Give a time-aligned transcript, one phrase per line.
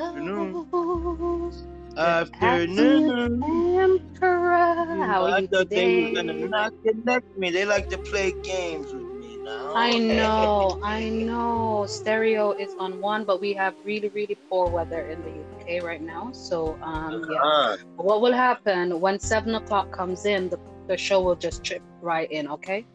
[2.41, 3.43] Afternoon.
[3.43, 5.07] Emperor.
[5.07, 6.03] How are I you thought they today?
[6.03, 7.51] were gonna not connect me.
[7.51, 9.74] They like to play games with me now.
[9.74, 11.87] I know, I know.
[11.88, 16.01] Stereo is on one, but we have really, really poor weather in the UK right
[16.02, 16.30] now.
[16.33, 17.41] So, um, yeah.
[17.43, 20.48] Uh, What will happen when seven o'clock comes in?
[20.48, 22.46] The, the show will just trip right in.
[22.48, 22.87] Okay.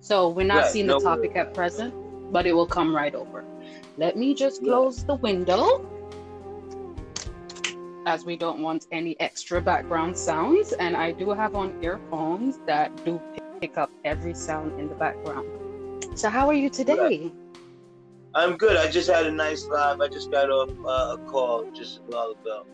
[0.00, 1.94] So we're not Right, seeing no the topic at present,
[2.32, 3.44] but it will come right over.
[3.96, 4.70] Let me just Yeah.
[4.70, 5.68] close the window.
[8.06, 13.04] As we don't want any extra background sounds, and I do have on earphones that
[13.04, 13.20] do
[13.60, 15.48] pick up every sound in the background.
[16.14, 17.32] So, how are you today?
[18.32, 18.76] I'm good.
[18.76, 20.00] I just had a nice live.
[20.00, 22.64] I just got off uh, a call just a while ago,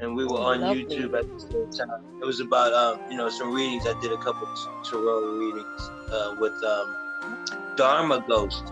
[0.00, 0.84] and we were Oh, on lovely.
[0.84, 2.02] YouTube at the same time.
[2.20, 3.86] It was about um, you know some readings.
[3.86, 4.48] I did a couple
[4.82, 8.64] tarot readings uh, with um, Dharma Ghost.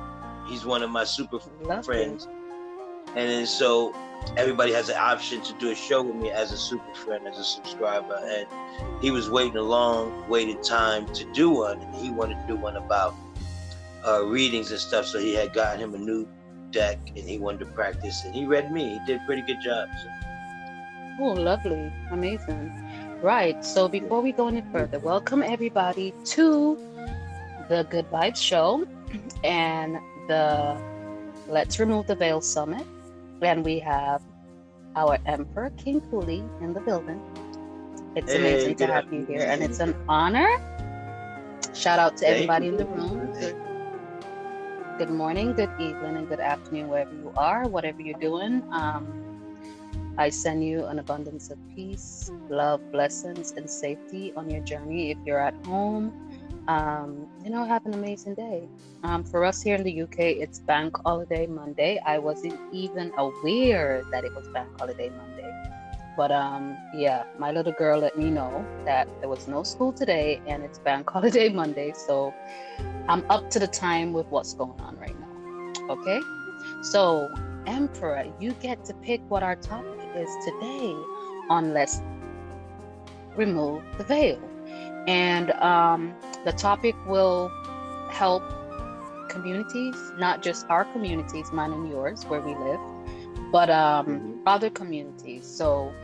[0.48, 1.84] He's one of my super Lovely.
[1.84, 2.26] friends.
[3.14, 3.94] And then so
[4.36, 7.38] everybody has an option to do a show with me as a super friend, as
[7.38, 8.18] a subscriber.
[8.24, 8.46] And
[9.02, 11.80] he was waiting a long waited time to do one.
[11.80, 13.14] And he wanted to do one about
[14.06, 15.06] uh, readings and stuff.
[15.06, 16.26] So he had gotten him a new
[16.70, 18.24] deck and he wanted to practice.
[18.24, 18.98] And he read me.
[18.98, 19.88] He did a pretty good job.
[20.02, 20.08] So,
[21.22, 21.92] Oh, lovely.
[22.12, 23.18] Amazing.
[23.20, 23.62] Right.
[23.62, 26.78] So before we go any further, welcome everybody to
[27.68, 28.86] the Good Vibes Show
[29.44, 30.80] and the
[31.46, 32.86] Let's Remove the Veil Summit.
[33.42, 34.22] And we have
[34.96, 37.20] our Emperor King Cooley in the building.
[38.14, 40.48] It's Hey, amazing to have you here, and it's an honor.
[41.72, 43.32] Shout out to everybody in the room.
[43.32, 43.56] Good,
[44.98, 48.62] good morning, good evening, and good afternoon, wherever you are, whatever you're doing.
[48.72, 49.08] Um,
[50.18, 55.12] I send you an abundance of peace, love, blessings, and safety on your journey.
[55.12, 56.12] If you're at home,
[56.68, 58.68] um, you know, have an amazing day.
[59.02, 62.00] Um, for us here in the UK, it's Bank Holiday Monday.
[62.04, 65.50] I wasn't even aware that it was Bank Holiday Monday.
[66.16, 70.40] But um, yeah, my little girl let me know that there was no school today
[70.46, 71.92] and it's Bank Holiday Monday.
[72.06, 72.34] So
[73.08, 75.94] I'm up to the time with what's going on right now.
[75.94, 76.20] Okay?
[76.82, 77.32] So,
[77.66, 80.94] Emperor, you get to pick what our topic is today
[81.48, 82.02] on Let's
[83.36, 84.49] Remove the Veil.
[85.06, 87.54] And um, the topic will
[88.08, 88.52] help
[89.28, 92.80] communities, not just our communities, mine and yours, where we live,
[93.52, 94.38] but um, Mhm.
[94.46, 95.46] other communities.
[95.46, 95.94] So,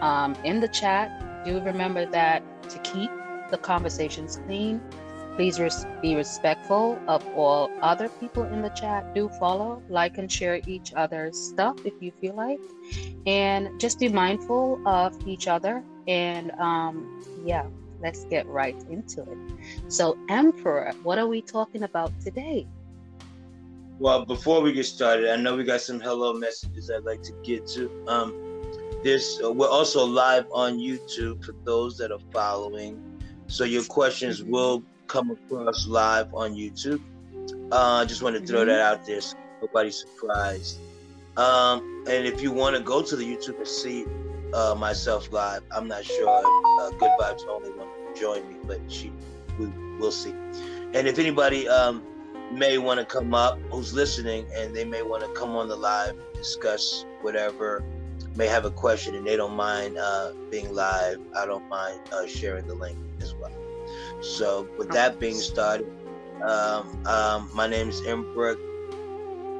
[0.00, 1.12] um, in the chat,
[1.44, 3.12] do remember that to keep
[3.50, 4.82] the conversations clean.
[5.36, 9.14] Please res- be respectful of all other people in the chat.
[9.14, 12.60] Do follow, like, and share each other's stuff if you feel like.
[13.26, 15.84] And just be mindful of each other.
[16.06, 17.10] And um,
[17.44, 17.66] yeah,
[18.00, 19.38] let's get right into it.
[19.88, 22.66] So, Emperor, what are we talking about today?
[23.98, 27.32] Well, before we get started, I know we got some hello messages I'd like to
[27.42, 27.90] get to.
[28.06, 28.34] Um,
[29.02, 33.00] this uh, we're also live on YouTube for those that are following.
[33.46, 34.50] So your questions Mhm.
[34.50, 37.00] will come across live on YouTube.
[37.72, 38.66] Uh, I just want to throw Mhm.
[38.66, 40.78] that out there so nobody's surprised.
[41.36, 44.04] Um, and if you want to go to the YouTube and see
[44.54, 48.56] uh, myself live, I'm not sure if uh, Good Vibes only want to join me,
[48.64, 49.12] but she
[49.58, 49.66] we
[49.98, 50.34] will see.
[50.94, 52.02] And if anybody um,
[52.52, 55.76] may want to come up who's listening and they may want to come on the
[55.76, 57.82] live discuss whatever
[58.36, 62.26] may have a question and they don't mind uh, being live i don't mind uh,
[62.26, 63.50] sharing the link as well.
[64.20, 65.90] So with that being started
[66.42, 68.56] um, um, my name is emperor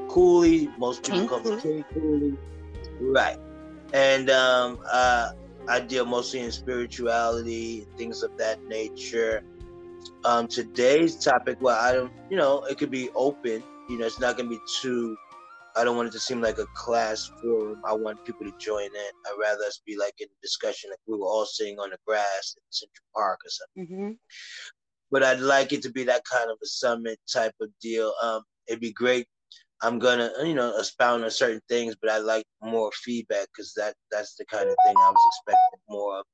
[0.08, 0.68] cooley.
[0.78, 2.36] Most people call me king cooley.
[3.00, 3.38] Right
[3.92, 5.30] and um, uh,
[5.68, 9.42] i deal mostly in spirituality things of that nature
[10.24, 13.62] um, today's topic, well, I don't, you know, it could be open.
[13.88, 15.16] You know, it's not going to be too.
[15.76, 17.82] I don't want it to seem like a class forum.
[17.84, 18.90] I want people to join in.
[19.26, 21.98] I'd rather us be like in a discussion, like we were all sitting on the
[22.06, 23.96] grass in Central Park or something.
[23.96, 24.12] Mm-hmm.
[25.10, 28.12] But I'd like it to be that kind of a summit type of deal.
[28.22, 29.28] Um, it'd be great.
[29.82, 33.94] I'm gonna, you know, expound on certain things, but I like more feedback because that
[34.10, 36.24] that's the kind of thing I was expecting more of.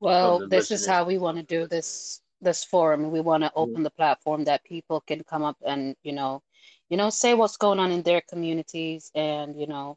[0.00, 3.10] Well, this is how we want to do this this forum.
[3.10, 3.58] We want to mm-hmm.
[3.60, 6.42] open the platform that people can come up and, you know,
[6.90, 9.96] you know, say what's going on in their communities and, you know,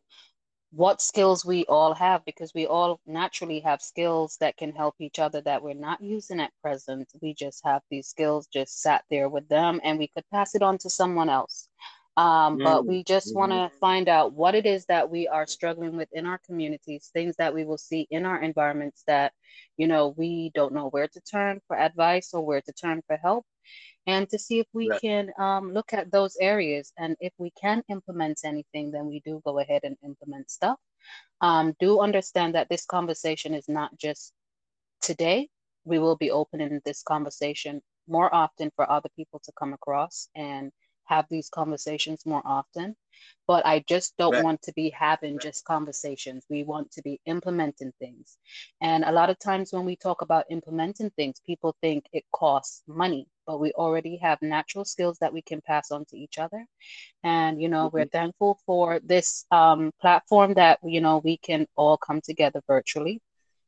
[0.72, 5.19] what skills we all have because we all naturally have skills that can help each
[5.19, 7.10] other that we're not using at present.
[7.22, 10.62] We just have these skills just sat there with them and we could pass it
[10.62, 11.69] on to someone else.
[12.18, 13.40] Um, but we just mm-hmm.
[13.40, 17.10] want to find out what it is that we are struggling with in our communities,
[17.12, 19.34] things that we will see in our environments that,
[19.76, 23.18] you know, we don't know where to turn for advice or where to turn for
[23.18, 23.46] help,
[24.08, 25.02] and to see if we right.
[25.02, 26.94] can um, look at those areas.
[26.98, 30.80] And if we can implement anything, then we do go ahead and implement stuff.
[31.42, 34.32] Um, do understand that this conversation is not just
[35.02, 35.50] today.
[35.84, 40.72] We will be opening this conversation more often for other people to come across and
[41.06, 42.96] have these conversations more often.
[43.48, 44.44] But I just don't right.
[44.44, 46.46] want to be having just conversations.
[46.50, 48.38] We want to be implementing things.
[48.81, 52.84] And a lot of times when we talk about implementing things, people think it costs
[52.88, 56.66] money, but we already have natural skills that we can pass on to each other.
[57.24, 57.98] And, you know, mm-hmm.
[57.98, 63.22] we're thankful for this um, platform that, you know, we can all come together virtually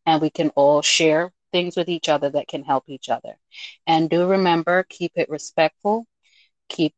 [0.06, 3.38] and we can all share things with each other that can help each other.
[3.86, 6.06] And do remember, keep it respectful,
[6.68, 6.94] keep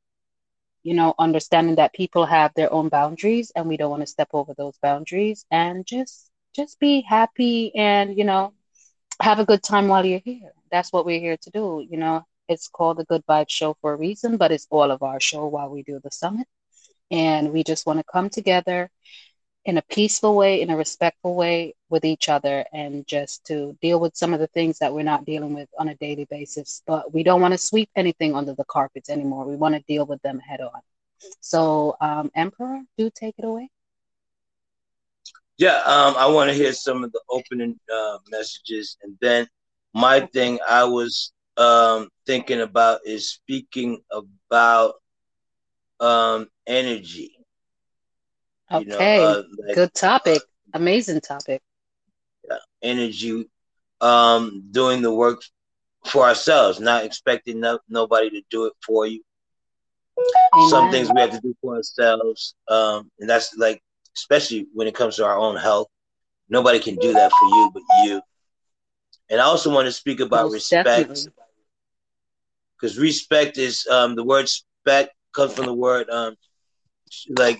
[0.90, 4.30] you know, understanding that people have their own boundaries and we don't want to step
[4.34, 8.54] over those boundaries and just just be happy and, you know,
[9.22, 10.52] have a good time while you're here.
[10.72, 11.86] That's what we're here to do.
[11.88, 15.04] You know, it's called the Good Vibes Show for a reason, but it's all of
[15.04, 16.48] our show while we do the summit.
[17.12, 18.90] And we just want to come together
[19.66, 24.00] in a peaceful way, in a respectful way with each other, and just to deal
[24.00, 26.82] with some of the things that we're not dealing with on a daily basis.
[26.88, 29.46] But we don't want to sweep anything under the carpets anymore.
[29.46, 30.82] We want to deal with them head on.
[31.42, 33.70] So, um, Emperor, do take it away.
[35.58, 39.46] Yeah, um, I want to hear some of the opening uh, messages, and then
[39.94, 44.94] my thing I was um, thinking about is speaking about
[46.00, 47.39] um, energy
[48.72, 50.42] Okay, you know, uh, like, good topic.
[50.42, 51.62] Uh, Amazing topic.
[52.48, 53.50] Yeah, energy,
[54.02, 55.42] um, doing the work
[56.06, 59.24] for ourselves, not expecting no, nobody to do it for you.
[60.54, 60.70] Amen.
[60.70, 63.82] Some things we have to do for ourselves, um, and that's like,
[64.16, 65.88] especially when it comes to our own health.
[66.50, 68.22] Nobody can do that for you but you.
[69.30, 71.28] And I also want to speak about Most respect,
[72.76, 76.36] because respect is um, the word "spect" comes from the word um,
[77.38, 77.60] like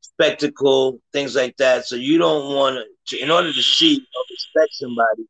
[0.00, 1.86] spectacle, things like that.
[1.86, 2.78] So you don't want
[3.08, 5.24] to, in order to see or respect somebody,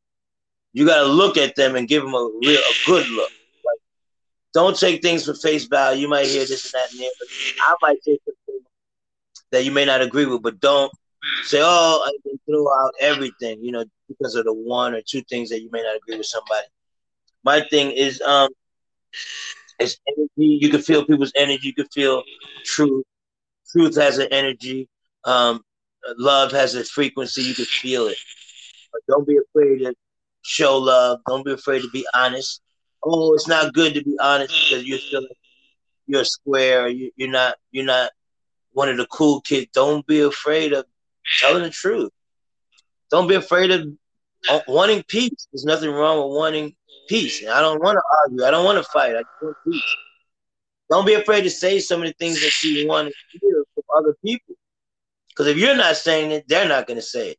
[0.73, 3.31] you got to look at them and give them a real, a good look.
[3.65, 3.79] Like,
[4.53, 6.01] don't take things for face value.
[6.01, 7.11] You might hear this and that and that.
[7.61, 8.61] I might say something
[9.51, 10.91] that you may not agree with, but don't
[11.45, 15.21] say, "Oh, I can throw out everything," you know, because of the one or two
[15.29, 16.67] things that you may not agree with somebody.
[17.43, 18.49] My thing is, um,
[19.79, 20.59] it's energy.
[20.61, 21.67] You can feel people's energy.
[21.67, 22.23] You can feel
[22.65, 23.05] truth.
[23.71, 24.87] Truth has an energy.
[25.25, 25.61] Um,
[26.17, 27.43] love has a frequency.
[27.43, 28.17] You can feel it.
[28.91, 29.93] But don't be afraid to
[30.41, 31.19] show love.
[31.27, 32.61] Don't be afraid to be honest.
[33.03, 35.25] Oh, it's not good to be honest because you're still
[36.07, 36.87] you're square.
[36.89, 38.11] You, you're not you're not
[38.73, 39.67] one of the cool kids.
[39.73, 40.85] Don't be afraid of
[41.39, 42.11] telling the truth.
[43.11, 43.87] Don't be afraid of
[44.67, 45.47] wanting peace.
[45.51, 46.75] There's nothing wrong with wanting
[47.07, 47.41] peace.
[47.41, 48.45] And I don't want to argue.
[48.45, 49.15] I don't want to fight.
[49.15, 49.95] I just want peace.
[50.89, 53.83] Don't be afraid to say some of the things that you want to hear from
[53.95, 54.55] other people.
[55.29, 57.37] Because if you're not saying it, they're not going to say it.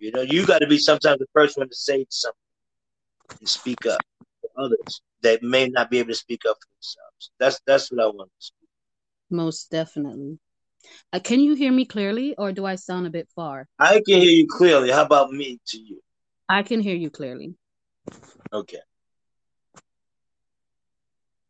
[0.00, 2.36] You know, you got to be sometimes the first one to say something
[3.40, 4.00] and speak up
[4.40, 7.30] for others that may not be able to speak up for themselves.
[7.38, 8.68] That's that's what I want to speak.
[9.30, 10.38] Most definitely.
[11.12, 13.68] Uh, can you hear me clearly, or do I sound a bit far?
[13.78, 14.90] I can hear you clearly.
[14.90, 16.00] How about me to you?
[16.48, 17.54] I can hear you clearly.
[18.52, 18.78] Okay.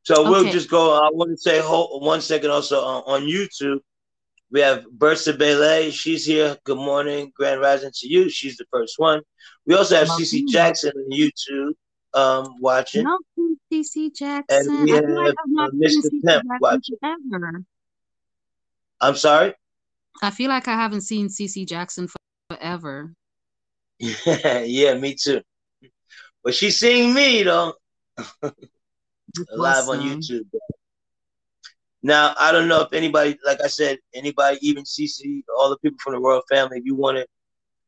[0.02, 0.30] So okay.
[0.30, 0.94] we'll just go.
[0.94, 3.80] I want to say hold, one second also on, on YouTube.
[4.50, 5.90] We have Bertha Bele.
[5.90, 6.56] She's here.
[6.64, 8.28] Good morning, Grand Rising to you.
[8.28, 9.22] She's the first one.
[9.66, 11.72] We also have CC Jackson on YouTube
[12.14, 13.04] um, watching.
[13.04, 13.18] No,
[13.72, 14.76] CC Jackson.
[14.76, 16.10] And we have like uh, Mr.
[16.25, 16.96] Pimp watching.
[17.02, 17.64] Ever.
[19.00, 19.54] I'm sorry?
[20.22, 22.08] I feel like I haven't seen CC Jackson
[22.48, 23.12] forever.
[23.98, 25.42] yeah, me too.
[26.46, 27.74] But she's seeing me though.
[29.50, 30.44] Live on YouTube.
[32.04, 35.98] Now I don't know if anybody, like I said, anybody, even CC, all the people
[36.00, 37.26] from the royal family, if you wanted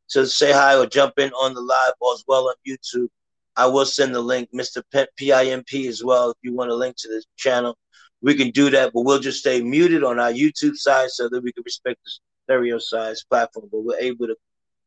[0.08, 3.06] to say hi or jump in on the live or as well on YouTube,
[3.54, 4.82] I will send the link, Mr.
[4.92, 6.30] PIMP as well.
[6.30, 7.78] If you want a link to the channel,
[8.22, 11.44] we can do that, but we'll just stay muted on our YouTube side so that
[11.44, 12.10] we can respect the
[12.42, 13.68] stereo size platform.
[13.70, 14.34] But we're able to.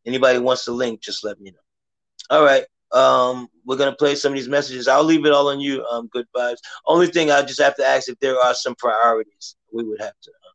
[0.06, 2.38] Anybody wants the link, just let me know.
[2.38, 2.66] All right.
[2.92, 4.90] Um, we're gonna play some of these messages.
[4.90, 5.82] I'll leave it all on you.
[5.86, 6.58] Um, good vibes.
[6.86, 9.56] Only thing I just have to ask if there are some priorities.
[9.72, 10.30] We would have to.
[10.30, 10.54] Um...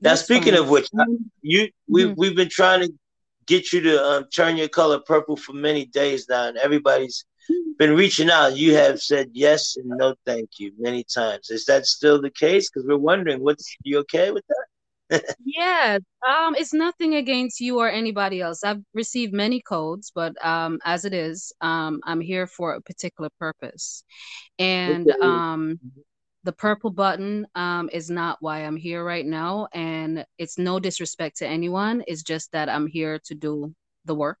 [0.00, 0.88] Now, That's speaking of which,
[1.42, 2.14] you we mm-hmm.
[2.16, 2.92] we've been trying to
[3.46, 7.24] get you to um, turn your color purple for many days now, and everybody's
[7.78, 8.56] been reaching out.
[8.56, 11.50] You have said yes and no, thank you many times.
[11.50, 12.68] Is that still the case?
[12.68, 14.65] Because we're wondering, what's you okay with that?
[15.44, 18.64] Yeah, um, it's nothing against you or anybody else.
[18.64, 23.30] I've received many codes, but um, as it is, um, I'm here for a particular
[23.38, 24.04] purpose,
[24.58, 25.20] and okay.
[25.20, 25.80] um,
[26.44, 31.38] the purple button um, is not why I'm here right now, and it's no disrespect
[31.38, 32.02] to anyone.
[32.06, 34.38] It's just that I'm here to do the work,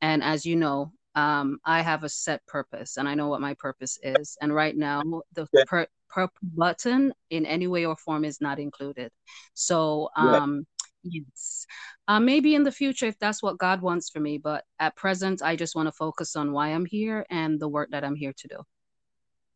[0.00, 3.54] and as you know, um, I have a set purpose and I know what my
[3.54, 4.36] purpose is.
[4.40, 5.02] And right now,
[5.32, 9.10] the per- purple button in any way or form is not included.
[9.54, 10.66] So, um,
[11.02, 11.20] yeah.
[11.20, 11.66] yes,
[12.08, 14.38] uh, maybe in the future if that's what God wants for me.
[14.38, 17.90] But at present, I just want to focus on why I'm here and the work
[17.90, 18.56] that I'm here to do.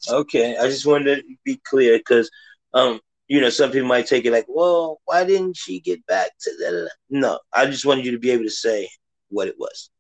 [0.09, 2.29] Okay, I just wanted to be clear because,
[2.75, 6.33] um, you know, some people might take it like, "Well, why didn't she get back
[6.41, 8.89] to that?" No, I just wanted you to be able to say
[9.29, 9.91] what it was.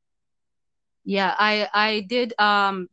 [1.04, 2.88] Yeah, I I did um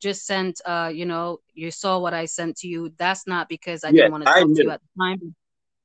[0.00, 2.92] just sent uh you know you saw what I sent to you.
[2.98, 5.34] That's not because I didn't want to talk to you at the time.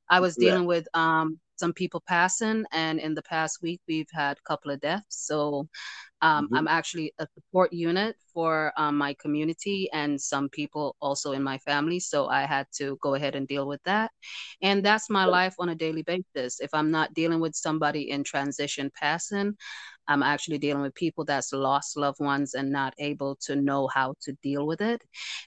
[0.08, 0.68] I was dealing yeah.
[0.68, 4.80] with um some people passing, and in the past week we've had a couple of
[4.80, 5.26] deaths.
[5.26, 5.68] So
[6.22, 6.56] um, mm-hmm.
[6.56, 11.58] I'm actually a support unit for um, my community and some people also in my
[11.58, 12.00] family.
[12.00, 14.10] So I had to go ahead and deal with that.
[14.62, 16.60] And that's my life on a daily basis.
[16.60, 19.56] If I'm not dealing with somebody in transition passing,
[20.10, 24.14] I'm actually dealing with people that's lost loved ones and not able to know how
[24.22, 25.02] to deal with it.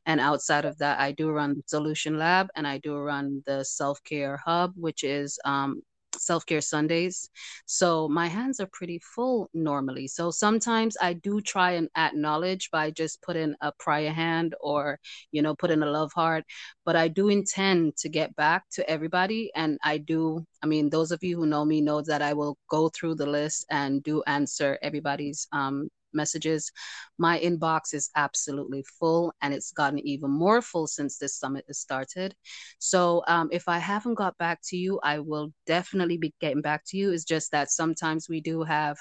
[0.05, 3.63] And outside of that, I do run the Solution Lab and I do run the
[3.65, 5.82] Self Care Hub, which is um,
[6.20, 7.29] self care Sundays.
[7.65, 10.08] So my hands are pretty full normally.
[10.08, 15.00] So sometimes I do try and acknowledge by just putting a prayer hand or,
[15.32, 16.46] you know, putting a love heart.
[16.86, 19.51] But I do intend to get back to everybody.
[19.55, 22.58] And I do, I mean, those of you who know me know that I will
[22.70, 26.72] go through the list and do answer everybody's um, messages.
[27.17, 31.79] My inbox is absolutely full and it's gotten even more full since this summit has
[31.79, 32.36] started.
[32.79, 36.84] So um, if I haven't got back to you, I will definitely be getting back
[36.88, 37.12] to you.
[37.12, 38.98] It's just that sometimes we do have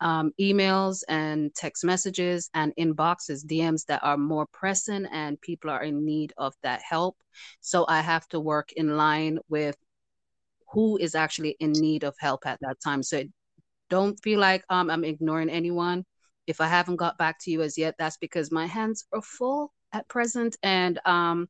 [0.00, 5.84] um, emails and text messages and inboxes, DMs that are more pressing and people are
[5.84, 7.16] in need of that help.
[7.60, 9.76] So I have to work in line with
[10.72, 13.02] who is actually in need of help at that time.
[13.02, 13.22] So
[13.90, 16.04] don't feel like um, I'm ignoring anyone
[16.46, 19.72] if I haven't got back to you as yet, that's because my hands are full
[19.92, 20.56] at present.
[20.62, 21.48] And, um,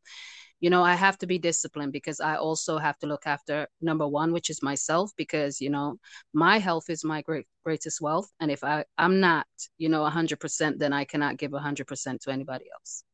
[0.60, 4.06] you know, I have to be disciplined because I also have to look after number
[4.06, 5.98] one, which is myself, because, you know,
[6.32, 8.30] my health is my great, greatest wealth.
[8.40, 9.46] And if I, I'm not,
[9.78, 13.04] you know, 100%, then I cannot give 100% to anybody else.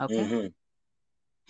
[0.00, 0.14] Okay.
[0.14, 0.46] Mm-hmm.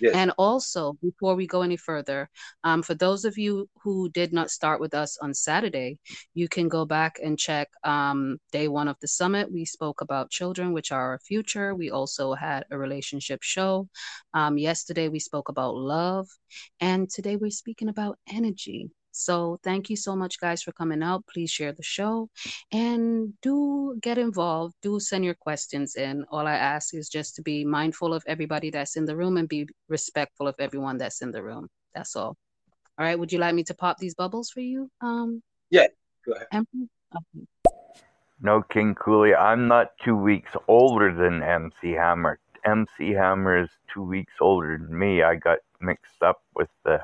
[0.00, 0.14] Yes.
[0.14, 2.28] And also, before we go any further,
[2.64, 5.98] um, for those of you who did not start with us on Saturday,
[6.34, 9.52] you can go back and check um, day one of the summit.
[9.52, 11.74] We spoke about children, which are our future.
[11.74, 13.88] We also had a relationship show.
[14.32, 16.28] Um, yesterday, we spoke about love.
[16.80, 18.90] And today, we're speaking about energy.
[19.14, 21.24] So thank you so much, guys, for coming out.
[21.32, 22.28] Please share the show
[22.72, 24.74] and do get involved.
[24.82, 26.24] Do send your questions in.
[26.30, 29.48] All I ask is just to be mindful of everybody that's in the room and
[29.48, 31.68] be respectful of everyone that's in the room.
[31.94, 32.36] That's all.
[32.98, 33.16] All right.
[33.16, 34.90] Would you like me to pop these bubbles for you?
[35.00, 35.86] Um, yeah,
[36.26, 36.48] go ahead.
[36.52, 37.46] Okay.
[38.42, 42.40] No, King Cooley, I'm not two weeks older than MC Hammer.
[42.66, 45.22] MC Hammer is two weeks older than me.
[45.22, 47.00] I got mixed up with the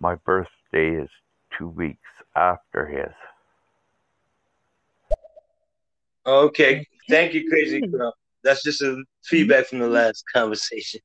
[0.00, 1.08] my birthday is
[1.56, 1.98] two weeks
[2.36, 3.14] after his.
[6.26, 6.86] Okay.
[7.08, 7.90] Thank you, Crazy hmm.
[7.90, 8.14] Girl.
[8.44, 9.92] That's just a feedback from the hmm.
[9.92, 11.00] last conversation.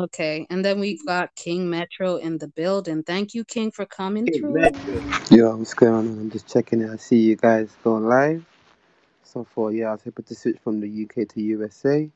[0.00, 0.46] okay.
[0.50, 3.02] And then we've got King Metro in the building.
[3.02, 4.52] Thank you, King, for coming King through.
[4.54, 5.36] Metro.
[5.36, 6.06] Yo, what's going on?
[6.06, 6.90] I'm just checking it.
[6.90, 8.44] I see you guys going live.
[9.24, 12.08] So far, yeah, I was able to switch from the UK to USA.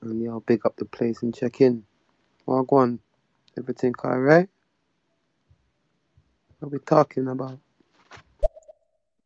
[0.00, 1.84] And yeah, I'll big up the place and check in.
[2.46, 2.98] Well, go on.
[3.58, 4.48] Everything all right?
[4.48, 4.59] What
[6.62, 7.58] are we talking about?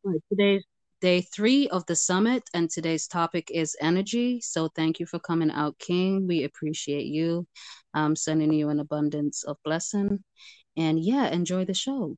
[0.03, 0.65] Right, today's
[1.01, 4.41] day three of the summit, and today's topic is energy.
[4.41, 6.27] So thank you for coming out, King.
[6.27, 7.47] We appreciate you.
[7.93, 10.23] I'm sending you an abundance of blessing.
[10.77, 12.17] And yeah, enjoy the show.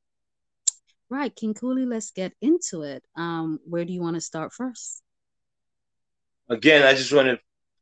[1.09, 3.03] Right, King Cooley, let's get into it.
[3.15, 5.01] Um, where do you want to start first?
[6.49, 7.39] Again, I just want to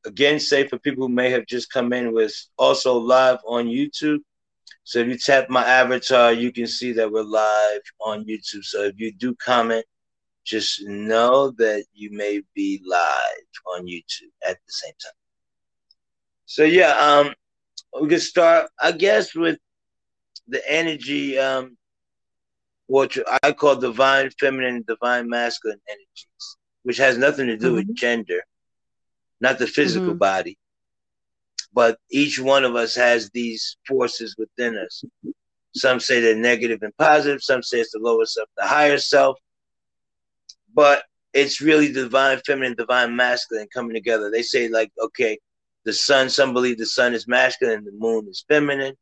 [0.08, 4.20] again say for people who may have just come in, was also live on YouTube.
[4.86, 8.64] So if you tap my avatar, you can see that we're live on YouTube.
[8.66, 9.86] So if you do comment,
[10.46, 15.14] just know that you may be live on YouTube at the same time.
[16.46, 17.34] So yeah, um,
[18.02, 19.60] we can start, I guess, with
[20.48, 21.78] the energy, um,
[22.88, 26.58] what I call divine feminine, divine masculine energies.
[26.84, 27.76] which has nothing to do Mhm.
[27.78, 28.44] with gender,
[29.42, 30.20] not the physical Mhm.
[30.20, 30.58] body.
[31.76, 35.04] But each one of us has these forces within us.
[35.76, 39.38] Some say they're negative and positive, some say it's the lower self, the higher self.
[40.74, 41.04] But
[41.34, 44.32] it's really divine feminine, divine masculine coming together.
[44.32, 45.38] They say, like, okay,
[45.84, 48.96] the sun, some believe the sun is masculine, the moon is feminine.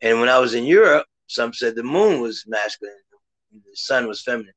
[0.00, 2.96] And when I was in Europe, some said the moon was masculine,
[3.52, 4.54] the sun was feminine.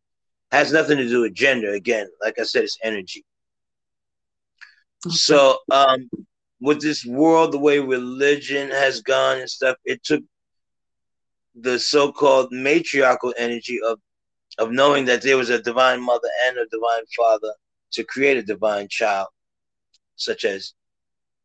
[0.54, 1.74] Has nothing to do with gender.
[1.74, 3.26] Again, like I said, it's energy.
[5.10, 6.10] So, um,
[6.60, 10.24] with this world, the way religion has gone and stuff, it took
[11.56, 14.00] the so-called matriarchal energy of
[14.60, 17.54] of knowing that there was a divine mother and a divine father
[17.92, 19.28] to create a divine child,
[20.16, 20.74] such as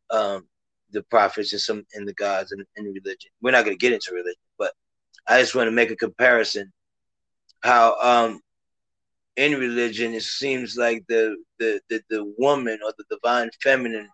[0.09, 0.47] um,
[0.91, 3.29] the prophets and some and the gods and, and religion.
[3.41, 4.73] We're not going to get into religion, but
[5.27, 6.71] I just want to make a comparison.
[7.61, 8.41] How um,
[9.37, 14.09] in religion it seems like the, the the the woman or the divine feminine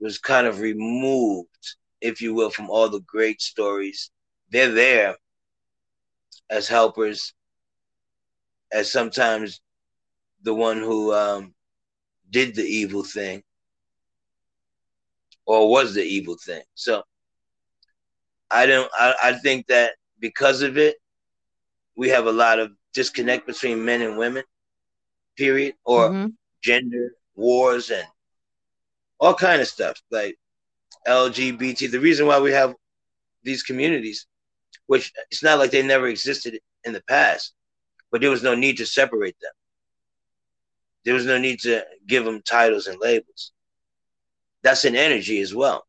[0.00, 4.10] was kind of removed, if you will, from all the great stories.
[4.50, 5.16] They're there
[6.50, 7.34] as helpers,
[8.72, 9.60] as sometimes
[10.42, 11.54] the one who um,
[12.30, 13.42] did the evil thing
[15.46, 16.62] or was the evil thing.
[16.74, 17.02] So
[18.50, 18.90] I don't.
[18.98, 20.96] I, I think that because of it,
[21.96, 24.44] we have a lot of disconnect between men and women.
[25.36, 26.36] Period, or Mhm.
[26.62, 28.06] gender wars and
[29.24, 30.36] all kind of stuff like
[31.08, 31.90] LGBT.
[31.90, 32.74] The reason why we have
[33.42, 34.26] these communities,
[34.86, 37.54] which it's not like they never existed in the past,
[38.12, 39.52] but there was no need to separate them.
[41.06, 43.52] There was no need to give them titles and labels.
[44.62, 45.86] That's an energy as well.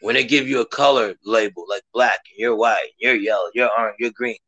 [0.00, 3.70] When they give you a color label like black, and you're white, you're yellow, you're
[3.76, 4.38] orange, you're green,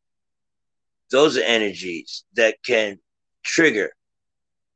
[1.11, 2.97] those are energies that can
[3.43, 3.91] trigger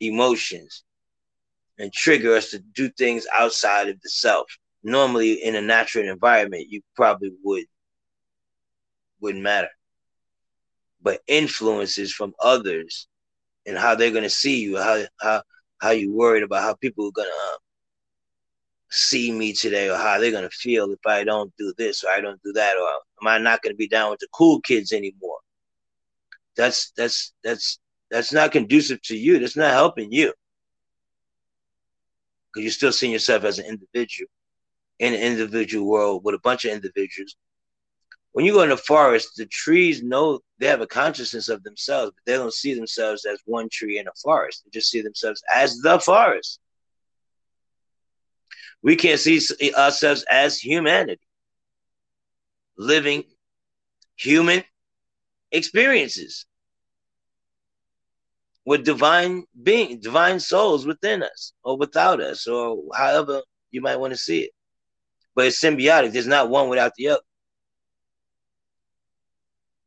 [0.02, 0.84] emotions
[1.80, 4.48] and trigger us to do things outside of the self.
[4.84, 7.66] Normally, in a natural environment, you probably would
[9.20, 9.70] wouldn't matter.
[11.02, 13.08] But influences from others
[13.66, 15.44] and how they're gonna see you, how how
[15.80, 17.58] how you worried about how people are gonna uh,
[18.90, 22.22] see me today, or how they're gonna feel if I don't do this or I
[22.22, 22.88] don't do that, or
[23.22, 25.40] am I not gonna be down with the cool kids anymore?
[26.56, 29.40] That's that's that's that's not conducive to you.
[29.40, 30.34] That's not helping you
[32.58, 34.30] because you're still seeing yourself as an individual
[34.98, 37.36] in an individual world with a bunch of individuals.
[38.32, 42.14] When you go in the forest, the trees know they have a consciousness of themselves,
[42.16, 44.64] but they don't see themselves as one tree in a forest.
[44.66, 46.60] They just see themselves as the forest.
[48.82, 51.22] We can't see eh, ourselves as humanity,
[52.76, 53.24] living
[54.16, 54.64] human
[55.52, 56.48] experiences
[58.68, 64.12] with divine being, divine souls within us or without us, or however you might want
[64.12, 64.52] to see it.
[65.36, 66.12] But it's symbiotic.
[66.12, 67.22] There's not one without the other.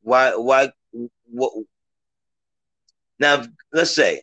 [0.01, 0.35] Why?
[0.35, 0.73] Why?
[1.27, 1.53] What?
[3.19, 4.23] Now, let's say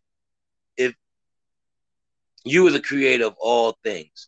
[0.75, 0.95] if
[2.43, 4.27] you were the creator of all things,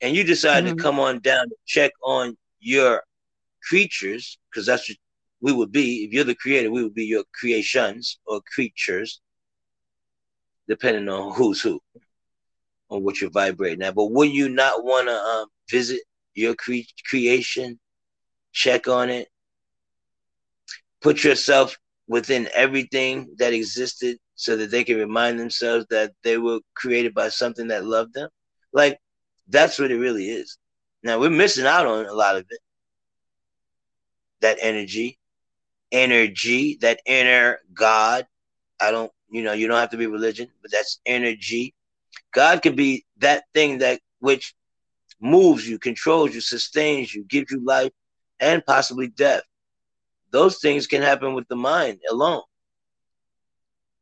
[0.00, 0.76] and you decided Mhm.
[0.78, 3.02] to come on down to check on your
[3.68, 4.96] creatures, because that's what
[5.42, 6.04] we would be.
[6.04, 9.20] If you're the creator, we would be your creations or creatures,
[10.68, 11.80] depending on who's who,
[12.90, 13.94] on what you're vibrating at.
[13.94, 16.00] But would you not want to um, visit
[16.34, 17.78] your cre- creation,
[18.52, 19.28] check on it,
[21.00, 21.76] put yourself
[22.08, 27.28] within everything that existed so that they can remind themselves that they were created by
[27.28, 28.28] something that loved them?
[28.72, 28.98] Like,
[29.48, 30.58] that's what it really is.
[31.02, 32.58] Now, we're missing out on a lot of it.
[34.40, 35.18] That energy,
[35.92, 38.26] energy, that inner God.
[38.80, 41.74] I don't, you know, you don't have to be religion, but that's energy.
[42.32, 44.54] God can be that thing that which
[45.20, 47.90] moves you, controls you, sustains you, gives you life
[48.38, 49.42] and possibly death.
[50.30, 52.42] Those things can happen with the mind alone.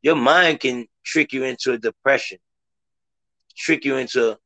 [0.02, 2.36] Your mind can trick you into a depression,
[3.56, 4.36] trick you into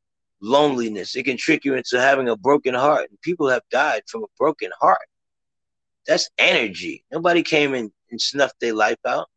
[0.41, 1.17] loneliness.
[1.17, 3.09] It can trick you into having a broken heart.
[3.09, 5.09] And people have died from a broken heart.
[6.07, 7.03] That's energy.
[7.11, 9.27] Nobody came in and snuffed their life out.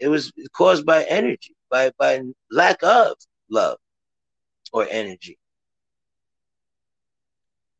[0.00, 3.16] It was caused by energy, by by lack of
[3.50, 3.78] love
[4.72, 5.38] or energy.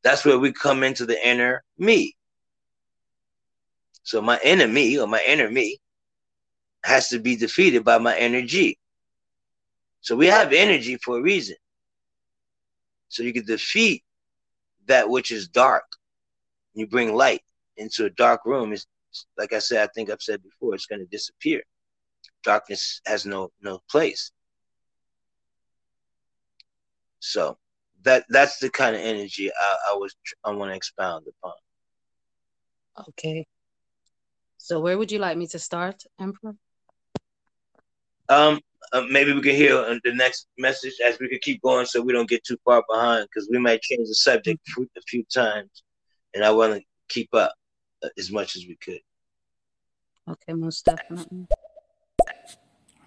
[0.02, 2.14] That's where we come into the inner me.
[4.02, 5.78] So my me or my inner me
[6.84, 8.78] has to be defeated by my energy.
[10.00, 11.56] So we have energy for a reason.
[13.08, 14.02] So you can defeat
[14.86, 15.84] that which is dark.
[16.74, 17.42] You bring light
[17.76, 18.72] into a dark room.
[18.72, 18.86] It's
[19.36, 21.62] like I said, I think I've said before, it's going to disappear.
[22.42, 24.32] Darkness has no no place.
[27.20, 27.58] So
[28.02, 31.54] that that's the kind of energy I, I was I want to expound upon.
[33.10, 33.46] Okay.
[34.58, 36.54] So where would you like me to start, Emperor?
[38.28, 38.60] Um,
[38.92, 42.12] uh, maybe we can hear the next message as we could keep going, so we
[42.12, 45.82] don't get too far behind, because we might change the subject a few times,
[46.34, 47.52] and I want to keep up
[48.04, 49.00] uh, as much as we could.
[50.28, 51.46] Okay, most definitely.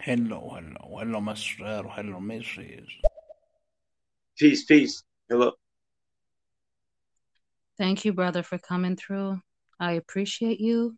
[0.05, 1.81] Hello, hello, hello, Master.
[1.87, 2.89] Hello, Mrs.
[4.37, 5.01] Peace, peace.
[5.29, 5.53] Hello.
[7.77, 9.41] Thank you, brother, for coming through.
[9.79, 10.97] I appreciate you.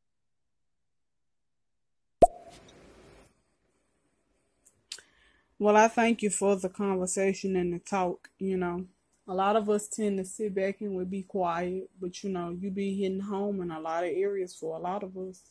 [5.60, 8.30] Well, I thank you for the conversation and the talk.
[8.39, 8.88] You know,
[9.28, 12.58] a lot of us tend to sit back and we be quiet, but you know,
[12.60, 15.44] you be hitting home in a lot of areas for a lot of us.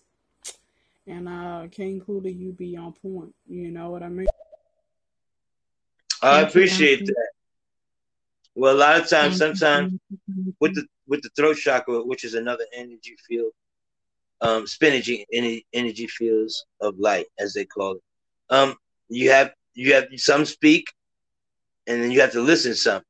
[1.07, 3.35] And uh King Cooley, you be on point.
[3.47, 4.27] You know what I mean?
[6.23, 7.29] I appreciate that.
[8.55, 9.93] Well, a lot of times, sometimes
[10.61, 13.53] with the with the throat chakra, which is another energy field,
[14.41, 18.03] um, spinach energy energy fields of light, as they call it.
[18.51, 18.77] Um,
[19.09, 20.87] you have you have some speak,
[21.87, 23.03] and then you have to listen some.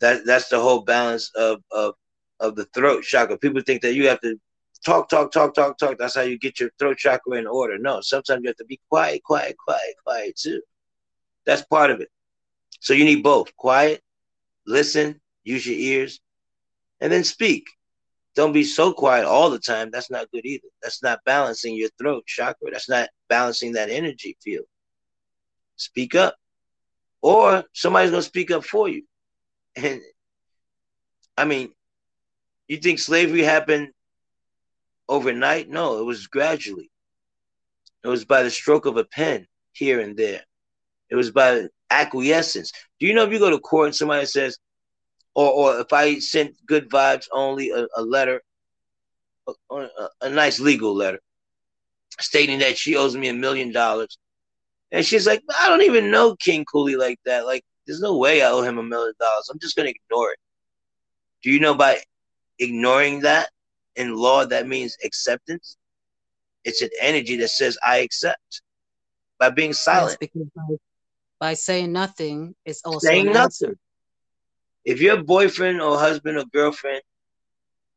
[0.00, 1.94] That that's the whole balance of of
[2.38, 3.36] of the throat chakra.
[3.36, 4.40] People think that you have to
[4.84, 5.98] talk, talk, talk, talk, talk.
[5.98, 7.78] That's how you get your throat chakra in order.
[7.78, 10.60] No, sometimes you have to be quiet, quiet, quiet, quiet too.
[11.46, 12.08] That's part of it.
[12.80, 14.02] So you need both quiet,
[14.66, 16.20] listen, use your ears,
[17.00, 17.66] and then speak.
[18.36, 19.90] Don't be so quiet all the time.
[19.90, 20.68] That's not good either.
[20.82, 22.70] That's not balancing your throat chakra.
[22.70, 24.66] That's not balancing that energy field.
[25.76, 26.36] Speak up,
[27.22, 29.02] or somebody's going to speak up for you.
[29.76, 30.00] And
[31.36, 31.72] I mean,
[32.68, 33.90] you think slavery happened
[35.10, 35.68] overnight?
[35.68, 36.90] No, it was gradually.
[38.02, 40.40] It was by the stroke of a pen here and there.
[41.10, 42.72] It was by acquiescence.
[42.98, 44.56] Do you know if you go to court and somebody says,
[45.34, 48.40] or, or if I sent good vibes only a, a letter,
[49.48, 51.20] a, a, a nice legal letter,
[52.20, 54.16] stating that she owes me a million dollars,
[54.92, 57.46] and she's like, I don't even know King Cooley like that.
[57.46, 59.48] Like, there's no way I owe him a million dollars.
[59.50, 60.38] I'm just gonna ignore it.
[61.42, 61.98] Do you know by
[62.58, 63.50] ignoring that
[63.96, 65.76] in law that means acceptance?
[66.64, 68.62] It's an energy that says I accept
[69.38, 70.18] by being silent.
[70.20, 70.76] Yes, because by,
[71.38, 73.42] by saying nothing is also saying nothing.
[73.42, 73.76] Answer.
[74.84, 77.02] If your boyfriend or husband or girlfriend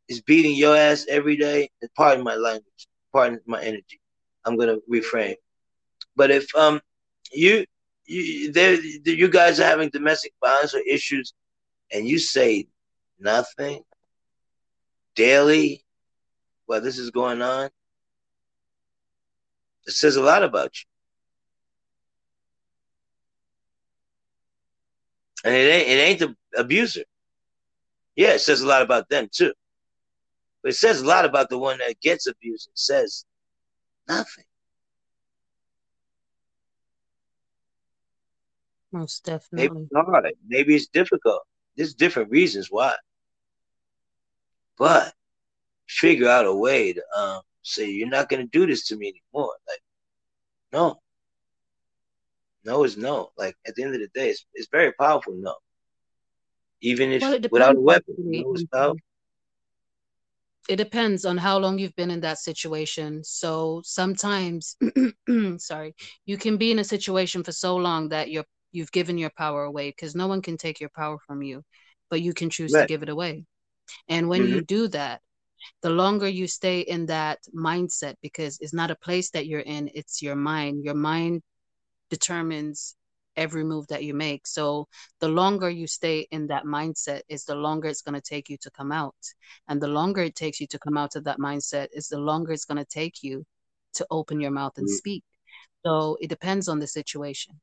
[0.10, 4.00] is beating your ass every day, and pardon my language, pardon my energy,
[4.46, 5.36] I'm gonna reframe.
[6.16, 6.82] But if um
[7.32, 7.66] you
[8.06, 11.34] you there you guys are having domestic violence or issues,
[11.92, 12.68] and you say
[13.20, 13.84] nothing
[15.16, 15.84] daily
[16.66, 17.70] while this is going on,
[19.86, 20.86] it says a lot about you.
[25.46, 27.04] And it ain't it ain't the abuser.
[28.16, 29.54] Yeah, it says a lot about them too.
[30.62, 33.26] But it says a lot about the one that gets abused and says
[34.08, 34.46] nothing.
[38.94, 39.70] Most definitely.
[39.70, 40.34] Maybe it's hard.
[40.48, 41.42] Maybe it's difficult.
[41.76, 42.94] There's different reasons why.
[44.78, 45.14] But
[45.88, 49.54] figure out a way to um, say you're not gonna do this to me anymore.
[49.68, 49.82] Like,
[50.72, 51.00] no.
[52.66, 53.32] No is no.
[53.38, 55.34] Like at the end of the day, it's, it's very powerful.
[55.36, 55.56] No,
[56.84, 58.98] even if well, without a weapon, no is powerful.
[60.70, 63.22] It depends on how long you've been in that situation.
[63.24, 64.78] So sometimes,
[65.58, 65.94] sorry,
[66.26, 69.64] you can be in a situation for so long that you're you've given your power
[69.64, 71.64] away because no one can take your power from you,
[72.10, 72.82] but you can choose right.
[72.82, 73.46] to give it away.
[74.08, 74.56] And when mm-hmm.
[74.56, 75.22] you do that,
[75.82, 79.90] the longer you stay in that mindset, because it's not a place that you're in,
[79.94, 80.84] it's your mind.
[80.84, 81.42] Your mind
[82.10, 82.96] determines
[83.36, 84.46] every move that you make.
[84.46, 84.88] So
[85.20, 88.58] the longer you stay in that mindset is the longer it's going to take you
[88.62, 89.16] to come out.
[89.68, 92.52] And the longer it takes you to come out of that mindset is the longer
[92.52, 93.46] it's going to take you
[93.96, 94.96] to open your mouth and mm-hmm.
[94.96, 95.24] speak.
[95.86, 97.60] So it depends on the situation.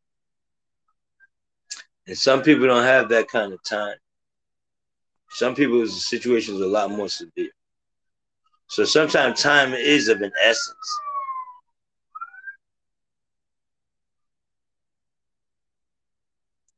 [2.07, 3.97] And some people don't have that kind of time.
[5.33, 7.51] Some people's situations are a lot more severe.
[8.69, 10.99] So sometimes time is of an essence.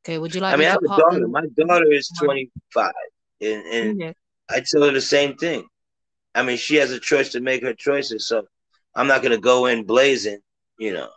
[0.04, 0.54] Okay, would you like?
[0.54, 1.28] I mean, I have a daughter.
[1.28, 2.92] My daughter is 25,
[3.40, 4.00] and, and
[4.50, 5.64] I tell her the same thing.
[6.34, 8.46] I mean, she has a choice to make her choices, so
[8.94, 10.40] I'm not gonna go in blazing,
[10.78, 11.08] you know,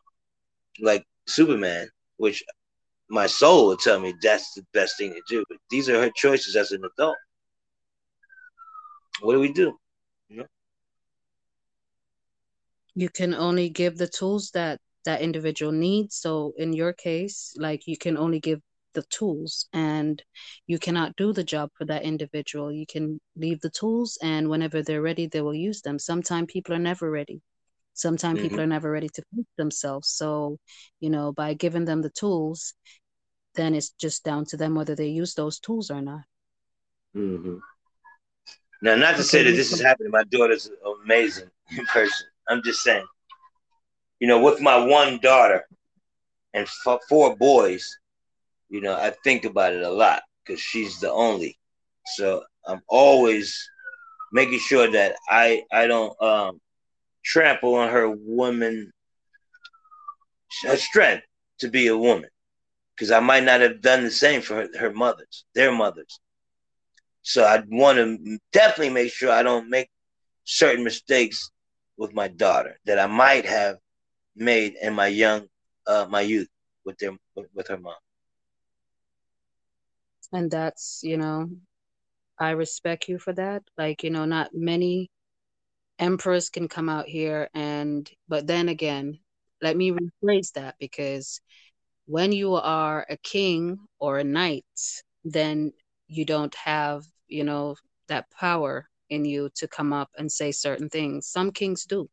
[0.80, 2.44] like Superman, which
[3.10, 5.44] my soul would tell me that's the best thing to do.
[5.50, 7.18] But these are her choices as an adult.
[9.22, 9.78] What do we do?
[10.30, 10.46] You, know?
[12.96, 16.16] you can only give the tools that that individual needs.
[16.16, 18.60] So in your case, like you can only give
[18.94, 20.22] the tools and
[20.66, 22.72] you cannot do the job for that individual.
[22.72, 26.00] You can leave the tools and whenever they're ready, they will use them.
[26.00, 27.42] Sometimes people are never ready.
[27.94, 28.48] Sometimes mm-hmm.
[28.48, 30.10] people are never ready to fix themselves.
[30.10, 30.58] So,
[31.00, 32.74] you know, by giving them the tools,
[33.54, 36.24] then it's just down to them whether they use those tools or not.
[37.16, 37.58] Mm-hmm.
[38.82, 40.12] Now, not to say that this is happening.
[40.12, 40.70] My daughter's
[41.04, 42.28] amazing in person.
[42.48, 43.06] I'm just saying,
[44.20, 45.66] you know, with my one daughter
[46.54, 47.98] and f- four boys,
[48.70, 51.58] you know, I think about it a lot because she's the only.
[52.16, 53.70] So I'm always
[54.32, 56.62] making sure that I I don't um,
[57.24, 58.92] trample on her woman
[60.64, 61.26] her strength
[61.60, 62.30] to be a woman
[62.96, 66.20] because I might not have done the same for her, her mothers, their mothers.
[67.26, 69.90] So I want to definitely make sure I don't make
[70.44, 71.50] certain mistakes
[71.98, 73.78] with my daughter that I might have
[74.36, 75.48] made in my young,
[75.88, 76.48] uh, my youth
[76.86, 77.18] with their
[77.56, 77.96] with her mom.
[80.32, 81.50] And that's you know,
[82.40, 83.64] I respect you for that.
[83.76, 85.10] Like you know, not many
[85.98, 89.18] emperors can come out here and, but then again,
[89.64, 91.42] let me rephrase that because
[92.06, 94.66] when you are a king or a knight,
[95.24, 95.74] then
[96.08, 97.76] you don't have you know,
[98.08, 101.28] that power in you to come up and say certain things.
[101.28, 102.10] Some kings do.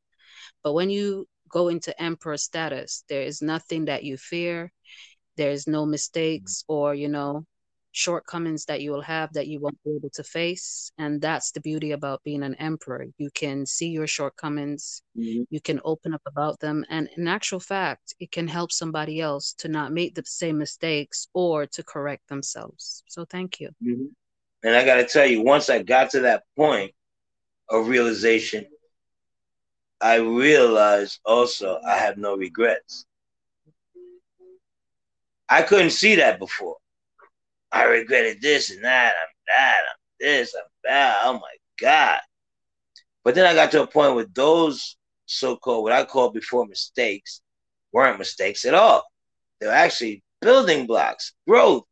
[0.62, 4.72] But when you go into emperor status, there is nothing that you fear.
[5.37, 7.46] There's no mistakes or, you know,
[7.92, 10.90] shortcomings that you will have that you won't be able to face.
[10.98, 13.07] And that's the beauty about being an emperor.
[13.18, 15.42] You can see your shortcomings, mm-hmm.
[15.51, 16.85] you can open up about them.
[16.88, 21.29] And in actual fact, it can help somebody else to not make the same mistakes
[21.35, 23.05] or to correct themselves.
[23.09, 23.68] So thank you.
[23.85, 24.07] Mm-hmm.
[24.62, 26.92] And I got to tell you, once I got to that point
[27.68, 28.66] of realization,
[30.01, 33.07] I realized also I have no regrets.
[35.48, 36.77] I couldn't see that before.
[37.70, 39.14] I regretted this and that.
[39.20, 39.77] I'm that.
[39.79, 40.55] I'm this.
[40.55, 41.18] I'm that.
[41.25, 42.20] Oh my God.
[43.25, 44.96] But then I got to a point where those
[45.27, 47.40] so called, what I call before mistakes,
[47.92, 49.05] weren't mistakes at all.
[49.61, 51.85] They were actually building blocks, growth,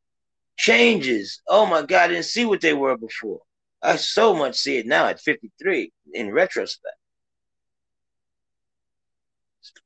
[0.60, 1.40] changes.
[1.48, 3.40] Oh my God, I didn't see what they were before.
[3.82, 6.96] I so much see it now at 53 in retrospect.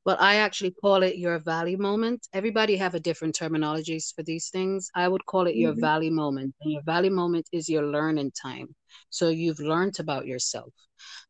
[0.05, 2.27] Well, I actually call it your valley moment.
[2.33, 4.89] Everybody have a different terminologies for these things.
[4.93, 5.61] I would call it mm-hmm.
[5.61, 6.53] your valley moment.
[6.61, 8.75] And your valley moment is your learning time.
[9.09, 10.73] So you've learned about yourself.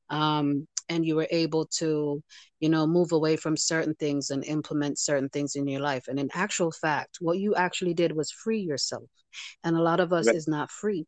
[0.09, 2.21] Um, and you were able to
[2.59, 6.07] you know move away from certain things and implement certain things in your life.
[6.07, 9.09] And in actual fact what you actually did was free yourself.
[9.63, 10.35] And a lot of us right.
[10.35, 11.05] is not free.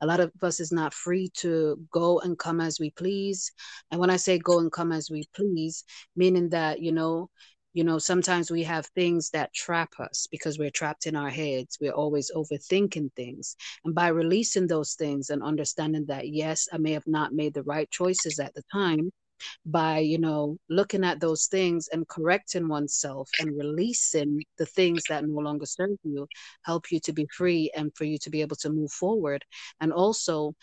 [0.00, 3.52] A lot of us is not free to go and come as we please.
[3.90, 5.84] And when i say go and come as we please
[6.16, 7.30] meaning that you know
[7.76, 11.76] you know sometimes we have things that trap us because we're trapped in our heads.
[11.80, 13.54] We're always overthinking things.
[13.84, 17.62] And by releasing those things and understanding that yes i may have not made the
[17.64, 19.10] right choices at the time
[19.66, 25.24] by you know looking at those things and correcting oneself and releasing the things that
[25.26, 26.26] no longer serve you
[26.64, 29.44] help you to be free and for you to be able to move forward.
[29.80, 30.54] And also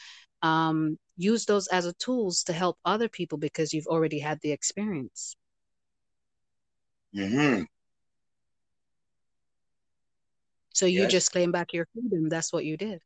[0.41, 4.51] um, use those as a tools to help other people because you've already had the
[4.51, 5.35] experience
[7.15, 7.63] Mm-hmm.
[10.73, 11.11] So you yes.
[11.11, 12.29] just claim back your freedom.
[12.29, 13.01] That's what you did.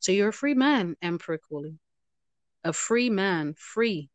[0.00, 1.78] So you're a free man, Emperor Cooley.
[2.64, 4.10] A free man, free.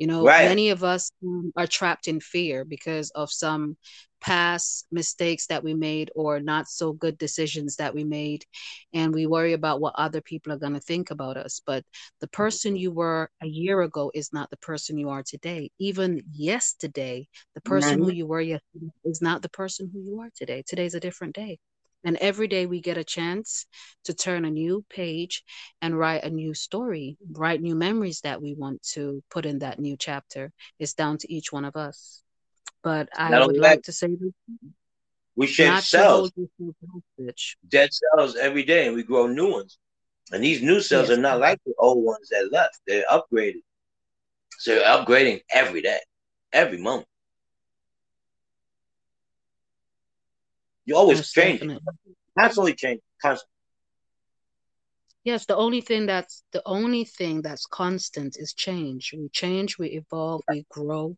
[0.00, 0.48] You know, right.
[0.48, 3.76] many of us um, are trapped in fear because of some
[4.22, 8.46] past mistakes that we made or not so good decisions that we made.
[8.94, 11.60] And we worry about what other people are going to think about us.
[11.66, 11.84] But
[12.22, 15.70] the person you were a year ago is not the person you are today.
[15.78, 18.04] Even yesterday, the person mm-hmm.
[18.04, 20.64] who you were yesterday is not the person who you are today.
[20.66, 21.58] Today's a different day.
[22.04, 23.66] And every day we get a chance
[24.04, 25.44] to turn a new page
[25.82, 29.78] and write a new story, write new memories that we want to put in that
[29.78, 30.52] new chapter.
[30.78, 32.22] It's down to each one of us.
[32.82, 34.32] But I Not would like to say this.
[35.36, 36.32] We shed cells,
[37.68, 39.78] dead cells every day, and we grow new ones.
[40.32, 41.18] And these new cells yes.
[41.18, 42.78] are not like the old ones that left.
[42.86, 43.62] They're upgraded.
[44.58, 45.98] So they're upgrading every day,
[46.52, 47.06] every moment.
[50.90, 51.60] You always Most change.
[51.60, 51.92] Definitely.
[52.36, 53.00] Constantly change.
[53.22, 53.52] Constantly.
[55.22, 59.14] Yes, the only thing that's the only thing that's constant is change.
[59.16, 61.16] We change, we evolve, we grow.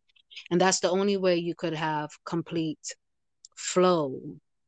[0.51, 2.95] And that's the only way you could have complete
[3.55, 4.19] flow,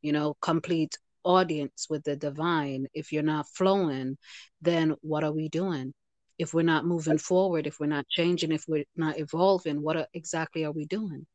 [0.02, 2.88] you know, complete audience with the divine.
[2.92, 4.18] If you're not flowing,
[4.60, 5.94] then what are we doing?
[6.36, 10.08] If we're not moving forward, if we're not changing, if we're not evolving, what are,
[10.14, 11.28] exactly are we doing?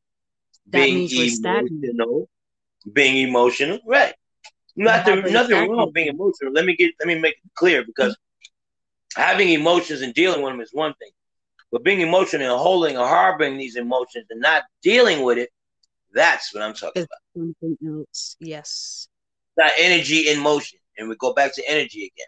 [0.67, 2.27] That being means we're stagnant.
[2.91, 4.13] Being emotional, right?
[4.75, 6.51] Not Yeah, the, but nothing wrong with being emotional.
[6.53, 8.17] Let me get let me make it clear because
[9.15, 11.11] having emotions and dealing with them is one thing,
[11.71, 15.49] but being emotional and holding or harboring these emotions and not dealing with it,
[16.13, 17.19] that's what I'm talking about.
[17.35, 18.35] something else.
[18.39, 19.07] Yes.
[19.57, 22.27] That energy in motion, and we go back to energy again.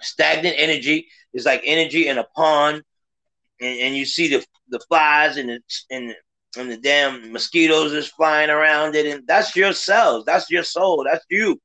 [0.00, 2.82] Stagnant energy is like energy in a pond,
[3.60, 5.60] and, and you see the the flies and the
[5.90, 6.14] and
[6.56, 11.04] and the damn mosquitoes is flying around it, and that's your cells, that's your soul,
[11.04, 11.60] that's you.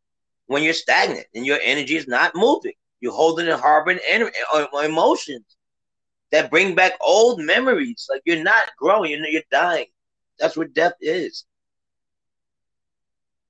[0.47, 3.99] When you're stagnant and your energy is not moving, you're holding and harboring
[4.53, 5.45] uh, emotions
[6.31, 8.07] that bring back old memories.
[8.09, 9.87] Like you're not growing, you're, you're dying.
[10.39, 11.45] That's what death is.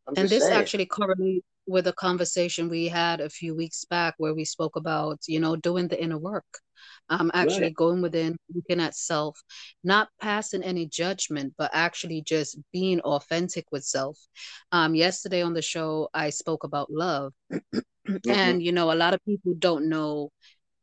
[0.07, 0.53] I'm And this saying.
[0.53, 5.19] actually correlates with a conversation we had a few weeks back where we spoke about,
[5.27, 6.45] you know, doing the inner work.
[7.11, 7.75] Um, actually Right.
[7.75, 9.43] going within, looking at self,
[9.83, 14.17] not passing any judgment, but actually just being authentic with self.
[14.71, 17.33] Um, yesterday on the show, I spoke about love.
[18.25, 18.27] Mhm.
[18.29, 20.31] And, you know, a lot of people don't know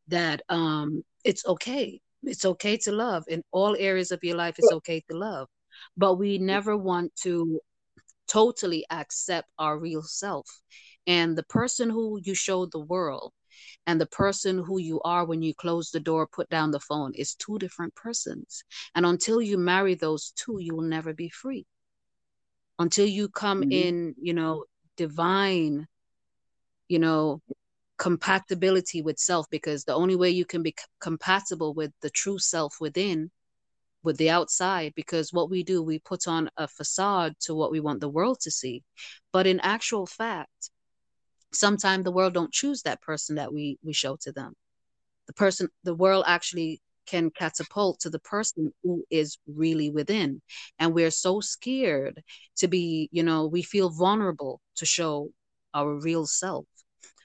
[0.08, 2.00] that um, it's okay.
[2.24, 3.24] It's okay to love.
[3.28, 5.48] In all areas of your life, it's okay to love.
[5.96, 7.60] But we never want to
[8.28, 10.48] totally accept our real self.
[11.06, 13.32] And the person who you show the world
[13.86, 17.14] and the person who you are when you close the door, put down the phone
[17.14, 18.64] is two different persons.
[18.94, 21.66] And until you marry those two, you will never be free.
[22.78, 23.70] Until you come Mhm.
[23.70, 24.64] in, you know,
[24.96, 25.86] divine,
[26.88, 27.42] you know,
[27.98, 32.38] compatibility with self, because the only way you can be c- compatible with the true
[32.38, 33.30] self within
[34.02, 37.80] with the outside because what we do we put on a facade to what we
[37.80, 38.82] want the world to see
[39.32, 40.70] but in actual fact
[41.52, 44.54] sometimes the world don't choose that person that we we show to them.
[45.26, 50.42] The person the world actually can catapult to the person who is really within.
[50.78, 52.22] And we're so scared
[52.56, 55.30] to be you know we feel vulnerable to show
[55.74, 56.66] our real self.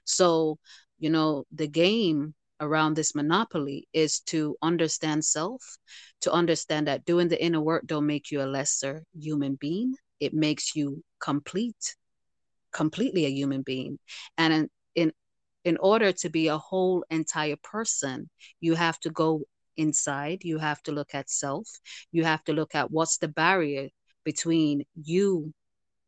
[0.04, 0.58] So
[0.98, 5.76] you know the game around this monopoly is to understand self
[6.20, 9.94] to understand that doing the inner work don't make you a lesser human being.
[10.20, 11.96] It makes you complete
[12.74, 13.98] completely a human being.
[14.38, 15.12] And in in,
[15.64, 18.28] in order to be a whole entire person
[18.60, 19.42] you have to go
[19.76, 21.68] inside you have to look at self
[22.12, 23.88] you have to look at what's the barrier
[24.24, 25.52] between you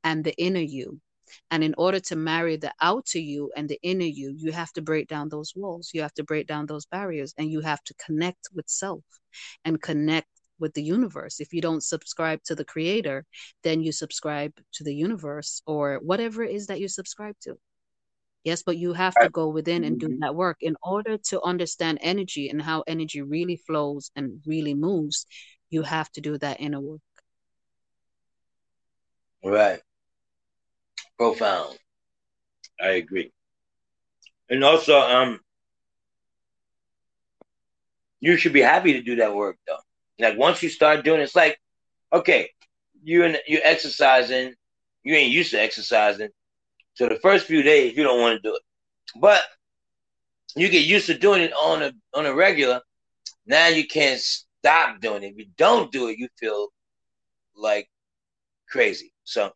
[0.04, 1.00] and the inner you.
[1.50, 4.82] And in order to marry the outer you and the inner you you have to
[4.82, 7.94] break down those walls you have to break down those barriers and you have to
[7.94, 9.02] connect with self
[9.64, 13.24] and connect with the universe if you don't subscribe to the creator
[13.62, 17.58] then you subscribe to the universe or whatever it is that you subscribe to
[18.44, 20.18] yes but you have to go within and do Mhm.
[20.20, 25.26] that work in order to understand energy and how energy really flows and really moves
[25.70, 27.00] you have to do that inner work
[29.42, 29.80] Right.
[31.18, 31.78] Profound.
[32.80, 33.32] I agree.
[34.48, 35.40] And also, um,
[38.20, 39.85] you should be happy to do that work though.
[40.18, 41.58] Like once you start doing it, it's like,
[42.12, 42.50] okay,
[43.02, 44.54] you and you're exercising,
[45.02, 46.30] you ain't used to exercising.
[46.94, 48.62] So the first few days you don't want to do it.
[49.20, 49.42] But
[50.56, 52.80] you get used to doing it on a on a regular.
[53.46, 55.32] Now you can't stop doing it.
[55.32, 56.68] If you don't do it, you feel
[57.54, 57.88] like
[58.68, 59.12] crazy.
[59.24, 59.52] So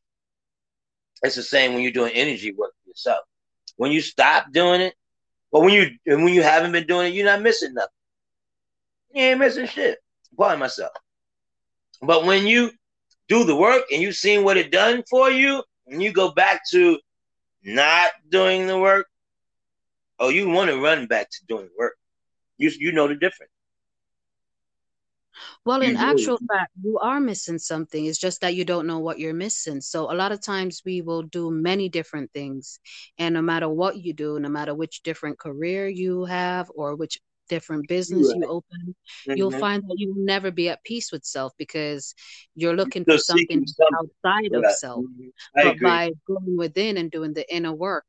[1.23, 3.21] it's the same when you're doing energy work yourself.
[3.77, 4.95] When you stop doing it,
[5.51, 7.91] but when you when you haven't been doing it, you're not missing nothing.
[9.15, 9.99] You ain't missing shit.
[10.37, 10.93] Pardon myself.
[12.03, 12.71] But when you
[13.29, 16.63] do the work and you've seen what it done for you, and you go back
[16.71, 16.99] to
[17.65, 19.07] not doing the work,
[20.19, 21.97] oh, you want to run back to doing work.
[22.59, 23.53] You you know the difference.
[25.65, 28.05] Well, in You know actual fact, you are missing something.
[28.07, 29.81] It's just that you don't know what you're missing.
[29.81, 32.81] So, a lot of times we will do many different things.
[33.19, 37.19] And no matter what you do, no matter which different career you have or which
[37.51, 38.95] different business you open,
[39.35, 39.61] you'll Mhm.
[39.67, 42.15] find that you will never be at peace with self because
[42.55, 43.99] you're looking for something something.
[44.01, 44.75] outside of Right.
[44.83, 45.05] self.
[45.05, 45.33] Mhm.
[45.55, 45.91] But agree.
[45.91, 48.07] by going within and doing the inner work,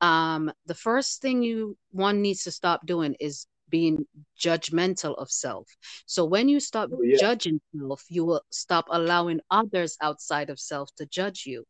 [0.00, 4.06] um, the first thing you one needs to stop doing is being
[4.38, 5.66] judgmental of self.
[6.06, 7.18] So when you stop Oh, yeah.
[7.18, 11.64] judging self, you will stop allowing others outside of self to judge you.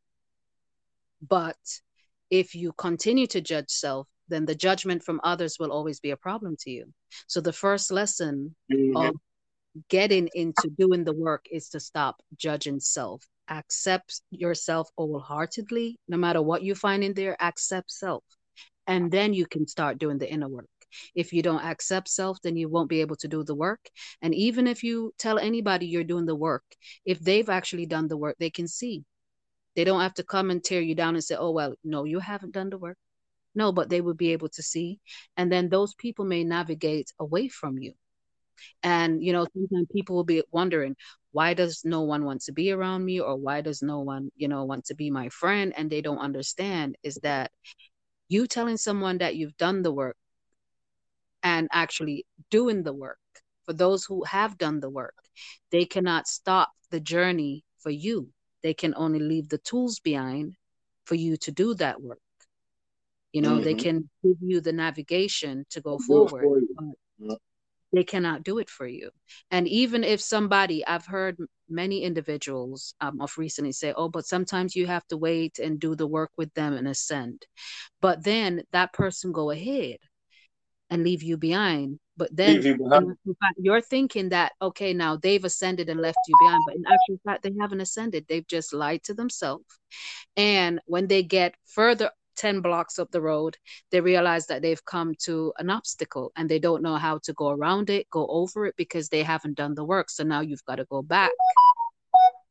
[1.26, 1.80] But
[2.30, 6.16] if you continue to judge self, then the judgment from others will always be a
[6.16, 6.92] problem to you.
[7.26, 8.96] So the first lesson Mhm.
[8.96, 9.16] of
[9.88, 13.26] getting into doing the work is to stop judging self.
[13.48, 18.24] Accept yourself wholeheartedly, no matter what you find in there, accept self.
[18.86, 20.68] And then you can start doing the inner work.
[21.14, 23.80] If you don't accept self, then you won't be able to do the work.
[24.22, 26.64] And even if you tell anybody you're doing the work,
[27.04, 29.04] if they've actually done the work, they can see.
[29.74, 32.20] They don't have to come and tear you down and say, oh, well, no, you
[32.20, 32.96] haven't done the work.
[33.54, 35.00] No, but they will be able to see.
[35.36, 37.94] And then those people may navigate away from you.
[38.82, 40.96] And, you know, sometimes people will be wondering,
[41.32, 43.20] why does no one want to be around me?
[43.20, 45.72] Or why does no one, you know, want to be my friend?
[45.76, 47.50] And they don't understand is that
[48.28, 50.16] you telling someone that you've done the work
[51.42, 53.18] and actually doing the work
[53.64, 55.14] for those who have done the work,
[55.70, 58.28] they cannot stop the journey for you.
[58.62, 60.54] They can only leave the tools behind
[61.04, 62.20] for you to do that work.
[63.34, 63.64] You know, mm-hmm.
[63.64, 66.62] they can give you the navigation to go forward,
[67.18, 67.38] but
[67.92, 69.10] they cannot do it for you.
[69.50, 74.76] And even if somebody, I've heard many individuals um, of recently say, oh, but sometimes
[74.76, 77.44] you have to wait and do the work with them and ascend.
[78.00, 79.98] But then that person go ahead
[80.88, 81.98] and leave you behind.
[82.16, 83.16] But then you
[83.58, 86.62] you're thinking that, okay, now they've ascended and left you behind.
[86.68, 88.26] But in actual fact, they haven't ascended.
[88.28, 89.66] They've just lied to themselves.
[90.36, 93.56] And when they get further 10 blocks up the road,
[93.90, 97.50] they realize that they've come to an obstacle and they don't know how to go
[97.50, 100.10] around it, go over it because they haven't done the work.
[100.10, 101.30] So now you've got to go back.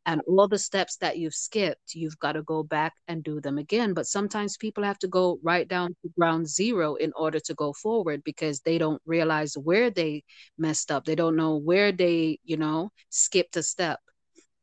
[0.05, 3.57] And all the steps that you've skipped, you've got to go back and do them
[3.57, 3.93] again.
[3.93, 7.71] But sometimes people have to go right down to ground zero in order to go
[7.71, 10.23] forward because they don't realize where they
[10.57, 11.05] messed up.
[11.05, 13.99] They don't know where they, you know, skipped a step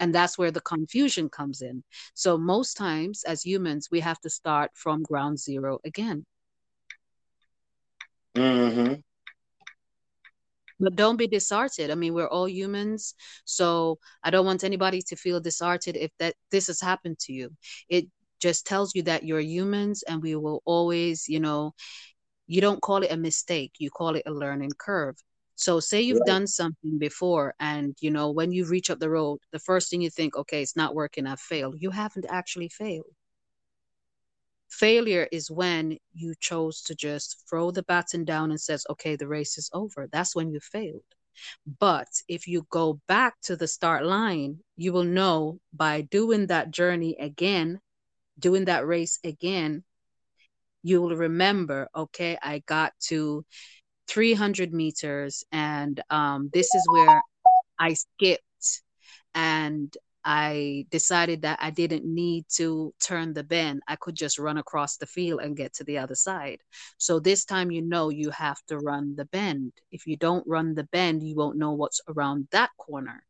[0.01, 1.85] and that's where the confusion comes in.
[2.15, 6.25] So most times as humans we have to start from ground zero again.
[8.35, 8.95] Mm-hmm.
[10.81, 11.93] but don't be disheartened.
[11.93, 13.15] I mean we're all humans.
[13.45, 17.51] So i don't want anybody to feel disheartened if that this has happened to you.
[17.89, 18.07] It
[18.41, 21.75] just tells you that you're humans and we will always you know
[22.47, 23.73] you don't call it a mistake.
[23.79, 25.17] You call it a learning curve
[25.61, 26.27] so say you've right.
[26.27, 30.01] done something before and you know when you reach up the road, the first thing
[30.01, 31.77] you think, okay, it's not working, I've failed.
[31.79, 33.15] You haven't actually failed.
[34.71, 39.29] Failure is when you chose to just throw the baton down and says, okay, the
[39.29, 40.09] race is over.
[40.11, 41.03] That's when you failed.
[41.79, 46.71] But if you go back to the start line, you will know by doing that
[46.71, 47.81] journey again,
[48.39, 49.85] doing that race again,
[50.83, 53.45] you will remember, okay, I got to
[54.11, 57.23] 300 meters and um, this is where
[57.79, 58.83] i skipped
[59.37, 63.81] and i decided that i didn't need to turn the bend.
[63.87, 66.59] I could just run across the field and get to the other side.
[66.99, 69.73] So this time you know you have to run the bend.
[69.93, 73.23] If you don't run the bend you won't know what's around that corner.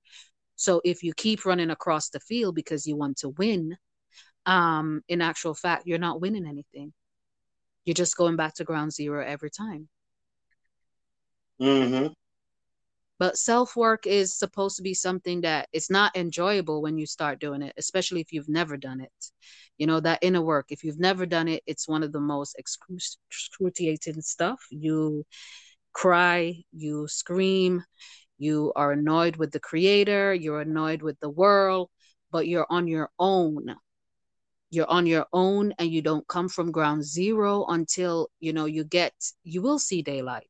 [0.56, 3.76] So if you keep running across the field because you want to win
[4.46, 6.94] um, in actual fact you're not winning anything.
[7.84, 9.88] You're just going back to ground zero every time
[11.60, 12.12] Mm-hmm.
[13.20, 17.38] But self work is supposed to be something that it's not enjoyable when you start
[17.38, 19.12] doing it, especially if you've never done it.
[19.76, 22.56] You know, that inner work, if you've never done it, it's one of the most
[22.58, 24.58] excruciating stuff.
[24.70, 25.26] You
[25.92, 27.84] cry, you scream,
[28.38, 31.90] you are annoyed with the creator, you're annoyed with the world,
[32.32, 33.76] but you're on your own.
[34.70, 38.84] You're on your own and you don't come from ground zero until, you know, you
[38.84, 39.12] get,
[39.44, 40.48] you will see daylight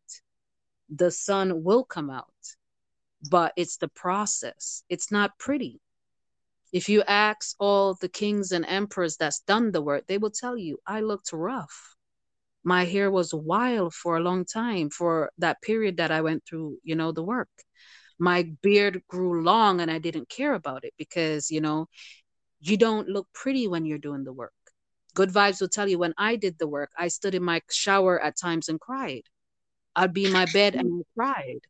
[0.91, 2.27] the sun will come out.
[3.31, 4.83] But it's the process.
[4.89, 5.81] It's not pretty.
[6.73, 10.57] If you ask all the kings and emperors that's done the work, they will tell
[10.57, 11.97] you, I looked rough.
[12.63, 16.79] My hair was wild for a long time for that period that I went through,
[16.83, 17.49] you know, the work.
[18.19, 21.89] My beard grew long and I didn't care about it because, you know,
[22.61, 24.53] you don't look pretty when you're doing the work.
[25.15, 28.21] Good vibes will tell you when I did the work, I stood in my shower
[28.21, 29.23] at times and cried
[29.97, 31.61] I'd be in my bed and I cried.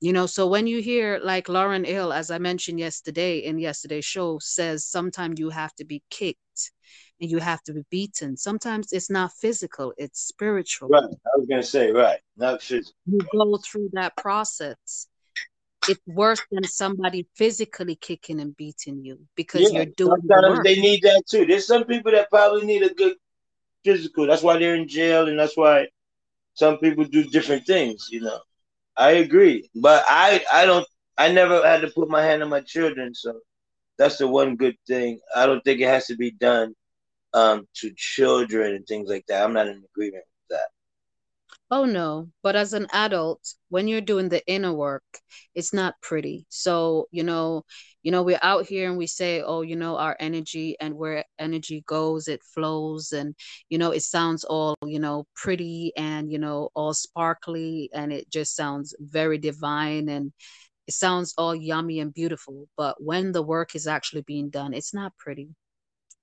[0.00, 4.04] You know, so when you hear like Lauryn Hill, as I mentioned yesterday in yesterday's
[4.04, 6.70] show, says sometimes you have to be kicked
[7.20, 8.36] and you have to be beaten.
[8.36, 10.88] Sometimes it's not physical, it's spiritual.
[10.88, 11.02] Right.
[11.02, 12.94] I was gonna say, right, not physical.
[13.06, 15.08] You go through that process.
[15.88, 20.20] It's worse than somebody physically kicking and beating you because yeah, you're doing.
[20.28, 21.44] Sometimes the they need that too.
[21.44, 23.16] There's some people that probably need a good
[23.84, 24.26] physical.
[24.26, 25.88] That's why they're in jail, and that's why
[26.58, 28.40] some people do different things, you know.
[28.96, 30.86] I agree, but I I don't
[31.16, 33.40] I never had to put my hand on my children, so
[33.98, 35.20] that's the one good thing.
[35.36, 36.74] I don't think it has to be done
[37.34, 39.44] um, to children and things like that.
[39.44, 40.68] I'm not in agreement with that.
[41.70, 45.04] Oh no, but as an adult, when you're doing the inner work,
[45.54, 46.46] it's not pretty.
[46.48, 47.64] So, you know,
[48.02, 51.24] you know, we're out here and we say, oh, you know, our energy and where
[51.38, 53.34] energy goes, it flows and,
[53.68, 58.30] you know, it sounds all, you know, pretty and, you know, all sparkly and it
[58.30, 60.32] just sounds very divine and
[60.86, 62.68] it sounds all yummy and beautiful.
[62.78, 65.50] But when the work is actually being done, it's not pretty.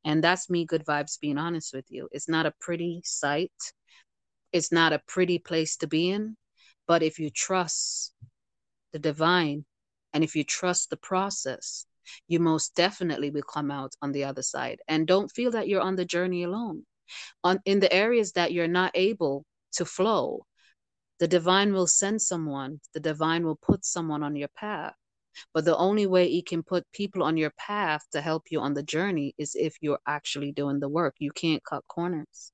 [0.05, 2.09] And that's me, good vibes, being honest with you.
[2.11, 3.51] It's not a pretty sight
[4.55, 6.37] it's not a pretty place to be in,
[6.87, 8.13] but if you trust
[8.93, 9.65] the divine
[10.13, 11.85] and if you trust the process,
[12.29, 14.79] you most definitely will come out on the other side.
[14.87, 16.85] And don't feel that you're on the journey alone.
[17.43, 19.43] On in the areas that you're not able
[19.73, 20.45] to flow,
[21.19, 24.95] the divine will send someone, the divine will put someone on your path.
[25.53, 28.73] But the only way he can put people on your path to help you on
[28.73, 31.15] the journey is if you're actually doing the work.
[31.19, 32.53] You can't cut corners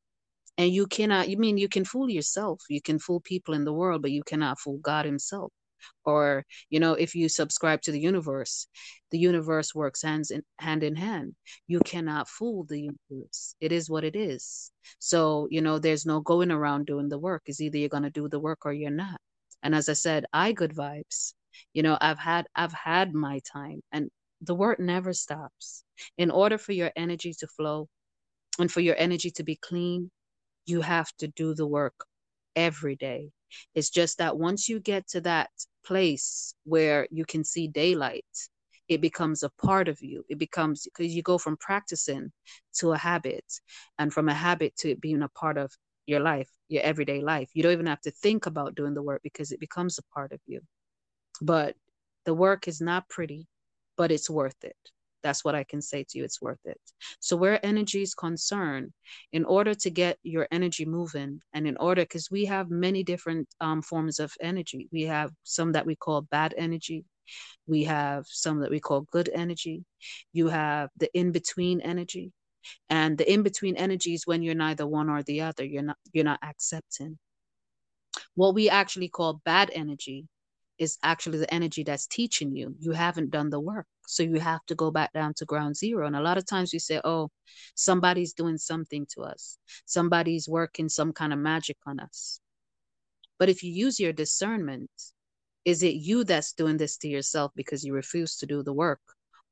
[0.58, 3.74] and you cannot you mean you can fool yourself you can fool people in the
[3.74, 5.52] world but you cannot fool god himself.
[6.06, 8.68] Or you know if you subscribe to the universe
[9.12, 11.36] the universe works hands in hand in hand.
[11.68, 13.56] You cannot fool the universe.
[13.60, 14.72] It is what it is.
[15.00, 17.44] So you know there's no going around doing the work.
[17.48, 19.20] Is either you're going to do the work or you're not.
[19.64, 21.34] And as i said i good vibes.
[21.74, 24.10] You know i've had i've had my time and
[24.42, 25.84] the work never stops.
[26.18, 27.88] In order for your energy to flow
[28.60, 30.12] and for your energy to be clean
[30.72, 32.06] you have to do the work
[32.56, 33.32] every day.
[33.76, 35.50] It's just that once you get to that
[35.86, 38.26] place where you can see daylight,
[38.88, 40.26] it becomes a part of you.
[40.30, 42.32] It becomes because you go from practicing
[42.80, 43.46] to a habit,
[44.00, 45.72] and from a habit to it being a part of
[46.08, 47.50] your life, your everyday life.
[47.54, 50.32] You don't even have to think about doing the work because it becomes a part
[50.32, 50.62] of you.
[51.42, 51.76] But
[52.26, 53.48] the work is not pretty,
[53.98, 54.76] but it's worth it.
[55.24, 56.24] That's what I can say to you.
[56.24, 56.80] It's worth it.
[57.20, 58.92] So, where energy is concerned,
[59.32, 63.48] in order to get your energy moving, and in order, because we have many different
[63.60, 67.06] um, forms of energy, we have some that we call bad energy,
[67.68, 69.84] we have some that we call good energy,
[70.34, 72.32] you have the in between energy.
[72.90, 75.66] And the in between energy is when you're neither one or the other.
[75.66, 77.18] You're not you're not accepting.
[78.36, 80.28] What we actually call bad energy
[80.82, 82.76] is actually the energy that's teaching you.
[82.80, 83.86] You haven't done the work.
[84.08, 86.08] So you have to go back down to ground zero.
[86.08, 87.30] And a lot of times we say, oh,
[87.76, 92.40] somebody's doing something to us, somebody's working some kind of magic on us.
[93.38, 94.90] But if you use your discernment,
[95.66, 99.02] is it you that's doing this to yourself because you refuse to do the work?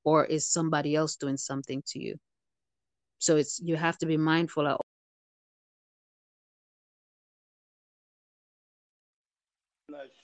[0.04, 2.16] Or is somebody else doing something to you?
[3.20, 4.78] So it's you have to be mindful at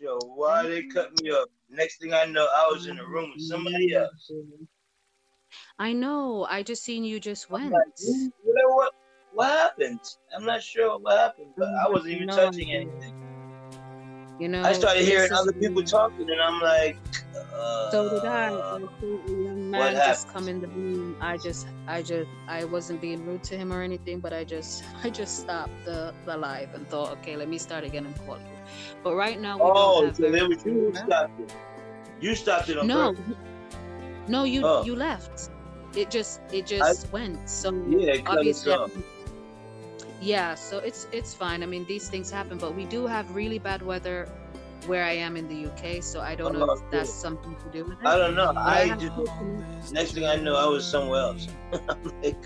[0.05, 1.49] sure why they cut me up.
[1.69, 4.31] Next thing I know, I was in a room with somebody else.
[5.79, 6.45] I know.
[6.49, 7.73] I just seen you just went.
[7.73, 7.83] Like,
[8.43, 8.93] what,
[9.33, 9.99] what happened?
[10.35, 12.35] I'm not sure what happened, but I wasn't even no.
[12.35, 13.13] touching anything.
[14.39, 16.97] You know, I started hearing other people talking, and I'm like,
[17.35, 18.49] uh, so did I.
[18.51, 18.89] young
[19.65, 21.15] man just come in the room.
[21.19, 24.83] I just, I just, I wasn't being rude to him or anything, but I just,
[25.03, 28.37] I just stopped the, the live and thought, okay, let me start again and call
[28.37, 28.45] you.
[29.03, 31.53] But right now, we oh, so there was you who stopped it.
[32.21, 33.35] You stopped it on no, purpose.
[34.27, 34.83] no, you, oh.
[34.83, 35.49] you left.
[35.95, 37.49] It just, it just I, went.
[37.49, 38.75] So yeah, obviously.
[40.21, 41.61] Yeah, so it's it's fine.
[41.61, 44.27] I mean, these things happen, but we do have really bad weather
[44.87, 47.83] where I am in the UK, so I don't know if that's something to do
[47.85, 48.05] with it.
[48.05, 48.53] I don't know.
[48.55, 51.47] I, just next thing I know, I was somewhere else.
[52.23, 52.37] like,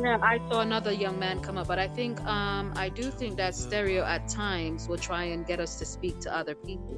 [0.00, 3.36] yeah, I saw another young man come up, but I think um I do think
[3.36, 6.96] that stereo at times will try and get us to speak to other people.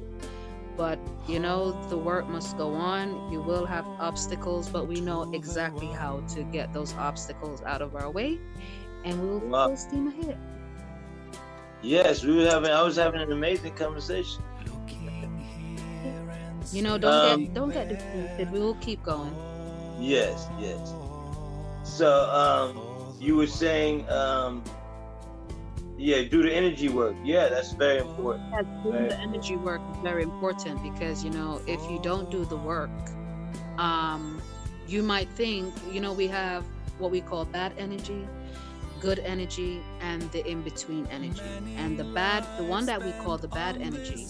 [0.77, 3.31] But you know, the work must go on.
[3.31, 7.95] You will have obstacles, but we know exactly how to get those obstacles out of
[7.95, 8.39] our way,
[9.03, 9.67] and we will wow.
[9.67, 10.37] full steam ahead.
[11.81, 12.69] Yes, we were having.
[12.69, 14.43] I was having an amazing conversation.
[16.71, 18.51] You know, don't um, get don't get distracted.
[18.51, 19.35] We will keep going.
[19.99, 20.93] Yes, yes.
[21.83, 24.63] So, um, you were saying, um,
[25.97, 27.15] yeah, do the energy work.
[27.23, 28.43] Yeah, that's very important.
[28.51, 32.45] Yeah, doing the energy work is very important because you know if you don't do
[32.45, 32.89] the work,
[33.77, 34.41] um,
[34.87, 36.63] you might think you know we have
[36.99, 38.27] what we call bad energy
[39.01, 41.41] good energy and the in between energy.
[41.75, 44.27] And the bad, the one that we call the bad energy,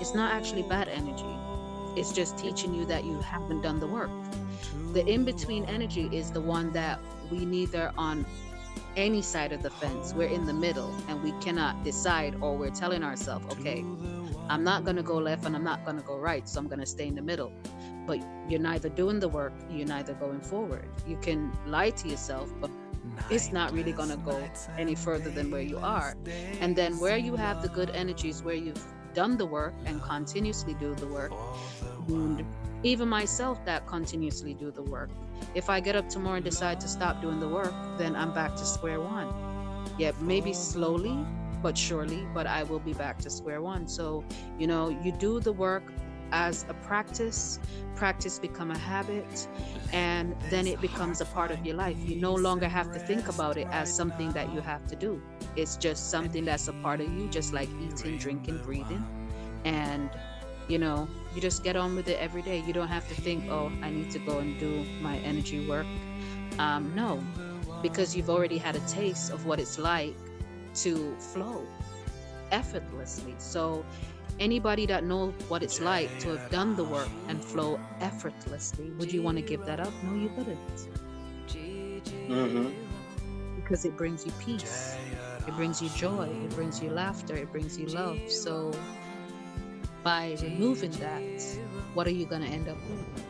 [0.00, 1.36] it's not actually bad energy.
[1.96, 4.10] It's just teaching you that you haven't done the work.
[4.92, 8.24] The in between energy is the one that we neither on
[8.96, 12.70] any side of the fence, we're in the middle and we cannot decide, or we're
[12.70, 13.84] telling ourselves, okay,
[14.48, 16.68] I'm not going to go left and I'm not going to go right, so I'm
[16.68, 17.52] going to stay in the middle.
[18.06, 20.88] But you're neither doing the work, you're neither going forward.
[21.06, 22.70] You can lie to yourself, but
[23.30, 24.42] it's not really going to go
[24.78, 26.16] any further than where you are.
[26.60, 28.84] And then where you have the good energies, where you've
[29.14, 31.32] done the work and continuously do the work,
[32.08, 32.44] and
[32.82, 35.10] even myself that continuously do the work.
[35.54, 38.56] If I get up tomorrow and decide to stop doing the work, then I'm back
[38.56, 39.32] to square one.
[39.98, 41.16] Yeah, maybe slowly,
[41.62, 43.88] but surely, but I will be back to square one.
[43.88, 44.24] So,
[44.58, 45.92] you know, you do the work
[46.34, 47.60] as a practice,
[47.94, 49.48] practice become a habit,
[49.92, 51.96] and then it becomes a part of your life.
[52.04, 55.22] You no longer have to think about it as something that you have to do.
[55.54, 59.04] It's just something that's a part of you, just like eating, drinking, breathing.
[59.64, 60.10] And,
[60.66, 61.06] you know,
[61.36, 62.64] you just get on with it every day.
[62.66, 65.86] You don't have to think, oh, I need to go and do my energy work.
[66.58, 67.22] Um, no,
[67.80, 70.16] because you've already had a taste of what it's like
[70.82, 71.64] to flow
[72.50, 73.34] effortlessly.
[73.38, 73.84] So
[74.40, 79.12] anybody that knows what it's like to have done the work and flow effortlessly, would
[79.12, 79.92] you want to give that up?
[80.02, 80.58] No, you wouldn't.
[82.28, 82.70] Mm-hmm.
[83.56, 84.96] Because it brings you peace,
[85.46, 88.18] it brings you joy, it brings you laughter, it brings you love.
[88.30, 88.72] So,
[90.02, 91.42] by removing that,
[91.94, 93.24] what are you going to end up with?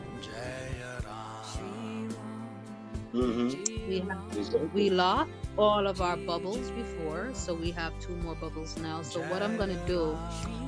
[3.13, 3.89] Mm-hmm.
[3.89, 8.77] We have, we lost all of our bubbles before, so we have two more bubbles
[8.77, 9.01] now.
[9.01, 10.17] So what I'm gonna do,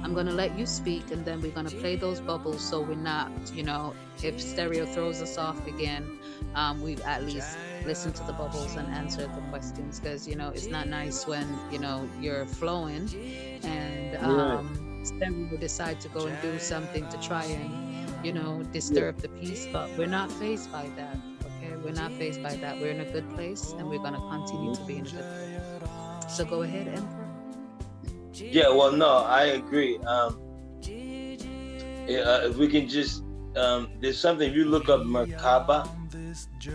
[0.04, 3.32] I'm gonna let you speak, and then we're gonna play those bubbles, so we're not,
[3.54, 6.20] you know, if stereo throws us off again,
[6.56, 10.50] um, we've at least listened to the bubbles and answered the questions, because you know
[10.50, 13.10] it's not nice when you know you're flowing,
[13.64, 19.18] and um, stereo decide to go and do something to try and, you know, disturb
[19.18, 21.18] the peace, but we're not fazed by that.
[21.84, 22.80] We're not faced by that.
[22.80, 25.82] We're in a good place and we're going to continue to be in a good
[25.82, 26.36] place.
[26.36, 27.28] So go ahead, Emperor.
[28.34, 29.98] Yeah, well, no, I agree.
[30.00, 30.40] Um,
[30.84, 33.24] uh, if we can just,
[33.56, 35.90] um, there's something, if you look up Merkaba,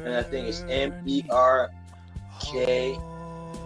[0.04, 1.70] and I think it's M E R
[2.40, 2.98] K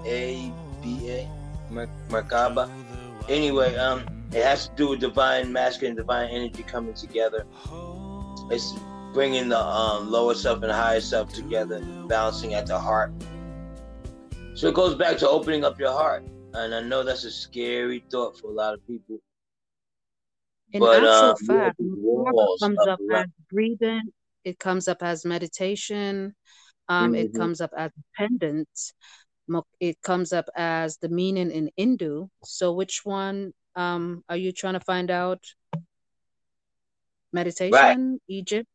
[0.04, 1.28] A B A,
[1.70, 2.70] Merkaba.
[3.28, 7.46] Anyway, um, it has to do with divine masculine, divine energy coming together.
[8.50, 8.74] It's
[9.16, 13.10] bringing the um, lower self and higher self together, balancing at the heart.
[14.52, 16.22] So it goes back to opening up your heart.
[16.52, 19.18] And I know that's a scary thought for a lot of people.
[20.72, 24.02] In but, actual um, fact, it comes up as breathing,
[24.44, 26.34] it comes up as meditation,
[26.90, 27.14] um, mm-hmm.
[27.14, 28.92] it comes up as dependence,
[29.80, 32.26] it comes up as the meaning in Hindu.
[32.44, 35.42] So, which one um, are you trying to find out?
[37.32, 38.20] Meditation, right.
[38.28, 38.68] Egypt,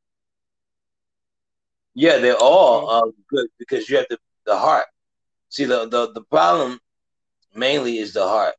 [1.94, 4.86] yeah, they're all uh, good because you have the, the heart.
[5.50, 6.80] See, the, the, the problem
[7.54, 8.56] mainly is the heart.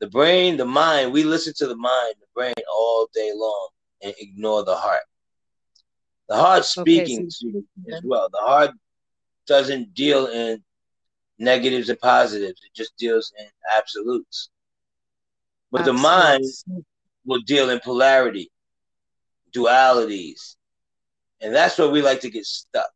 [0.00, 3.68] The brain, the mind, we listen to the mind, the brain all day long
[4.02, 5.02] and ignore the heart.
[6.28, 8.28] The heart speaking okay, so as well.
[8.30, 8.70] The heart
[9.46, 10.62] doesn't deal in
[11.38, 13.46] negatives and positives, it just deals in
[13.76, 14.50] absolutes.
[15.70, 16.44] But the mind
[17.24, 18.50] will deal in polarity,
[19.54, 20.56] dualities,
[21.40, 22.90] and that's where we like to get stuck.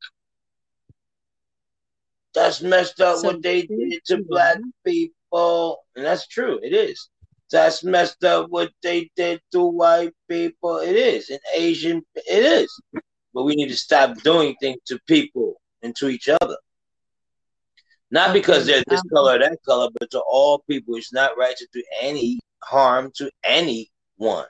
[2.35, 5.85] That's messed up so what they did to black people.
[5.97, 7.09] And that's true, it is.
[7.51, 10.79] That's messed up what they did to white people.
[10.79, 11.29] It is.
[11.29, 12.81] And Asian, it is.
[13.35, 16.57] But we need to stop doing things to people and to each other.
[18.11, 20.97] Not because they're this color or that color, but to all people.
[20.97, 24.47] It's not right to do any harm to anyone.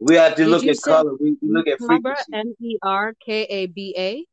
[0.00, 1.14] We have to Did look at color.
[1.20, 2.32] We, look at frequency.
[2.32, 4.24] M E R K A B A.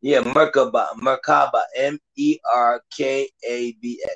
[0.00, 4.10] Yeah, Merkaba, Merkaba, M E R K A B A.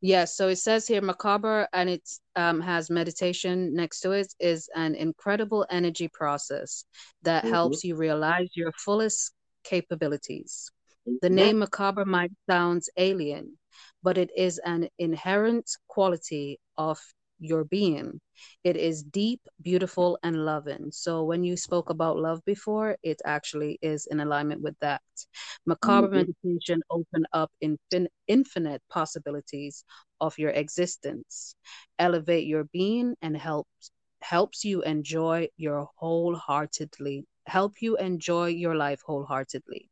[0.00, 4.34] Yes, so it says here Merkaba, and it um, has meditation next to it.
[4.38, 6.84] Is an incredible energy process
[7.22, 7.54] that mm-hmm.
[7.54, 9.32] helps you realize your fullest
[9.64, 10.70] capabilities.
[11.08, 11.16] Mm-hmm.
[11.22, 13.56] The name Merkaba might sound alien,
[14.02, 17.00] but it is an inherent quality of
[17.38, 18.20] your being.
[18.64, 20.90] It is deep, beautiful, and loving.
[20.92, 25.02] So when you spoke about love before, it actually is in alignment with that.
[25.68, 26.16] Merkaba mm-hmm.
[26.16, 29.84] meditation open up infin- infinite possibilities
[30.20, 31.54] of your existence,
[31.98, 33.90] elevate your being, and helps
[34.22, 39.88] helps you enjoy your wholeheartedly help you enjoy your life wholeheartedly.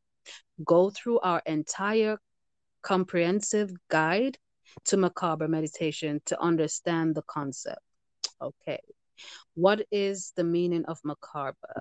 [0.65, 2.19] Go through our entire
[2.83, 4.39] comprehensive guide
[4.85, 7.81] to Merkaba meditation to understand the concept.
[8.41, 8.81] Okay.
[9.55, 11.81] What is the meaning of Merkaba?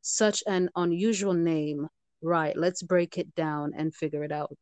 [0.00, 1.88] Such an unusual name.
[2.22, 4.58] Right, let's break it down and figure it out.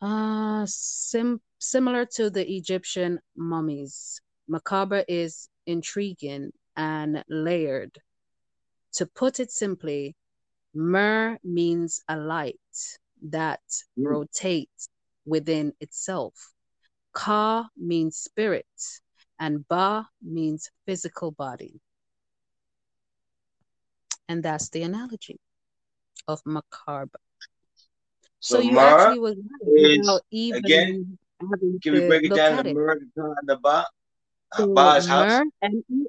[0.00, 4.20] Uh, sim- similar to the Egyptian mummies,
[4.50, 7.96] Merkaba is intriguing and layered.
[8.94, 10.16] To put it simply,
[10.74, 12.58] Mer means a light
[13.30, 13.62] that
[13.96, 14.08] Mm.
[14.10, 14.88] rotates
[15.24, 16.34] within itself.
[17.12, 18.66] Ka means spirit,
[19.38, 21.80] and Ba means physical body.
[24.28, 25.38] And that's the analogy
[26.28, 27.20] of Merkaba.
[28.40, 31.18] So, So you actually was right without even again.
[31.82, 32.74] Can we break it down to.
[32.74, 33.86] Mer, the Ka, and the Ba?
[34.52, 35.42] Uh, So Ba is house.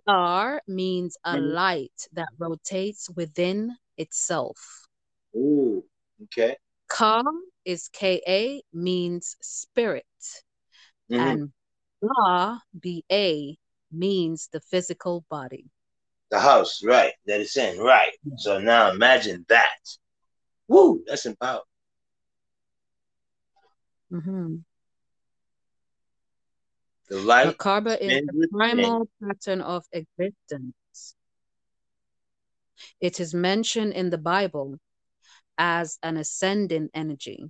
[0.07, 1.53] Mer, means a Mhm.
[1.53, 4.87] light that rotates within itself.
[5.35, 5.83] Ooh,
[6.23, 6.57] okay.
[6.93, 7.23] Ka
[7.65, 10.05] is K-A, means spirit.
[11.09, 11.53] hmm And
[12.01, 13.57] Ba, B-A,
[13.91, 15.65] means the physical body.
[16.29, 17.13] The house, right?
[17.25, 18.11] That it's in, right?
[18.37, 19.79] So now imagine that.
[20.67, 21.63] Woo, that's empowering.
[24.11, 24.55] hmm
[27.09, 31.15] The Merkaba is the primal pattern of existence.
[32.99, 34.77] It is mentioned in the Bible
[35.57, 37.45] as an ascending energy.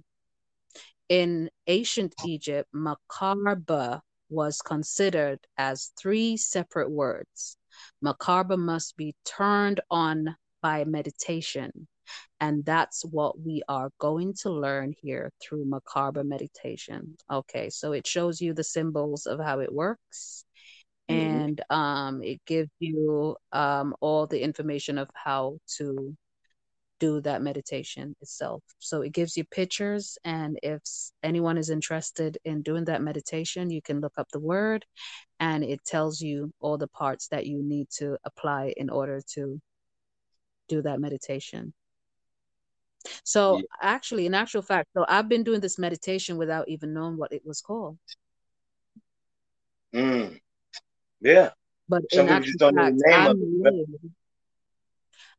[1.09, 7.57] In ancient Egypt, Merkaba was considered as three separate words.
[8.03, 11.87] Merkaba must be turned on by meditation.
[12.39, 17.15] And that's what we are going to learn here through Merkaba meditation.
[17.31, 20.45] Okay, so it shows you the symbols of how it works
[21.09, 21.15] Mhm.
[21.15, 26.15] and um, it gives you um, all the information of how to
[27.03, 28.63] do that meditation itself.
[28.79, 30.81] So it gives you pictures, and if
[31.21, 34.85] anyone is interested in doing that meditation, you can look up the word,
[35.37, 39.59] and it tells you all the parts that you need to apply in order to
[40.69, 41.73] do that meditation.
[43.25, 43.63] So Yeah.
[43.81, 47.45] actually, in actual fact, so I've been doing this meditation without even knowing what it
[47.45, 47.97] was called.
[49.93, 50.39] Mm.
[51.19, 51.49] Yeah.
[51.89, 53.49] But Some in actual just don't know fact, I'm of it.
[53.61, 53.73] right?
[53.73, 54.13] led.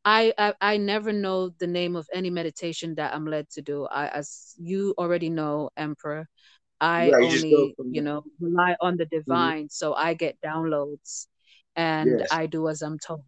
[0.05, 3.87] I, I I never know the name of any meditation that I'm led to do.
[3.87, 6.27] I, as you already know, Emperor,
[6.81, 9.07] I Yeah, you only, from you know, rely on the Mhm.
[9.07, 9.69] divine.
[9.71, 11.27] So I get downloads
[11.77, 12.31] and Yes.
[12.31, 13.25] I do as I'm told.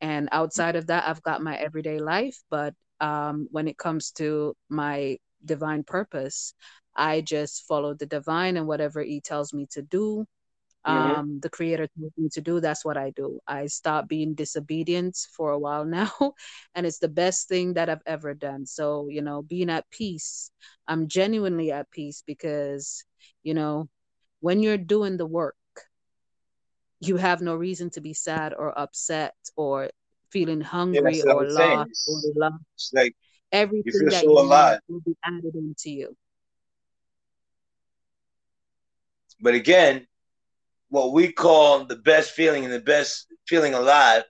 [0.00, 2.38] And outside of that, I've got my everyday life.
[2.50, 6.54] But um, when it comes to my divine purpose,
[6.96, 10.26] I just follow the divine and whatever he tells me to do,
[10.86, 13.40] hmm um, the creator told me to do, that's what I do.
[13.46, 16.10] I stopped being disobedient for a while now,
[16.74, 18.66] and it's the best thing that I've ever done.
[18.66, 20.50] So, you know, being at peace,
[20.86, 23.04] I'm genuinely at peace because,
[23.42, 23.88] you know,
[24.40, 25.56] when you're doing the work,
[27.00, 29.90] you have no reason to be sad or upset or
[30.30, 32.62] feeling hungry what or lost or lost.
[32.74, 33.14] it's like
[33.82, 34.80] you Everything feel that so you alive.
[34.88, 36.16] will be added into you.
[39.40, 40.06] But again,
[40.90, 44.24] what we call the best feeling and the best feeling alive,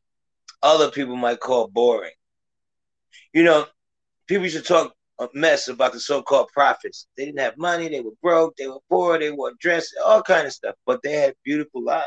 [0.63, 2.13] other people might call boring.
[3.33, 3.67] You know,
[4.27, 7.07] people used to talk a mess about the so-called prophets.
[7.17, 10.47] They didn't have money, they were broke, they were poor, they wore dress, all kind
[10.47, 12.07] of stuff, but they had beautiful lives,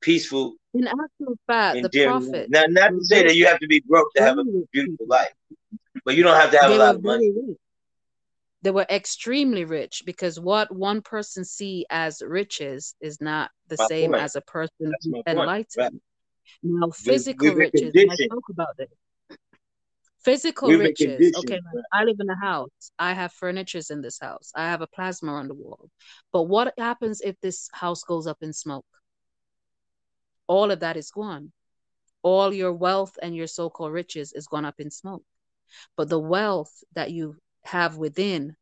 [0.00, 3.80] peaceful, In actual fact, the prophets Now, not to say that you have to be
[3.86, 5.32] broke to have a beautiful life,
[6.04, 7.30] but you don't have to have a lot of money.
[7.30, 7.58] rich.
[8.66, 13.86] They were extremely rich because what one person see as riches is not the My
[13.86, 14.24] same point.
[14.24, 15.26] as a person That's who's my point.
[15.36, 15.38] Right.
[15.38, 16.00] enlightened.
[16.64, 18.88] Now, physical riches, I spoke about this.
[20.24, 21.32] Physical riches.
[21.44, 21.84] Okay, Right.
[21.92, 22.90] I live in a house.
[22.98, 24.50] I have furnitures in this house.
[24.56, 25.88] I have a plasma on the wall.
[26.32, 28.84] But what happens if this house goes up in smoke?
[30.48, 31.52] All of that is gone.
[32.24, 35.22] All your wealth and your so-called riches is gone up in smoke.
[35.96, 37.36] But the wealth that you
[37.66, 38.56] have within,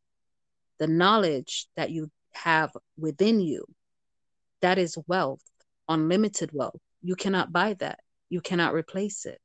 [0.77, 3.65] the knowledge that you have within you,
[4.61, 5.41] that is wealth,
[5.87, 6.81] unlimited wealth.
[7.01, 7.99] You cannot buy that.
[8.29, 9.39] You cannot replace it.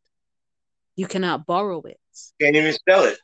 [0.96, 2.00] You cannot borrow it.
[2.40, 3.18] Can't even sell it.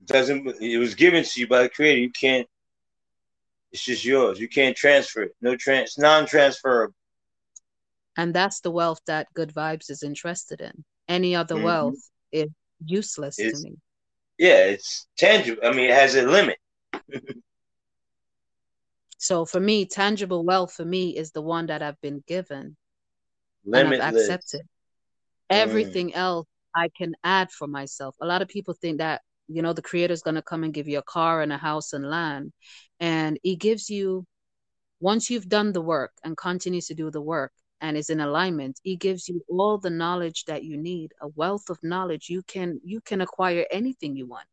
[0.00, 2.00] It doesn't it was given to you by the creator.
[2.00, 2.46] You can't
[3.72, 4.38] it's just yours.
[4.38, 5.32] You can't transfer it.
[5.40, 6.94] No trans non-transferable.
[8.16, 10.84] And that's the wealth that Good Vibes is interested in.
[11.08, 11.64] Any other Mhm.
[11.64, 12.50] wealth is
[12.86, 13.76] useless to me.
[14.38, 15.62] yeah, it's tangible.
[15.64, 16.58] I mean, it has a limit.
[19.24, 22.76] So for me, tangible wealth for me is the one that I've been given
[23.64, 24.60] and I've accepted.
[24.60, 24.66] Mm.
[25.48, 28.14] Everything else I can add for myself.
[28.20, 30.88] A lot of people think that, you know, the creator's going to come and give
[30.88, 32.52] you a car and a house and land.
[33.00, 34.26] And he gives you,
[35.00, 38.80] once you've done the work and continues to do the work and is in alignment,
[38.82, 42.28] he gives you all the knowledge that you need, a wealth of knowledge.
[42.30, 44.46] You can, you can acquire anything you want.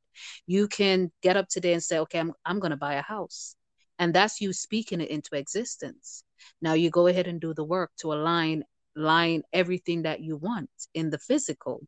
[0.48, 3.56] You can get up today and say, okay, I'm, I'm going to buy a house.
[4.00, 6.24] And that's you speaking it into existence.
[6.62, 8.64] Now you go ahead and do the work to align
[8.96, 11.82] line everything that you want in the physical,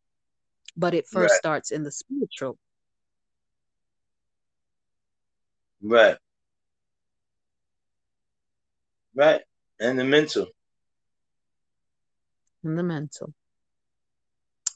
[0.77, 1.37] but it first Right.
[1.37, 2.57] starts in the spiritual.
[5.81, 6.17] Right.
[9.15, 9.41] Right.
[9.79, 10.47] And the mental.
[12.63, 13.33] In the mental.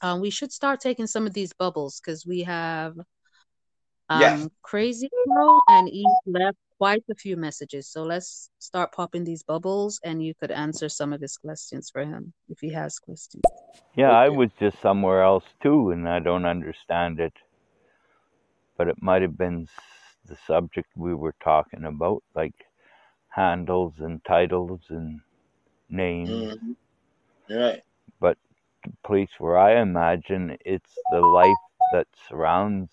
[0.00, 2.94] Um, we should start taking some of these bubbles because we have
[4.08, 4.34] Yeah.
[4.34, 7.88] um Crazy Crow and Eve left quite a few messages.
[7.88, 12.04] So let's start popping these bubbles and you could answer some of his questions for
[12.04, 13.42] him if he has questions.
[13.96, 17.32] Yeah, I was just somewhere else too, and I don't understand it.
[18.76, 19.66] But it might have been
[20.24, 22.54] the subject we were talking about, like
[23.30, 25.20] handles and titles and
[25.88, 26.30] names.
[26.30, 26.76] Mhm.
[27.50, 27.82] Right.
[28.20, 28.38] But
[29.04, 31.56] place where I imagine it's the life
[31.92, 32.90] that surrounds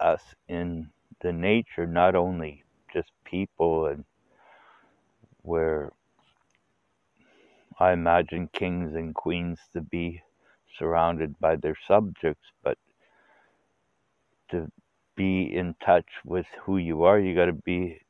[0.00, 0.90] us in
[1.22, 4.04] the nature, not only just people, and
[5.42, 5.92] where
[7.78, 10.22] I imagine kings and queens to be
[10.78, 12.78] surrounded by their subjects, but
[14.50, 14.70] to
[15.16, 18.00] be in touch with who you are, you got to be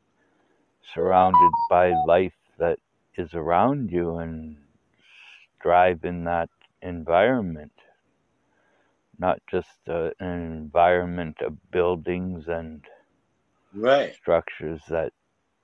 [0.94, 2.78] surrounded by life that
[3.16, 4.56] is around you and
[5.58, 6.50] strive in that
[6.82, 7.72] environment,
[9.18, 12.84] not just uh, an environment of buildings and
[13.74, 14.16] Right.
[14.20, 15.12] structures that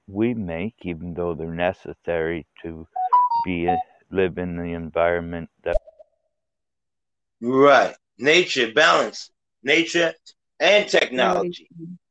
[0.07, 2.87] we make, even though they're necessary to
[3.43, 3.69] be
[4.11, 5.79] live in the environment that
[7.41, 7.95] Right.
[8.19, 9.31] Nature, balance.
[9.63, 10.15] Nature
[10.61, 11.53] and Right.
[11.53, 11.71] technology.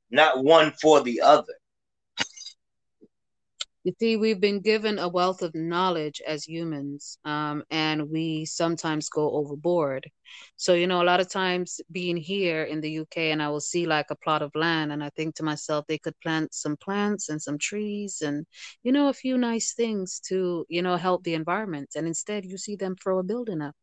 [0.10, 1.54] Not one for the other.
[3.84, 9.10] You see, we've been given a wealth of knowledge as humans, um, and we sometimes
[9.10, 10.10] go overboard.
[10.56, 13.60] So, you know, a lot of times being here in the UK, and I will
[13.60, 16.78] see like a plot of land, and I think to myself, they could plant some
[16.78, 18.46] plants and some trees and,
[18.84, 21.90] you know, a few nice things to, you know, help the environment.
[21.96, 23.76] And instead, you see them throw a building up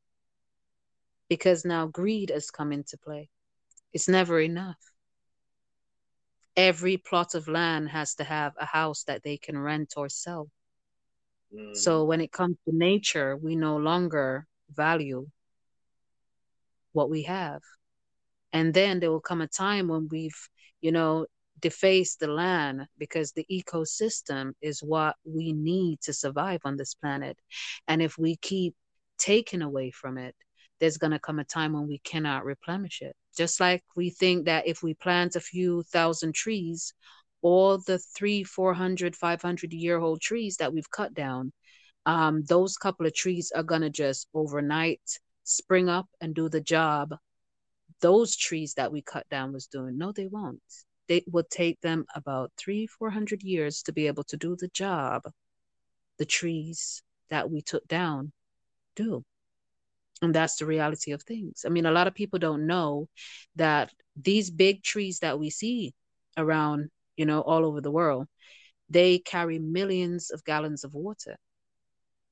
[1.28, 3.28] because now greed has come into play.
[3.92, 4.89] It's never enough.
[6.60, 10.50] Every plot of land has to have a house that they can rent or sell.
[11.52, 11.74] Mhm.
[11.74, 15.26] So when it comes to nature, we no longer value
[16.92, 17.62] what we have.
[18.52, 20.40] And then there will come a time when we've,
[20.82, 21.26] you know,
[21.60, 27.38] defaced the land because the ecosystem is what we need to survive on this planet.
[27.88, 28.74] And if we keep
[29.18, 30.34] taking away from it,
[30.80, 33.14] there's going to come a time when we cannot replenish it.
[33.36, 36.94] Just like we think that if we plant a few thousand trees,
[37.42, 41.52] all the three, 400, 500 year old trees that we've cut down,
[42.06, 45.02] um, those couple of trees are going to just overnight
[45.44, 47.14] spring up and do the job
[48.00, 49.98] those trees that we cut down was doing.
[49.98, 50.62] No, they won't.
[51.08, 54.68] They would take them about three, four hundred years to be able to do the
[54.68, 55.22] job
[56.18, 58.32] the trees that we took down
[58.94, 59.24] do.
[60.22, 61.64] And that's the reality of things.
[61.64, 63.08] I mean, a lot of people don't know
[63.56, 65.94] that these big trees that we see
[66.36, 68.26] around, you know, all over the world,
[68.88, 71.36] they carry millions of gallons of water.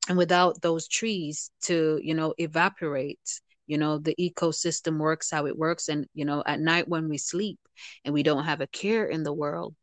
[0.08, 5.56] And without those trees to, you know, evaporate, you know, the ecosystem works how it
[5.56, 5.88] works.
[5.88, 7.58] And, you know, at night when we sleep
[8.04, 9.74] and we don't have a care in the world,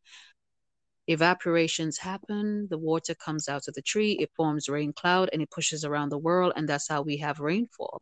[1.09, 5.51] evaporations happen, the water comes out of the tree, it forms rain cloud and it
[5.51, 6.53] pushes around the world.
[6.55, 8.01] And that's how we have rainfall.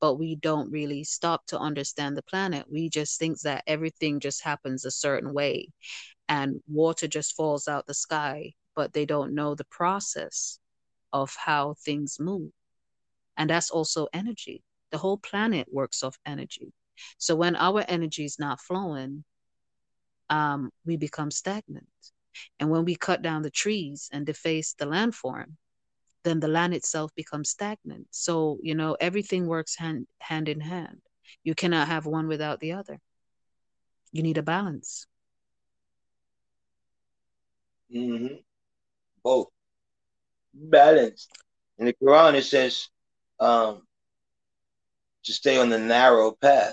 [0.00, 2.66] But we don't really stop to understand the planet.
[2.70, 5.68] We just think that everything just happens a certain way
[6.28, 10.58] and water just falls out the sky, but they don't know the process
[11.12, 12.50] of how things move.
[13.36, 14.62] And that's also energy.
[14.92, 16.72] The whole planet works off energy.
[17.18, 19.24] So when our energy is not flowing,
[20.28, 21.88] um, we become stagnant.
[22.58, 25.56] And when we cut down the trees and deface the landform,
[26.24, 28.06] then the land itself becomes stagnant.
[28.10, 31.00] So, you know, everything works hand, hand in hand.
[31.44, 33.00] You cannot have one without the other.
[34.12, 35.06] You need a balance.
[37.90, 38.26] hmm
[39.22, 39.48] Both.
[40.52, 41.28] Balance.
[41.78, 42.88] In the Quran, it says
[43.38, 43.82] um,
[45.24, 46.72] to stay on the narrow path.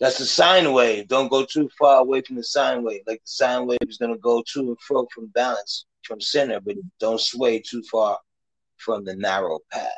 [0.00, 1.08] That's the sine wave.
[1.08, 3.02] Don't go too far away from the sine wave.
[3.06, 6.60] Like the sine wave is going to go to and fro from balance, from center,
[6.60, 8.18] but don't sway too far
[8.76, 9.90] from the narrow path.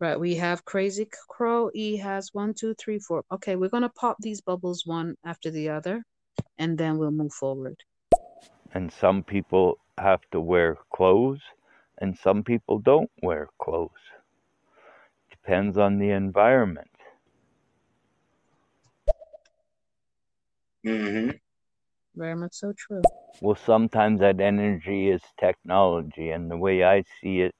[0.00, 1.70] Right, we have Crazy Crow.
[1.74, 3.22] E has one, two, three, four.
[3.30, 6.02] Okay, we're gonna pop these bubbles one after the other,
[6.58, 7.76] and then we'll move forward.
[8.74, 11.40] and some people have to wear clothes
[11.98, 14.01] and some people don't wear clothes.
[15.42, 16.90] Depends on the environment.
[20.84, 21.30] hmm
[22.16, 23.02] Very much so true.
[23.40, 27.54] Well, sometimes that energy is technology, and the way I see it,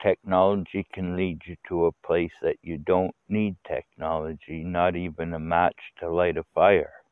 [0.00, 5.38] technology can lead you to a place that you don't need technology, not even a
[5.38, 7.02] match to light a fire.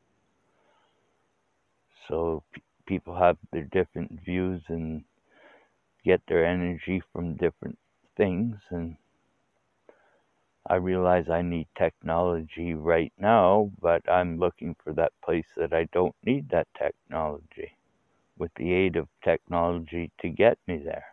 [2.07, 5.05] So p- people have their different views and
[6.03, 7.79] get their energy from different
[8.15, 8.97] things, and
[10.67, 15.85] I realize I need technology right now, but I'm looking for that place that I
[15.85, 17.77] don't need that technology
[18.37, 21.05] with the aid of technology to get me there.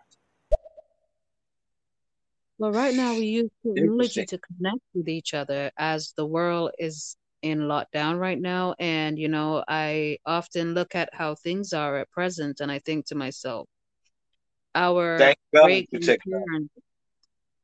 [2.58, 7.16] Well, right now we use technology to connect with each other as the world is
[7.42, 8.74] in lockdown right now.
[8.78, 13.06] And, you know, I often look at how things are at present and I think
[13.06, 13.68] to myself,
[14.74, 16.72] our Thank great for grandparents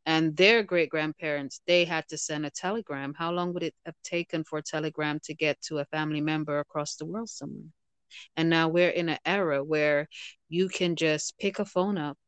[0.06, 3.14] and their great grandparents, they had to send a telegram.
[3.16, 6.58] How long would it have taken for a telegram to get to a family member
[6.58, 7.70] across the world somewhere?
[8.36, 10.08] And now we're in an era where
[10.48, 12.18] you can just pick a phone up,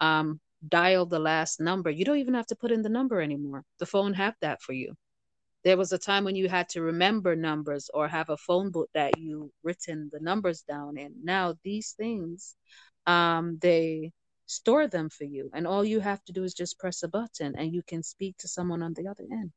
[0.00, 1.90] um, dial the last number.
[1.90, 3.64] You don't even have to put in the number anymore.
[3.78, 4.94] The phone have that for you.
[5.62, 8.90] There was a time when you had to remember numbers or have a phone book
[8.92, 11.14] that you written the numbers down in.
[11.22, 12.54] Now these things,
[13.06, 14.12] um, they
[14.46, 17.54] store them for you, and all you have to do is just press a button,
[17.56, 19.52] and you can speak to someone on the other end.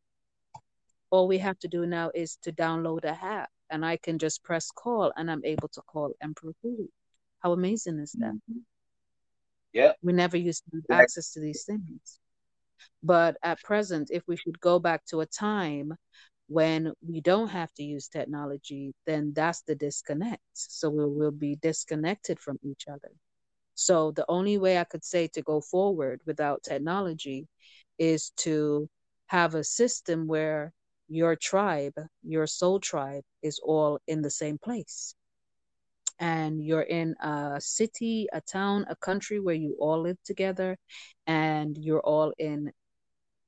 [1.09, 4.43] All we have to do now is to download a app, and I can just
[4.43, 6.87] press call, and I'm able to call Emperor Hulu.
[7.39, 8.33] How amazing is that?
[8.33, 8.59] Mm-hmm.
[9.73, 9.93] Yeah.
[10.01, 11.03] We never used to have Right.
[11.03, 12.19] access to these things.
[13.03, 15.93] But at present, if we should go back to a time
[16.47, 20.41] when we don't have to use technology, then that's the disconnect.
[20.53, 23.11] So we will be disconnected from each other.
[23.79, 27.47] So the only way I could say to go forward without technology
[27.99, 28.89] is to
[29.27, 30.73] have a system where
[31.07, 35.13] your tribe, your soul tribe, is all in the same place.
[36.19, 40.75] And you're in a city, a town, a country where you all live together
[41.27, 42.71] and you're all in,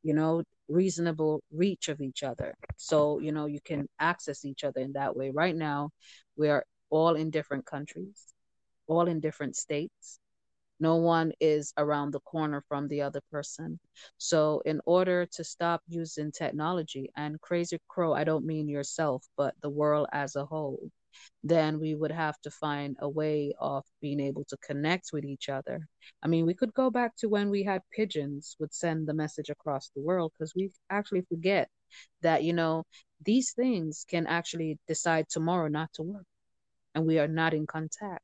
[0.04, 2.54] you know, reasonable reach of each other.
[2.78, 5.32] So, you know, you can access each other in that way.
[5.32, 5.90] Right now,
[6.38, 8.28] we are all in different countries,
[8.90, 10.20] all in different states.
[10.80, 13.80] No one is around the corner from the other person.
[14.18, 19.56] So, in order to stop using technology, and Crazy Crow, I don't mean yourself, but
[19.62, 20.90] the world as a whole,
[21.44, 25.50] then we would have to find a way of being able to connect with each
[25.50, 25.88] other.
[26.24, 29.50] I mean, we could go back to when we had pigeons would send the message
[29.50, 31.70] across the world because we actually forget
[32.22, 32.84] that, you know,
[33.26, 36.26] these things can actually decide tomorrow not to work
[36.96, 38.24] and we are not in contact.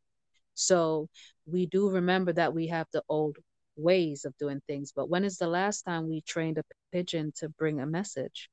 [0.55, 1.07] So
[1.45, 3.37] we do remember that we have the old
[3.75, 7.49] ways of doing things, but when is the last time we trained a pigeon to
[7.49, 8.49] bring a message?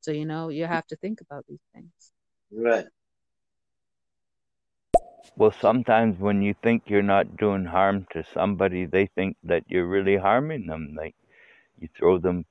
[0.00, 2.12] So, you know, you have to think about these things.
[2.52, 2.86] Right.
[5.36, 9.86] Well, sometimes when you think you're not doing harm to somebody, they think that you're
[9.86, 10.94] really harming them.
[10.96, 11.14] Like
[11.78, 12.44] you throw them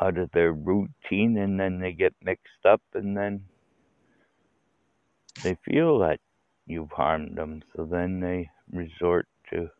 [0.00, 3.42] out of their routine and then they get mixed up and then
[5.42, 6.20] they feel that
[6.66, 7.62] you've harmed them.
[7.74, 9.70] So then they resort to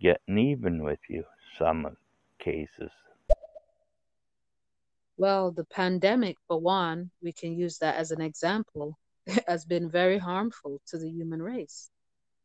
[0.00, 1.24] getting even with you,
[1.58, 1.96] some
[2.38, 2.90] cases.
[5.16, 8.98] Well, the pandemic, for one, we can use that as an example,
[9.48, 11.90] has been very harmful to the human race.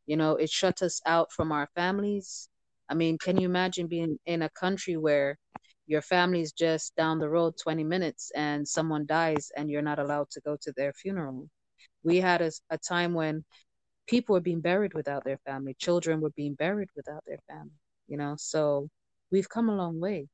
[0.06, 2.50] You know, it shut us out from our families.
[2.88, 5.38] I mean, can you imagine being in a country where
[5.88, 10.30] your family's just down the road 20 minutes and someone dies and you're not allowed
[10.32, 11.50] to go to their funeral?
[12.04, 13.44] We had a, a time when
[14.10, 18.18] people were being buried without their family, children were being buried without their family, you
[18.18, 18.90] know, so
[19.32, 20.28] we've come a long way.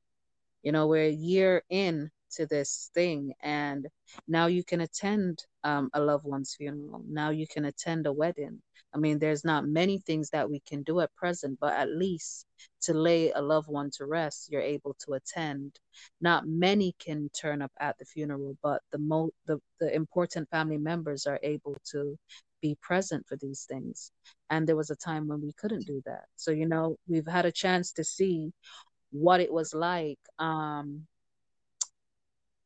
[0.63, 3.87] You know, we're a year in to this thing and
[4.27, 7.03] now you can attend um, a loved one's funeral.
[7.07, 8.61] Now you can attend a wedding.
[8.93, 12.45] I mean there's not many things that we can do at present but at least
[12.81, 15.79] to lay a loved one to rest you're able to attend.
[16.21, 20.77] Not many can turn up at the funeral but the mo the, the important family
[20.77, 22.17] members are able to
[22.61, 24.11] be present for these things.
[24.49, 26.25] And there was a time when we couldn't do that.
[26.35, 28.51] So you know we've had a chance to see
[29.11, 31.07] what it was like um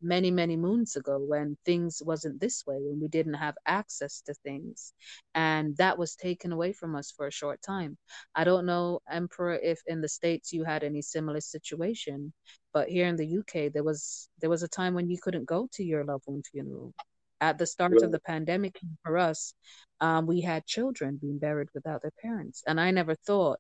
[0.02, 4.34] many many moons ago when things wasn't this way when we didn't have access to
[4.34, 4.94] things.
[5.36, 7.98] And that was taken away from us for a short time.
[8.36, 12.34] I don't know emperor if in the states you had any similar situation
[12.74, 15.68] but here in the uk there was there was a time when you couldn't go
[15.74, 16.94] to your loved one funeral
[17.42, 19.54] at the start of the pandemic for us
[20.02, 23.60] um, we had children being buried without their parents and i never thought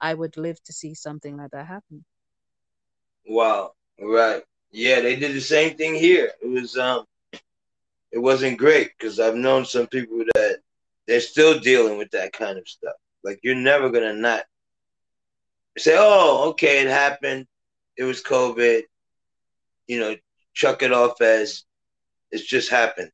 [0.00, 2.04] i would live to see something like that happen
[3.26, 3.72] Wow.
[4.00, 4.42] Right.
[4.72, 6.32] Yeah, they did the same thing here.
[6.42, 7.04] It was um
[8.12, 10.58] it wasn't great because I've known some people that
[11.06, 12.94] they're still dealing with that kind of stuff.
[13.22, 14.44] Like you're never gonna not
[15.78, 17.46] say, "Oh, okay, it happened.
[17.96, 18.82] It was COVID."
[19.86, 20.16] You know,
[20.54, 21.64] chuck it off as
[22.30, 23.10] it's just happened.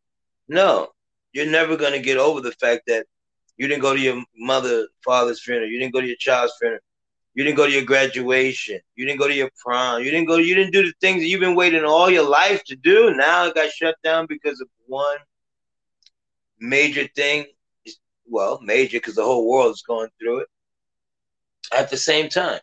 [0.49, 0.89] No,
[1.33, 3.07] you're never gonna get over the fact that
[3.57, 5.69] you didn't go to your mother, father's funeral.
[5.69, 6.81] You didn't go to your child's funeral.
[7.35, 8.81] You didn't go to your graduation.
[8.95, 10.03] You didn't go to your prom.
[10.03, 10.37] You didn't go.
[10.37, 13.15] You didn't do the things that you've been waiting all your life to do.
[13.15, 15.19] Now it got shut down because of one
[16.59, 17.45] major thing.
[18.27, 20.49] Well, major because the whole world is going through it
[21.77, 22.61] at the same time.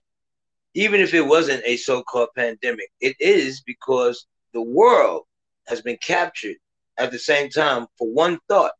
[0.73, 5.23] Even if it wasn't a so-called pandemic, it is because the world
[5.67, 6.57] has been captured
[6.97, 8.71] at the same time for one thought.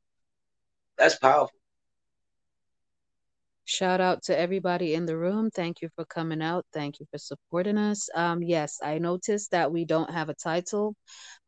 [0.98, 1.58] That's powerful.
[3.66, 5.50] Shout out to everybody in the room.
[5.50, 6.66] Thank you for coming out.
[6.74, 8.10] Thank you for supporting us.
[8.14, 10.96] Um, yes, I noticed that we don't have a title.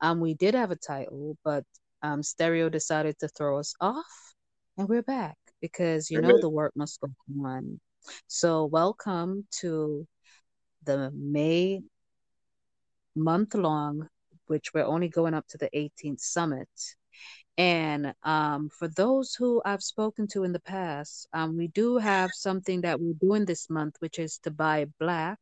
[0.02, 1.66] Um, we did have a title, but
[2.02, 4.06] um, Stereo decided to throw us off,
[4.78, 7.10] and we're back because you know the work must go
[7.44, 7.82] on.
[8.28, 10.08] So, welcome to
[10.86, 11.82] the May
[13.16, 14.08] month long,
[14.48, 16.70] which we're only going up to the 18th summit.
[17.58, 22.32] And um, for those who I've spoken to in the past, um, we do have
[22.34, 25.40] something that we're doing this month, which is to buy black.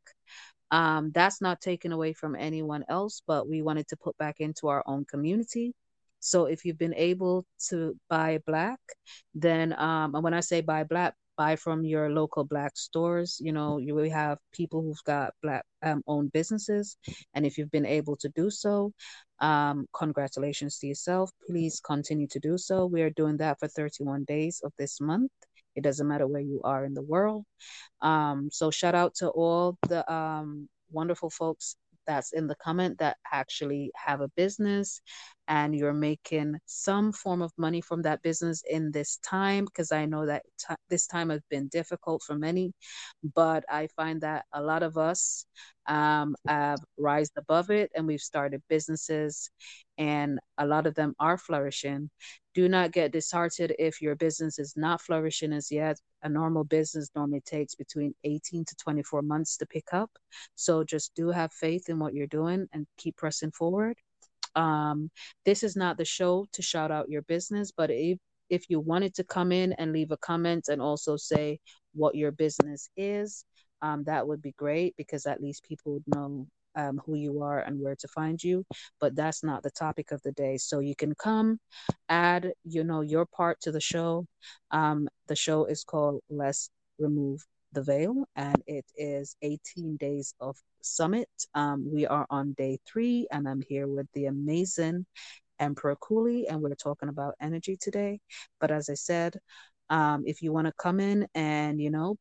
[0.70, 4.68] Um, that's not taken away from anyone else, but we wanted to put back into
[4.68, 5.74] our own community.
[6.20, 8.80] So if you've been able to buy black,
[9.36, 13.40] then um, and when I say buy black, buy from your local black stores.
[13.42, 16.98] You know, you will have people who've got black um, owned businesses,
[17.34, 18.92] and if you've been able to do so,
[19.40, 21.32] um, congratulations to yourself.
[21.48, 22.86] Please continue to do so.
[22.86, 25.32] We are doing that for 31 days of this month.
[25.76, 27.46] It doesn't matter where you are in the world.
[28.02, 31.76] Um, so shout out to all the um, wonderful folks
[32.08, 35.02] that's in the comment that actually have a business
[35.48, 40.06] and you're making some form of money from that business in this time because i
[40.06, 42.72] know that t- this time has been difficult for many
[43.36, 45.46] but i find that a lot of us
[45.88, 49.50] um, have rised above it and we've started businesses
[49.98, 52.10] and a lot of them are flourishing
[52.54, 56.00] do not get disheartened if your business is not flourishing as yet.
[56.22, 60.12] A normal business normally takes between 18 to 24 months to pick up.
[60.56, 63.98] So just do have faith in what you're doing and keep pressing forward.
[64.56, 65.10] Um,
[65.46, 69.16] this is not the show to shout out your business, but if if you wanted
[69.16, 71.60] to come in and leave a comment and also say
[71.96, 73.46] what your business is,
[73.82, 76.46] um, that would be great because at least people would know
[76.76, 78.66] um, who you are and where to find you.
[79.00, 80.58] But that's not the topic of the day.
[80.58, 81.60] So you can come,
[82.10, 84.26] add, you know, your part to the show.
[84.72, 86.70] Um, the show is called Let's
[87.00, 91.30] Remove the Veil, and it is 18 days of summit.
[91.56, 95.06] Um, we are on day three, and I'm here with the amazing
[95.60, 98.20] Emperor Cooley, and we're talking about energy today.
[98.60, 99.38] But as I said,
[99.90, 102.18] um, if you want to come in and you know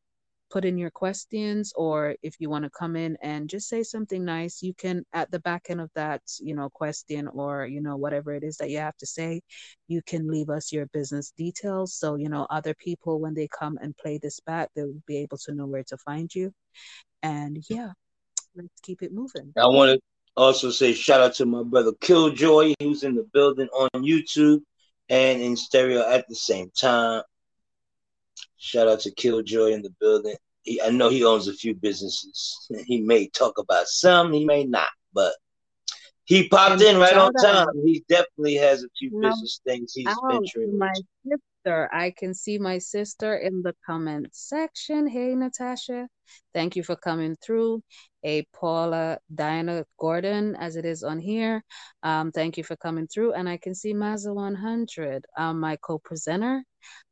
[0.53, 4.23] put in your questions or if you want to come in and just say something
[4.23, 7.97] nice you can at the back end of that you know question or you know
[7.97, 9.41] whatever it is that you have to say
[9.87, 11.95] you can leave us your business details.
[11.95, 15.39] So you know other people when they come and play this back they'll be able
[15.39, 16.53] to know where to find you.
[17.23, 17.93] And yeah.
[18.55, 19.53] let's keep it moving.
[19.57, 19.99] I want to
[20.37, 24.61] also say shout out to my brother killjoy who's in the building on youtube
[25.09, 27.23] and in stereo at the same time.
[28.63, 30.37] Shout out to Killjoy in the building.
[30.63, 32.67] He, I know he owns a few businesses.
[32.85, 35.33] He may talk about some, he may not, but
[36.25, 37.67] he popped in right on time.
[37.85, 40.77] He definitely has a few business things he's venturing.
[40.77, 40.93] My
[41.25, 45.07] sister, I can see my sister in the comment section.
[45.07, 46.07] Hey, Natasha,
[46.53, 47.83] thank you for coming through.
[48.25, 51.61] A Paula Diana Gordon, as it is on here.
[52.03, 53.33] Um, thank you for coming through.
[53.33, 56.63] And I can see Mazda 100, um, my co-presenter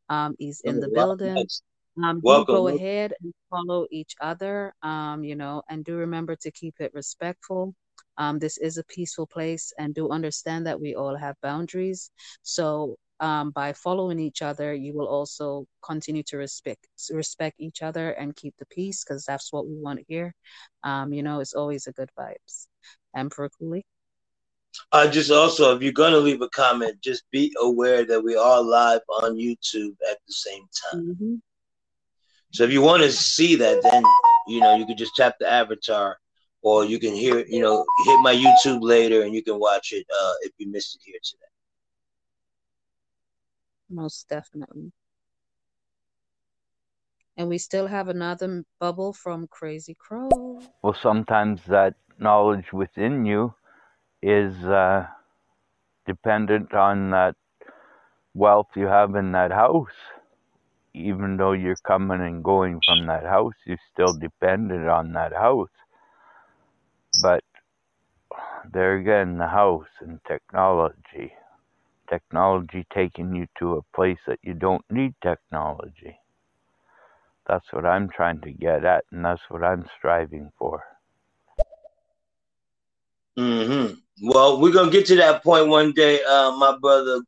[0.07, 1.45] um, is in the building.
[1.97, 2.55] Um, Welcome.
[2.55, 6.93] go ahead and follow each other, um, you know, and do remember to keep it
[6.93, 7.76] respectful.
[8.18, 12.11] Um, this is a peaceful place, and do understand that we all have boundaries.
[12.43, 18.11] So, um, by following each other, you will also continue to respect respect each other
[18.11, 20.34] and keep the peace, because that's what we want here.
[20.84, 22.68] Um, you know, it's always a good vibes.
[23.15, 23.85] Emperor Cooley.
[24.91, 28.35] Uh, just also, if you're going to leave a comment, just be aware that we
[28.35, 31.01] are live on YouTube at the same time.
[31.09, 31.35] Mm-hmm.
[32.51, 34.03] So if you want to see that, then
[34.47, 36.17] you know you can just tap the avatar,
[36.61, 40.05] or you can hear, you know, hit my YouTube later, and you can watch it
[40.09, 41.45] uh, if you missed it here today.
[43.89, 44.91] Most definitely.
[47.37, 50.61] And we still have another bubble from Crazy Crow.
[50.83, 53.53] Well, sometimes that knowledge within you
[54.21, 55.07] is uh,
[56.05, 57.35] dependent on that
[58.33, 59.87] wealth you have in that house.
[60.93, 65.69] Even though you're coming and going from that house, you're still dependent on that house.
[67.15, 67.43] But
[68.72, 71.34] there again, the house and technology.
[72.09, 76.19] Technology taking you to a place that you don't need technology.
[77.47, 80.84] That's what I'm trying to get at, and that's what I'm striving for.
[83.38, 83.88] hmm
[84.23, 87.22] Well, we're gonna get to that point one day, uh, my brother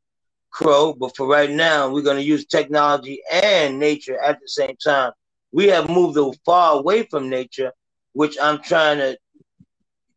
[0.53, 0.93] Crow.
[0.93, 5.11] But for right now, we're gonna use technology and nature at the same time.
[5.51, 7.71] We have moved far away from nature,
[8.13, 9.17] which I'm trying to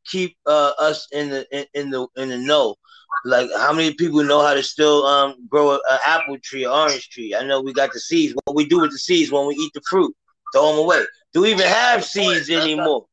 [0.07, 2.77] keep uh, us in the in, in, the in the know.
[3.25, 7.35] Like how many people know how to still um, grow an apple tree, orange tree?
[7.35, 8.35] I know we got the seeds.
[8.45, 10.15] What we do with the seeds when we eat the fruit,
[10.53, 11.03] throw them away.
[11.33, 13.07] Do we even have seeds anymore?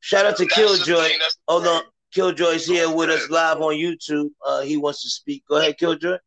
[0.00, 1.10] Shout out to Killjoy.
[1.46, 1.82] Hold on,
[2.12, 4.30] Killjoy's here with us live on YouTube.
[4.44, 5.44] Uh, he wants to speak.
[5.46, 6.18] Go ahead, Killjoy.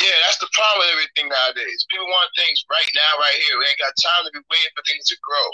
[0.00, 1.84] Yeah, that's the problem with everything nowadays.
[1.92, 3.60] People want things right now, right here.
[3.60, 5.46] We ain't got time to be waiting for things to grow.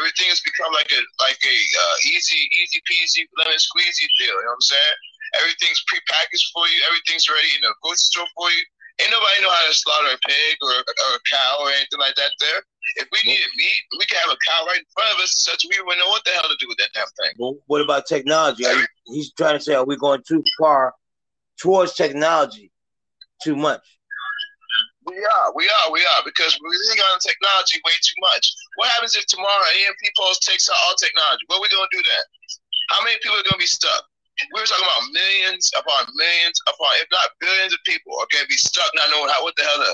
[0.00, 4.32] Everything has become like a like a uh, easy easy peasy lemon squeezy deal.
[4.32, 4.96] You know what I'm saying?
[5.44, 6.78] Everything's prepackaged for you.
[6.88, 8.64] Everything's ready in the grocery store for you.
[8.96, 12.16] Ain't nobody know how to slaughter a pig or, or a cow or anything like
[12.16, 12.32] that.
[12.40, 12.60] There,
[12.96, 15.36] if we needed meat, we could have a cow right in front of us.
[15.36, 17.36] Such we wouldn't know what the hell to do with that damn thing.
[17.36, 18.64] Well, what about technology?
[18.64, 20.94] You, he's trying to say, are we going too far
[21.60, 22.72] towards technology?
[23.44, 23.84] Too much.
[25.04, 28.54] We are, we are, we are, because we're leaning on technology way too much.
[28.74, 31.44] What happens if tomorrow EMP Post takes out all technology?
[31.46, 32.24] What are we going to do then?
[32.90, 34.02] How many people are going to be stuck?
[34.52, 38.44] We were talking about millions upon millions upon, if not billions of people are going
[38.44, 39.88] to be stuck not knowing how, what the hell to,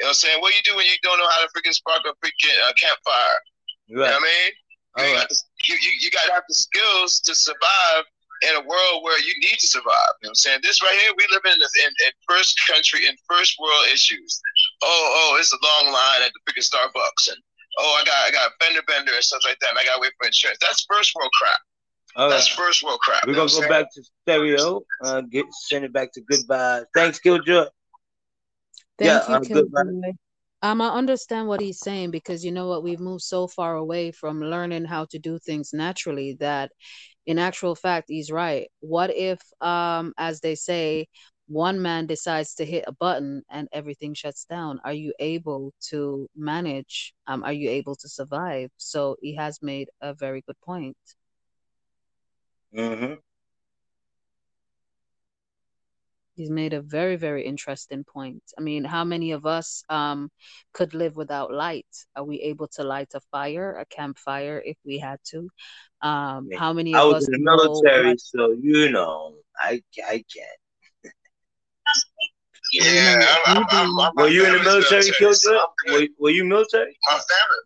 [0.00, 0.38] you know what I'm saying?
[0.40, 2.72] What do you do when you don't know how to freaking spark a freaking uh,
[2.80, 3.36] campfire?
[3.92, 3.92] Right.
[3.92, 4.50] You know what I mean?
[4.96, 5.16] You, right.
[5.20, 5.36] got the,
[5.68, 8.04] you, you, you got to have the skills to survive
[8.42, 10.12] in a world where you need to survive.
[10.20, 10.60] You know what I'm saying?
[10.62, 14.40] This right here, we live in, in, in first country, in first world issues.
[14.82, 17.38] Oh, oh, it's a long line at the freaking Starbucks, and
[17.78, 19.96] oh, I got I got a fender bender and stuff like that, and I got
[19.96, 20.58] to wait for insurance.
[20.60, 21.60] That's first world crap.
[22.16, 22.66] All That's right.
[22.66, 23.26] first world crap.
[23.26, 24.82] We're gonna go back to stereo.
[25.02, 26.82] Uh, get send it back to goodbye.
[26.94, 27.66] Thanks, Killjoy.
[28.98, 30.12] Thank yeah, you, uh, Killjoy.
[30.64, 34.12] Um, I understand what he's saying because you know what, we've moved so far away
[34.12, 36.70] from learning how to do things naturally that
[37.26, 41.06] in actual fact he's right what if um as they say
[41.48, 46.28] one man decides to hit a button and everything shuts down are you able to
[46.36, 50.96] manage um are you able to survive so he has made a very good point
[52.74, 53.14] mm-hmm.
[56.34, 60.30] he's made a very very interesting point i mean how many of us um
[60.72, 61.86] could live without light
[62.16, 65.48] are we able to light a fire a campfire if we had to
[66.02, 66.92] um, how many?
[66.94, 67.02] Of us?
[67.02, 71.14] I was in the military, so you know, I I can't.
[72.74, 75.58] Yeah, I'm, I'm, I'm, were you in the military, Killjoy?
[75.88, 76.96] Were, were you military?
[77.06, 77.62] My family.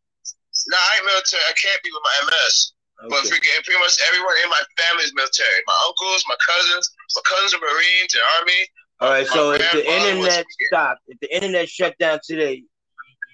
[0.66, 1.43] No, I ain't military.
[1.49, 2.73] I can't be with my MS.
[2.97, 3.09] Okay.
[3.10, 5.60] But freaking pretty much everyone in my family is military.
[5.66, 8.62] My uncles, my cousins, my cousins are Marines and Army.
[9.01, 12.64] All right, so if the internet stopped, if the internet shut down today,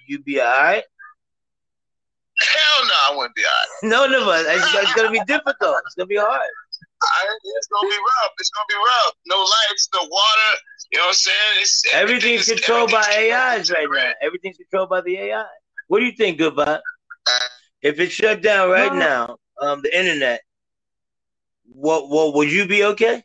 [0.07, 0.83] you be all right?
[2.41, 4.09] Hell no, I wouldn't be all right.
[4.11, 5.77] No, no, but it's, it's gonna be difficult.
[5.85, 6.41] It's gonna be hard.
[6.41, 7.25] I,
[7.57, 8.31] it's gonna be rough.
[8.39, 9.13] It's gonna be rough.
[9.27, 10.59] No lights, no water.
[10.91, 11.37] You know what I'm saying?
[11.59, 14.11] It's, everything's controlled by AIs right now.
[14.21, 15.45] Everything's controlled by the AI.
[15.87, 16.63] What do you think, Goodbye?
[16.63, 17.39] Uh,
[17.81, 20.41] if it shut down right now, um, the internet,
[21.65, 23.23] what, what would you be okay?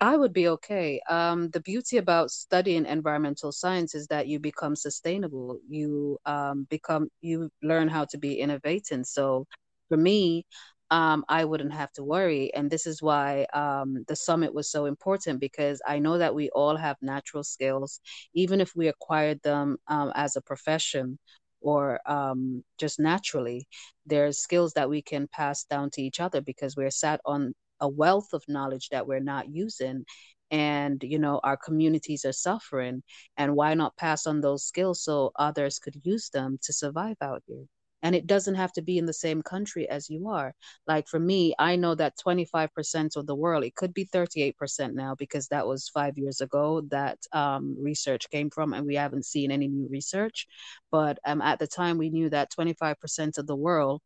[0.00, 1.00] I would be okay.
[1.08, 5.58] Um, the beauty about studying environmental science is that you become sustainable.
[5.68, 9.04] You um, become you learn how to be innovating.
[9.04, 9.46] So,
[9.88, 10.44] for me,
[10.90, 12.52] um, I wouldn't have to worry.
[12.54, 16.50] And this is why um, the summit was so important because I know that we
[16.50, 18.00] all have natural skills,
[18.34, 21.18] even if we acquired them um, as a profession
[21.64, 23.66] or um, just naturally.
[24.06, 27.88] There's skills that we can pass down to each other because we're sat on a
[27.88, 30.04] wealth of knowledge that we're not using
[30.50, 33.02] and you know our communities are suffering
[33.36, 37.42] and why not pass on those skills so others could use them to survive out
[37.46, 37.64] here
[38.04, 40.54] and it doesn't have to be in the same country as you are.
[40.86, 45.14] Like for me i know that 25% of the world it could be 38% now
[45.16, 49.50] because that was five years ago that um, research came from and we haven't seen
[49.50, 50.46] any new research.
[50.92, 54.02] But um, at the time we knew that 25% of the world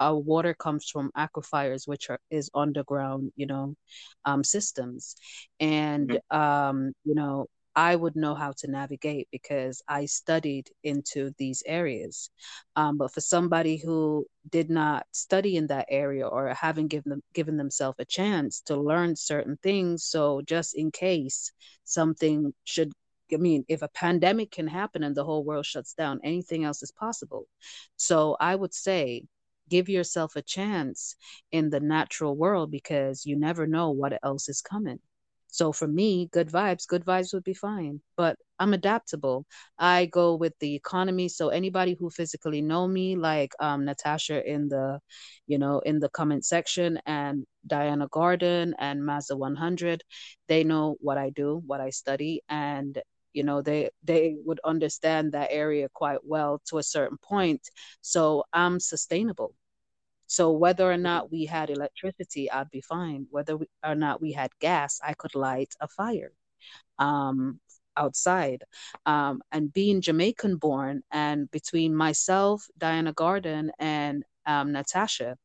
[0.00, 3.74] our water comes from aquifers, which are is underground, you know,
[4.24, 5.16] um, systems,
[5.58, 6.36] and mm-hmm.
[6.36, 7.46] um, you know,
[7.78, 12.28] I would know how to navigate because I studied into these areas.
[12.74, 17.22] Um, but for somebody who did not study in that area or haven't given them
[17.34, 21.52] given themselves a chance to learn certain things, so just in case
[21.84, 22.90] something should
[23.32, 26.82] I mean, if a pandemic can happen and the whole world shuts down, anything else
[26.82, 27.46] is possible.
[27.96, 29.22] So I would say
[29.68, 31.14] give yourself a chance
[31.52, 34.98] in the natural world because you never know what else is coming.
[35.48, 38.00] So for me, good vibes, good vibes would be fine.
[38.16, 39.46] But I'm adaptable.
[39.78, 41.28] I go with the economy.
[41.28, 45.00] So anybody who physically know me, like um, Natasha in the,
[45.46, 50.02] you know, in the comment section, and Diana Garden and Mazda 100,
[50.48, 53.00] they know what I do, what I study, and
[53.34, 57.68] you know they they would understand that area quite well to a certain point.
[58.00, 59.54] So I'm sustainable.
[60.28, 63.26] So whether or not we had electricity, I'd be fine.
[63.30, 66.32] Whether we, or not we had gas, I could light a fire
[66.98, 67.60] um,
[67.96, 68.62] outside.
[69.06, 75.36] Um, and being Jamaican born, and between myself, Diana Garden, and um, Natasha,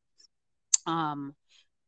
[0.85, 1.34] um,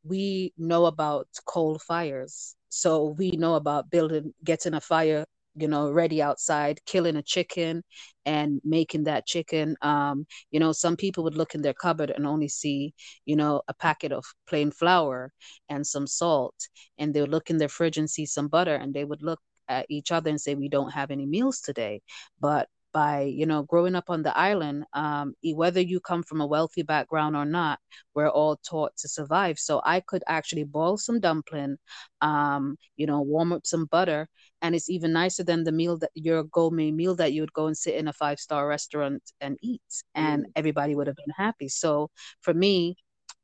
[0.04, 2.56] we know about coal fires.
[2.70, 5.26] So we know about building, getting a fire
[5.56, 7.84] you know, ready outside, killing a chicken
[8.26, 9.76] and making that chicken.
[9.82, 12.94] Um, you know, some people would look in their cupboard and only see,
[13.26, 15.32] you know, a packet of plain flour
[15.70, 16.56] and some salt.
[16.98, 19.40] And they would look in their fridge and see some butter and they would look
[19.68, 22.02] at each other and say, We don't have any meals today.
[22.40, 26.48] But by you know growing up on the island um, whether you come from a
[26.48, 27.78] wealthy background or not
[28.16, 31.76] we're all taught to survive so i could actually boil some dumpling
[32.22, 34.30] um, you know warm up some butter
[34.62, 37.68] and it's even nicer than the meal that your gourmet meal that you would go
[37.68, 40.50] and sit in a five star restaurant and eat and mm.
[40.56, 42.10] everybody would have been happy so
[42.40, 42.96] for me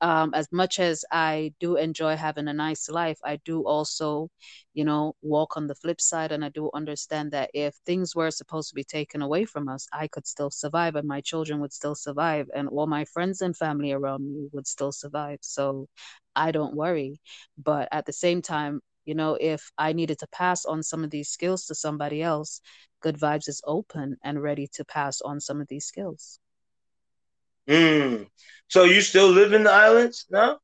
[0.01, 4.29] um, as much as I do enjoy having a nice life, I do also,
[4.73, 6.31] you know, walk on the flip side.
[6.31, 9.87] And I do understand that if things were supposed to be taken away from us,
[9.93, 13.55] I could still survive and my children would still survive and all my friends and
[13.55, 15.39] family around me would still survive.
[15.41, 15.87] So
[16.35, 17.19] I don't worry.
[17.57, 21.11] But at the same time, you know, if I needed to pass on some of
[21.11, 22.61] these skills to somebody else,
[23.01, 26.40] Good Vibes is open and ready to pass on some of these skills.
[27.69, 28.27] Mm.
[28.67, 30.59] So you still live in the islands now?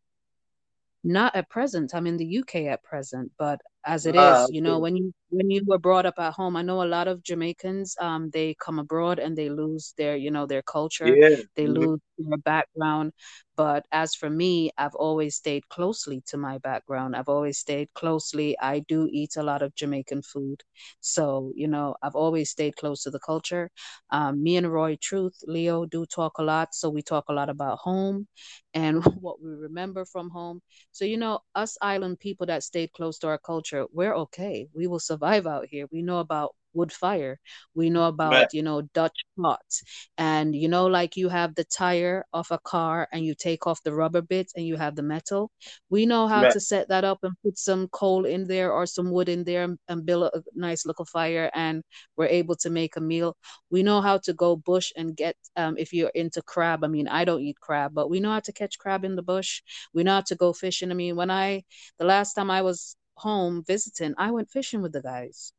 [1.03, 1.93] Not at present.
[1.93, 5.13] I'm in the UK at present, but as it ah, is, you know, when you
[5.29, 8.55] when you were brought up at home, I know a lot of Jamaicans, um, they
[8.59, 11.37] come abroad and they lose their, you know, their culture, yeah.
[11.55, 11.73] they mm-hmm.
[11.73, 13.13] lose their background.
[13.55, 17.15] But as for me, I've always stayed closely to my background.
[17.15, 18.55] I've always stayed closely.
[18.59, 20.61] I do eat a lot of Jamaican food,
[20.99, 23.71] so you know, I've always stayed close to the culture.
[24.11, 27.49] Um, me and Roy Truth, Leo, do talk a lot, so we talk a lot
[27.49, 28.27] about home
[28.73, 30.61] and what we remember from home.
[30.91, 34.67] So you know, us island people that stayed close to our culture, we're okay.
[34.73, 35.87] We will survive survive out here.
[35.91, 37.39] We know about wood fire.
[37.73, 38.47] We know about, right.
[38.53, 39.81] you know, Dutch pots.
[40.17, 43.81] And, you know, like you have the tire of a car and you take off
[43.83, 45.49] the rubber bits and you have the metal.
[45.89, 46.51] We know how right.
[46.51, 49.63] to set that up and put some coal in there or some wood in there
[49.63, 51.81] and, and build a nice little fire and
[52.15, 53.35] we're able to make a meal.
[53.71, 57.07] We know how to go bush and get, um, if you're into crab, I mean,
[57.07, 59.63] I don't eat crab, but we know how to catch crab in the bush.
[59.93, 60.91] We know how to go fishing.
[60.91, 61.63] I mean, when I,
[61.97, 65.53] the last time I was home visiting, I went fishing with the guys.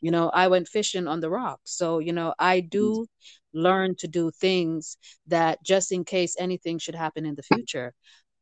[0.00, 1.72] You know, I went fishing on the rocks.
[1.72, 3.06] So, you know, I do
[3.54, 7.94] learn to do things that just in case anything should happen in the future,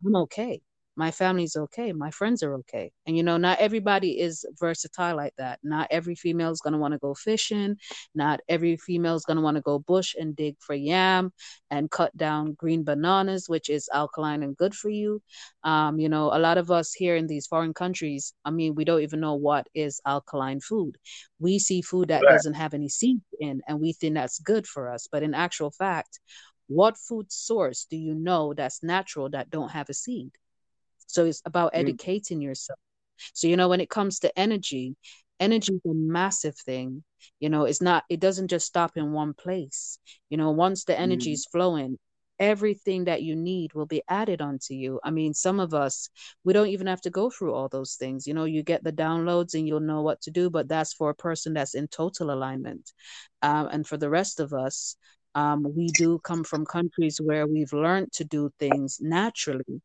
[0.05, 0.62] I'm okay
[0.97, 2.93] my family's okay my friends are okay.
[3.07, 5.59] And you know not everybody is versatile like that.
[5.62, 7.77] Not every female is going to want to go fishing.
[8.15, 11.33] Not every female is going to want to go bush and dig for yam
[11.71, 15.23] and cut down green bananas which is alkaline and good for you.
[15.62, 18.85] Um, you know a lot of us here in these foreign countries i mean we
[18.85, 20.97] don't even know what is alkaline food.
[21.39, 22.33] We see food that right.
[22.33, 25.09] doesn't have any seeds in and we think that's good for us.
[25.11, 26.21] But in actual fact
[26.66, 30.31] what food source do you know that's natural that don't have a seed
[31.06, 31.81] so it's about mm.
[31.81, 32.78] educating yourself.
[33.32, 34.97] So, you know, when it comes to energy,
[35.40, 37.05] energy is a massive thing.
[37.40, 39.98] You know, it's not, it doesn't just stop in one place.
[40.31, 41.35] You know, once the energy mm.
[41.35, 41.98] is flowing,
[42.39, 45.01] everything that you need will be added onto you.
[45.05, 46.09] I mean, some of us,
[46.43, 48.26] we don't even have to go through all those things.
[48.26, 51.10] You know, you get the downloads and you'll know what to do, but that's for
[51.10, 52.93] a person that's in total alignment.
[53.43, 54.97] Um, and for the rest of us,
[55.35, 59.82] um, we do come from countries where we've learned to do things naturally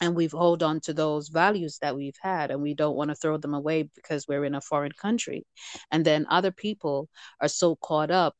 [0.00, 3.14] and we've hold on to those values that we've had and we don't want to
[3.14, 5.44] throw them away because we're in a foreign country
[5.90, 7.08] and then other people
[7.40, 8.36] are so caught up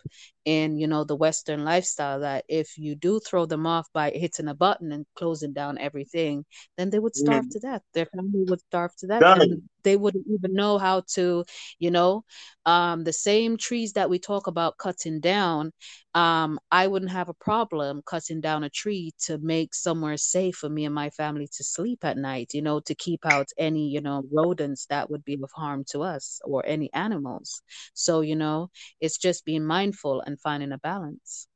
[0.47, 4.49] in you know the western lifestyle that if you do throw them off by hitting
[4.49, 6.45] a button and closing down everything
[6.79, 7.51] then they would starve Mm.
[7.51, 9.41] to death their family would starve to death Done.
[9.41, 11.45] and they wouldn't even know how to
[11.81, 12.25] you know
[12.67, 15.73] um the same trees that we talk about cutting down
[16.15, 20.69] um i wouldn't have a problem cutting down a tree to make somewhere safe for
[20.69, 24.01] me and my family to sleep at night you know to keep out any you
[24.01, 27.63] know rodents that would be of harm to us or any animals
[27.95, 28.71] so you know
[29.01, 31.49] it's just being mindful and finding a balance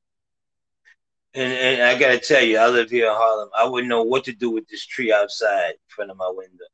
[1.35, 3.51] And, and I gotta tell you, I live here in Harlem.
[3.57, 6.65] I wouldn't know what to do with this tree outside in front of my window.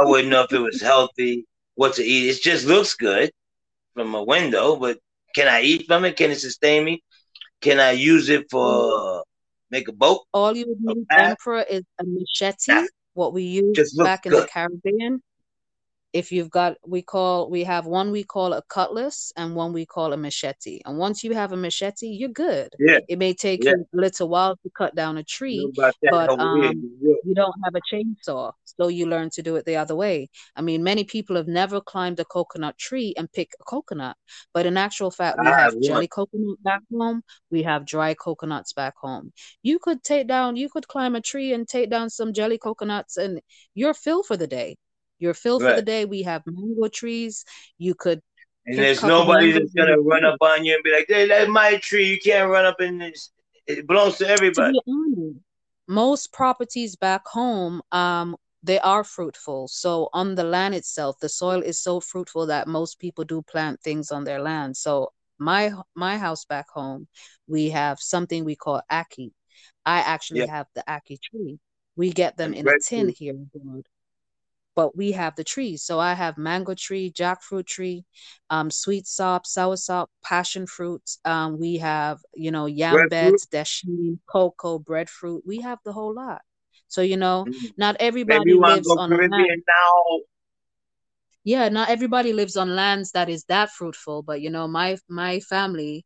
[0.00, 2.28] I wouldn't know if it was healthy, what to eat.
[2.28, 3.30] It just looks good
[3.94, 4.98] from a window, but
[5.34, 6.16] can I eat from it?
[6.16, 7.02] Can it sustain me?
[7.60, 9.24] Can I use it for
[9.70, 10.20] make a boat?
[10.32, 14.46] all you would need emperor is a machete Nah, what we used back in the
[14.52, 15.22] caribbean
[16.12, 19.84] if you've got we call we have one we call a cutlass and one we
[19.84, 20.80] call a machete.
[20.86, 22.70] And once you have a machete you're good.
[22.78, 23.72] Yeah, it may take yeah.
[23.72, 25.94] you a little while to cut down a tree but
[26.30, 26.62] um
[27.02, 27.14] Yeah.
[27.24, 30.28] you don't have a chainsaw so you learn to do it the other way.
[30.56, 34.16] I mean many people have never climbed a coconut tree and pick a coconut
[34.54, 38.14] but in actual fact we I have have jelly coconut back home we have dry
[38.14, 39.32] coconuts back home.
[39.62, 43.18] You could take down you could climb a tree and take down some jelly coconuts
[43.18, 43.40] and
[43.74, 44.76] you're filled for the day
[45.18, 47.44] you're filled for the day we have mango trees.
[47.78, 48.22] You could
[48.66, 51.50] And there's nobody that's gonna and run up on you and be like, "Hey, that's
[51.50, 52.08] my tree.
[52.10, 53.30] You can't run up in this.
[53.66, 55.36] It belongs to to everybody." honest
[55.88, 59.68] most properties back home um they are fruitful.
[59.68, 63.80] So on the land itself the soil is so fruitful that most people do plant
[63.80, 64.76] things on their land.
[64.76, 67.06] So my my house back home
[67.46, 69.30] we have something we call ackee
[69.86, 71.58] i actually Yeah, have the ackee tree.
[71.96, 73.34] We get them in a tin here
[74.78, 75.82] but we have the trees.
[75.82, 78.04] So I have mango tree, jackfruit tree,
[78.48, 81.02] um, sweet sop, sour sop, passion fruit.
[81.24, 83.08] Um, we have, you know, yam Breadfruit.
[83.08, 85.42] beds, dasheen, cocoa, breadfruit.
[85.44, 86.42] We have the whole lot.
[86.86, 87.72] So, you know, Mm.
[87.76, 89.18] not everybody lives on land.
[89.18, 90.20] Caribbean now.
[91.44, 95.40] Yeah, not everybody lives on lands that is that fruitful, but you know, my my
[95.40, 96.04] family,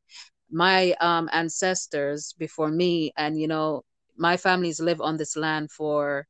[0.51, 3.83] my um ancestors before me, and you know,
[4.17, 6.27] my families live on this land for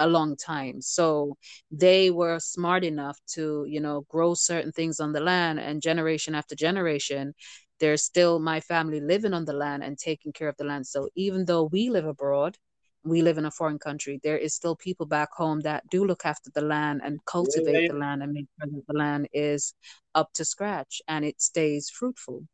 [0.00, 0.80] a long time.
[0.80, 1.36] So
[1.70, 6.34] they were smart enough to, you know, grow certain things on the land and generation
[6.34, 7.34] after generation,
[7.80, 10.86] there's still my family living on the land and taking care of the land.
[10.86, 12.56] So even though we live abroad,
[13.04, 16.26] we live in a foreign country, there is still people back home that do look
[16.26, 19.74] after the land and cultivate the land and make sure that the land is
[20.14, 22.46] up to scratch and it stays fruitful.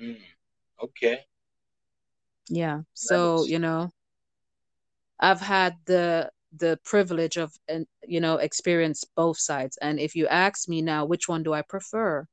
[0.00, 0.18] Mm.
[0.82, 1.24] Okay,
[2.48, 2.82] Yeah.
[2.94, 3.90] So, you know,
[5.20, 9.76] I've had the the privilege of and you know experience both sides.
[9.82, 12.26] And if you ask me now which one do I prefer?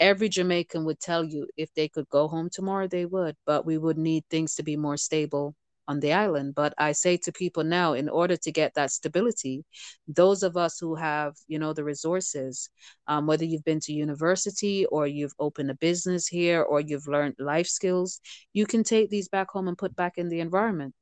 [0.00, 3.36] Every Jamaican would tell you if they could go home tomorrow they would.
[3.46, 5.54] But we would need things to be more stable
[5.88, 6.54] on the island.
[6.54, 9.64] But I say to people now in order to get that stability
[10.06, 12.70] those of us who have you know the resources
[13.06, 17.34] um, whether you've been to university or you've opened a business here or you've learned
[17.38, 18.20] life skills
[18.52, 20.94] you can take these back home and put back in the environment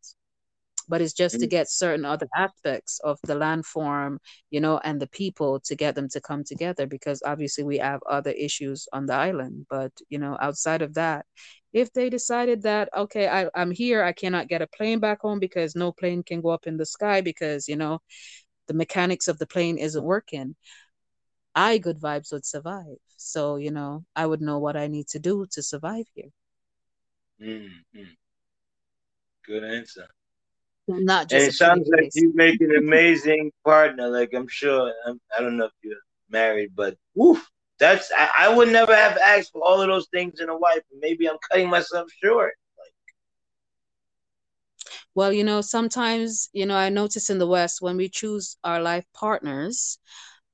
[0.88, 1.50] but it's just to Mm.
[1.50, 4.18] get certain other aspects of the landform,
[4.50, 8.00] you know, and the people to get them to come together because obviously we have
[8.08, 9.66] other issues on the island.
[9.70, 11.26] But, you know, outside of that,
[11.72, 15.38] if they decided that, okay, I, I'm here, I cannot get a plane back home
[15.40, 18.00] because no plane can go up in the sky because, you know,
[18.68, 20.56] the mechanics of the plane isn't working,
[21.56, 22.98] I good vibes would survive.
[23.16, 26.30] So, you know, I would know what I need to do to survive here.
[27.40, 27.84] Mm.
[27.94, 28.16] Mm.
[29.46, 30.08] Good answer.
[30.88, 34.08] Not And it sounds like you make an amazing partner.
[34.08, 34.92] Like I'm sure.
[35.06, 35.96] I'm, I don't know if you're
[36.30, 37.48] married, but woof.
[37.78, 40.82] That's I, I would never have asked for all of those things in a wife.
[40.98, 42.54] Maybe I'm cutting myself short.
[45.14, 48.80] Well, you know, sometimes, you know, I notice in the West when we choose our
[48.80, 49.98] life partners,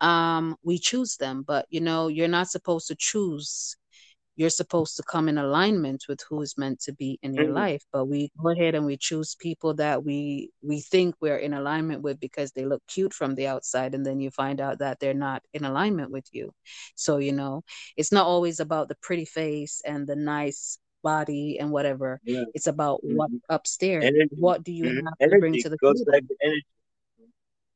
[0.01, 3.77] um, we choose them, but you know, you're not supposed to choose.
[4.43, 7.55] You're supposed to come in alignment with who is meant to be in your Mm.
[7.55, 7.83] life.
[7.93, 12.03] But we go ahead and we choose people that we we think we're in alignment
[12.03, 15.15] with because they look cute from the outside, and then you find out that they're
[15.29, 16.51] not in alignment with you.
[16.97, 17.63] So, you know,
[17.97, 22.21] it's not always about the pretty face and the nice body and whatever.
[22.25, 22.45] Yeah.
[22.55, 23.41] It's about what Mhm.
[23.49, 24.05] upstairs.
[24.05, 24.35] Energy.
[24.47, 25.05] What do you Mhm.
[25.07, 26.13] have to bring to the goes table?
[26.13, 26.67] back to energy.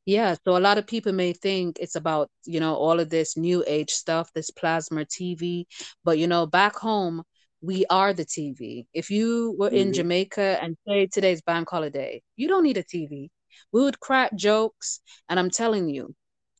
[0.07, 3.35] Yeah, so a lot of people may think it's about, you know, all of this
[3.37, 5.67] new age stuff, this plasma TV,
[6.05, 7.23] but you know, back home,
[7.61, 8.87] we are the TV.
[8.93, 9.93] If you were in Mhm.
[9.93, 13.31] Jamaica and say today's bank holiday, you don't need a TV.
[13.73, 16.15] We would crack jokes, and I'm telling you,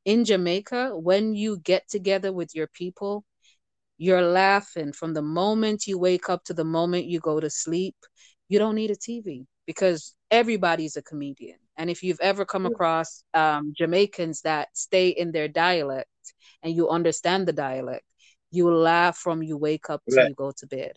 [0.05, 3.25] in Jamaica, when you get together with your people,
[3.97, 7.95] you're laughing from the moment you wake up to the moment you go to sleep.
[8.49, 11.59] You don't need a TV because everybody's a comedian.
[11.77, 16.09] And if you've ever come across um, Jamaicans that stay in their dialect
[16.63, 18.03] and you understand the dialect,
[18.51, 20.25] you laugh from you wake up till Right.
[20.25, 20.93] you go to bed.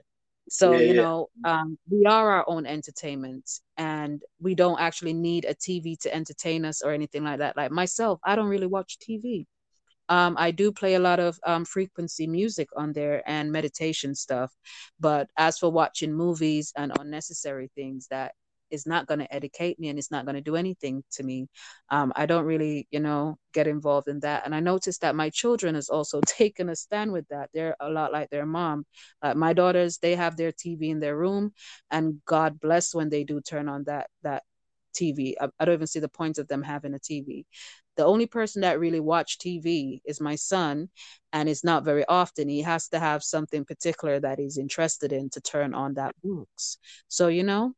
[0.48, 0.94] So, Yeah, you yeah.
[0.94, 6.14] know, um, we are our own entertainment and we don't actually need a TV to
[6.14, 7.56] entertain us or anything like that.
[7.56, 9.46] Like myself, I don't really watch TV.
[10.08, 14.52] Um, I do play a lot of um, frequency music on there and meditation stuff.
[14.98, 18.32] But as for watching movies and unnecessary things that
[18.70, 21.48] is not going to educate me and it's not going to do anything to me,
[21.90, 24.44] um, I don't really, you know, get involved in that.
[24.44, 27.50] And I noticed that my children has also taken a stand with that.
[27.52, 28.84] They're a lot like their mom.
[29.22, 31.52] Like my daughters, they have their TV in their room,
[31.90, 34.42] and God bless when they do turn on that that
[34.94, 35.34] TV.
[35.40, 37.46] I, I don't even see the point of them having a TV.
[37.96, 40.88] The only person that really watch TV is my son,
[41.32, 42.48] and it's not very often.
[42.48, 46.78] He has to have something particular that he's interested in to turn on that box.
[47.08, 47.74] So you know,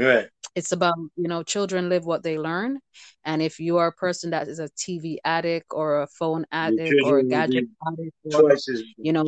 [0.00, 0.28] Right.
[0.54, 2.80] it's about you know children live what they learn.
[3.24, 7.00] And if you are a person that is a tv addict or a phone addict
[7.02, 8.56] or a gadget addict or
[9.02, 9.24] you know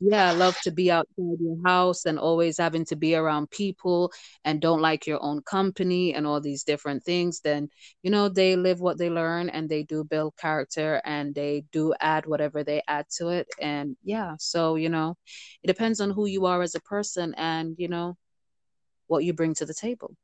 [0.00, 4.12] yeah love to be outside your house and always having to be around people
[4.44, 7.68] and don't like your own company and all these different things then
[8.02, 11.94] you know they live what they learn and they do build character and they do
[12.00, 13.46] add whatever they add to it.
[13.60, 15.16] And yeah so you know
[15.62, 18.16] it depends on who you are as a person and you know
[19.08, 20.14] what you bring to the table.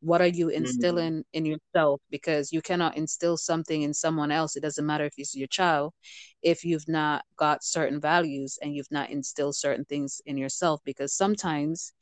[0.00, 0.56] What are you Mhm.
[0.56, 2.00] instilling in yourself?
[2.10, 4.56] Because you cannot instill something in someone else.
[4.56, 5.94] It doesn't matter if it's your child
[6.42, 11.14] if you've not got certain values and you've not instilled certain things in yourself because
[11.14, 11.92] sometimes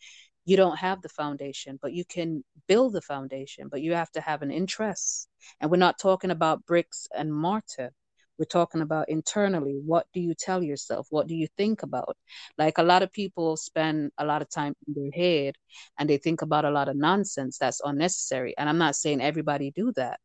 [0.45, 4.21] you don't have the foundation but you can build the foundation but you have to
[4.21, 5.29] have an interest.
[5.61, 7.93] And we're not talking about bricks and mortar
[8.39, 11.07] we're talking about internally what do you tell yourself?
[11.11, 12.17] What do you think about?
[12.59, 15.55] Like a lot of people spend a lot of time in their head
[15.99, 19.71] and they think about a lot of nonsense that's unnecessary and i'm not saying everybody
[19.71, 20.19] do that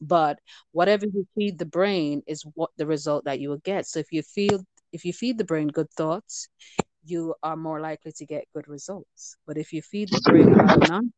[0.00, 0.38] but
[0.72, 3.86] whatever you feed the brain is what the result that you will get.
[3.86, 6.48] So if you feel if you feed the brain good thoughts
[7.06, 9.36] you are more likely to get good results.
[9.46, 11.12] But if you feed the brain nonsense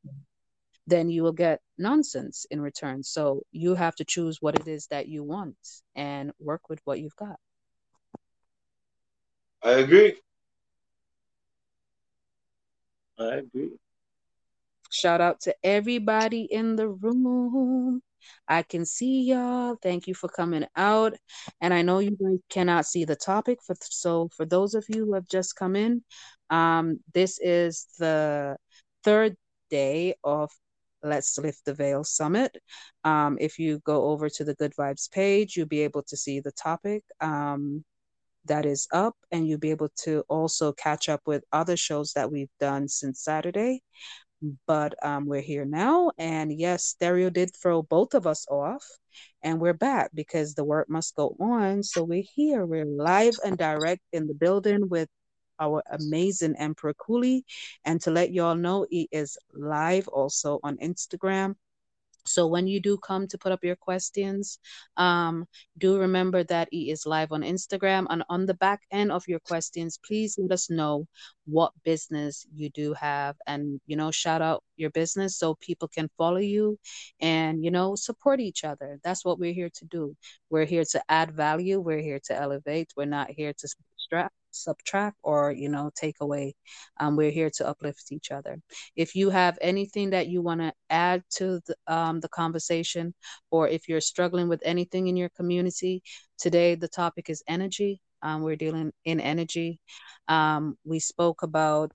[0.87, 4.87] then you will get nonsense in return so you have to choose what it is
[4.89, 5.57] that you want
[5.95, 7.39] and work with what you've got
[9.63, 10.15] I agree.
[13.19, 13.73] I agree.
[14.91, 18.03] Shout out to everybody in the room.
[18.49, 19.77] I can see y'all.
[19.83, 21.15] Thank you for coming out.
[21.61, 25.07] And I know you guys cannot see the topic for so for those of you
[25.07, 26.03] who have just come in,
[26.51, 28.57] um, this is the
[29.05, 29.37] third
[29.71, 30.51] day of
[31.03, 32.57] Let's Lift the Veil Summit.
[33.05, 36.41] Um, if you go over to the Good Vibes page, you'll be able to see
[36.41, 37.05] the topic.
[37.21, 37.85] Um,
[38.47, 42.31] that is up, and you'll be able to also catch up with other shows that
[42.31, 43.83] we've done since Saturday.
[44.67, 48.85] But um, we're here now, and yes, Stereo did throw both of us off,
[49.43, 51.83] and we're back because the work must go on.
[51.83, 55.09] So we're here, we're live and direct in the building with
[55.59, 57.45] our amazing Emperor Cooley,
[57.85, 61.55] and to let y'all know, he is live also on Instagram.
[62.29, 64.59] So when you do come to put up your questions,
[64.97, 65.47] um,
[65.79, 68.07] do remember that he is live on Instagram.
[68.11, 71.07] And on the back end of your questions, please let us know
[71.47, 76.11] what business you do have and, you know, shout out your business so people can
[76.19, 76.79] follow you
[77.21, 78.99] and, you know, support each other.
[79.05, 80.17] That's what we're here to do.
[80.51, 81.81] We're here to add value.
[81.81, 82.93] We're here to elevate.
[82.97, 86.55] We're not here to subtract subtract or you know take away
[86.99, 88.61] um, we're here to uplift each other.
[88.97, 93.15] If you have anything that you want to add to the, um, the conversation
[93.51, 96.03] or if you're struggling with anything in your community
[96.39, 98.01] today the topic is energy.
[98.23, 99.81] Um, we're dealing in energy.
[100.29, 101.93] Um, we spoke about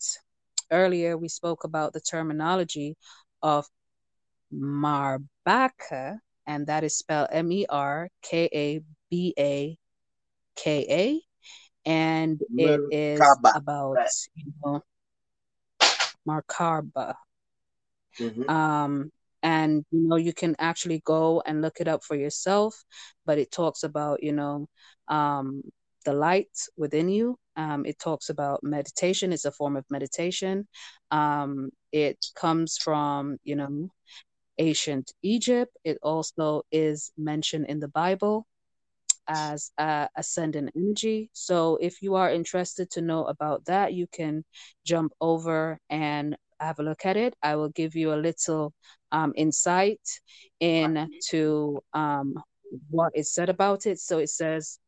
[0.72, 2.96] earlier we spoke about the terminology
[3.42, 3.68] of
[4.54, 8.12] marbaka and that is spelled m-e-r-k-a-b-a-k-a
[11.86, 13.22] and it is
[13.54, 14.00] about
[14.36, 14.82] you know
[16.28, 17.16] Merkaba.
[18.20, 18.50] Mhm.
[18.50, 19.12] Um,
[19.44, 22.84] and you know you can actually go and look it up for yourself,
[23.26, 24.68] but it talks about you know
[25.08, 25.62] um,
[26.06, 27.38] the light within you.
[27.56, 29.34] Um, it talks about meditation.
[29.34, 30.68] It's a form of meditation.
[31.12, 33.90] Um, it comes from you know
[34.58, 35.76] ancient Egypt.
[35.84, 38.46] It also is mentioned in the Bible
[39.32, 41.30] as uh, ascendant energy.
[41.34, 44.44] So if you are interested to know about that, you can
[44.86, 47.34] jump over and have a look at it.
[47.42, 48.74] I will give you a little
[49.12, 50.02] um, insight
[50.60, 52.36] into um,
[52.90, 54.00] what is said about it.
[54.00, 54.80] So it says,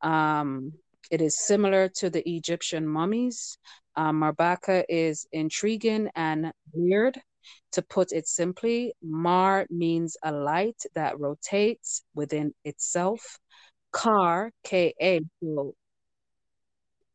[0.00, 0.72] um,
[1.10, 3.58] it is similar to the Egyptian mummies.
[3.96, 7.20] Um, Marbaka is intriguing and weird.
[7.72, 13.38] To put it simply, Mar means a light that rotates within itself.
[13.92, 15.20] Kar, K A,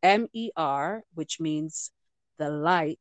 [0.02, 1.92] M E R, which means
[2.38, 3.00] the light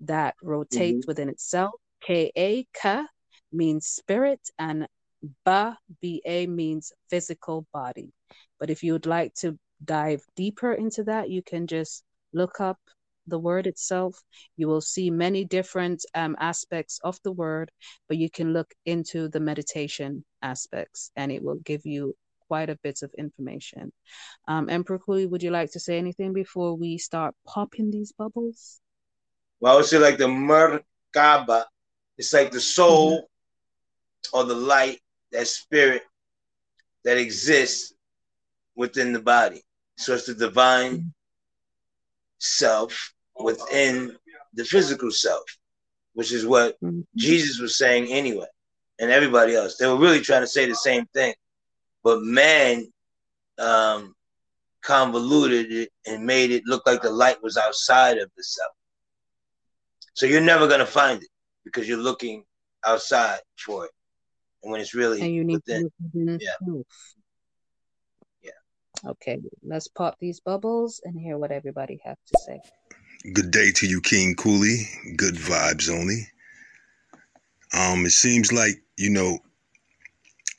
[0.00, 1.08] that rotates Mm-hmm.
[1.08, 1.72] within itself.
[2.00, 3.06] K A, Ka,
[3.52, 4.88] means spirit, and
[5.44, 8.12] Ba, B A, means physical body.
[8.58, 12.02] But if you would like to dive deeper into that, you can just
[12.32, 12.78] look up
[13.26, 14.20] the word itself.
[14.56, 17.70] You will see many different um, aspects of the word,
[18.08, 22.16] but you can look into the meditation aspects and it will give you
[22.52, 23.90] quite a bit of information.
[24.46, 28.78] Um, Emperor Cooley, would you like to say anything before we start popping these bubbles?
[29.58, 31.64] Well, I would say like the Merkaba,
[32.18, 33.30] it's like the soul
[34.34, 35.00] or the light,
[35.30, 36.02] that spirit
[37.04, 37.94] that exists
[38.76, 39.62] within the body.
[39.96, 41.14] So it's the divine
[42.38, 44.14] self within
[44.52, 45.46] the physical self,
[46.12, 47.06] which is what Mhm.
[47.16, 48.50] Jesus was saying anyway,
[48.98, 49.78] and everybody else.
[49.78, 51.34] They were really trying to say the same thing,
[52.02, 52.86] but man
[53.58, 54.14] um,
[54.82, 58.72] convoluted it and made it look like the light was outside of the self.
[60.14, 61.28] So you're never gonna find it
[61.64, 62.44] because you're looking
[62.84, 63.92] outside for it,
[64.62, 65.82] and when it's really And you need within.
[65.82, 66.50] to within Yeah.
[66.60, 66.86] yourself.
[68.42, 69.10] Yeah.
[69.10, 72.60] Okay, let's pop these bubbles and hear what everybody has to say.
[73.32, 74.88] Good day to you, King Cooley.
[75.16, 76.26] Good vibes only.
[77.72, 79.38] Um, it seems like, you know,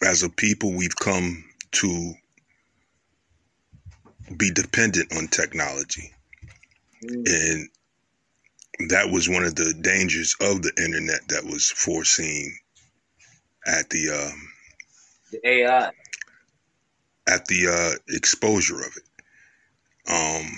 [0.06, 1.44] as a people, we've come
[1.74, 2.14] to
[4.38, 6.12] be dependent on technology.
[7.04, 7.24] Mm.
[7.28, 7.70] And
[8.90, 12.54] that was one of the dangers of the internet that was foreseen
[13.66, 14.48] at the um,
[15.32, 15.92] The AI.
[17.28, 19.04] at the uh, exposure of it.
[20.12, 20.52] Um,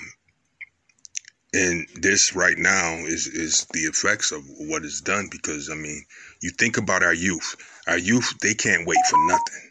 [1.53, 6.03] and this right now is is the effects of what is done because I mean,
[6.41, 7.55] you think about our youth.
[7.87, 9.69] Our youth they can't wait for nothing,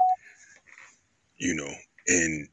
[1.39, 1.73] you know.
[2.07, 2.49] And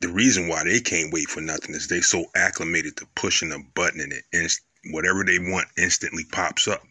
[0.00, 3.58] the reason why they can't wait for nothing is they so acclimated to pushing a
[3.74, 4.62] button and it inst-
[4.92, 6.82] whatever they want instantly pops up,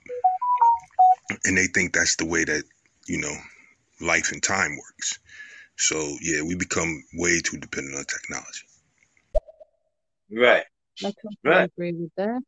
[1.45, 2.63] and they think that's the way that
[3.07, 3.35] you know
[4.01, 5.19] life and time works.
[5.77, 8.67] So yeah, we become way too dependent on technology.
[10.31, 10.65] Right.
[11.03, 11.69] I totally Right.
[11.77, 12.41] agree with that.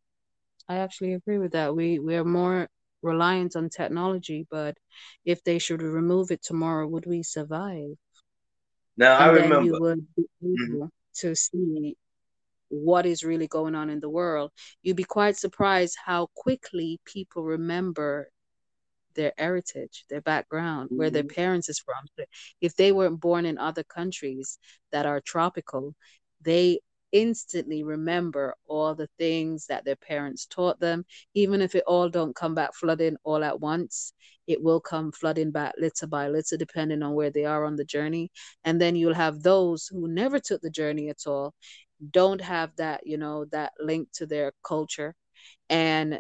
[0.68, 1.76] I actually agree with that.
[1.76, 2.68] We we are more
[3.06, 4.78] reliant on technology, but
[5.26, 7.96] if they should remove it tomorrow, would we survive?
[8.98, 9.80] Now I And you remember.
[9.80, 10.90] would be Mhm.
[11.16, 11.96] to see
[12.70, 14.52] what is really going on in the world.
[14.84, 18.30] You'd be quite surprised how quickly people remember
[19.16, 21.30] their heritage, their background, where their Mhm.
[21.36, 22.06] parents is from.
[22.62, 24.60] If they weren't born in other countries
[24.92, 25.96] that are tropical,
[26.42, 26.82] they
[27.16, 31.06] instantly remember all the things that their parents taught them.
[31.34, 34.12] Even if it all don't come back flooding all at once,
[34.48, 37.86] it will come flooding back little by little, depending on where they are on the
[37.86, 38.32] journey.
[38.66, 41.54] And then you'll have those who never took the journey at all,
[42.12, 45.16] don't have that, you know, that link to their culture.
[45.70, 46.20] And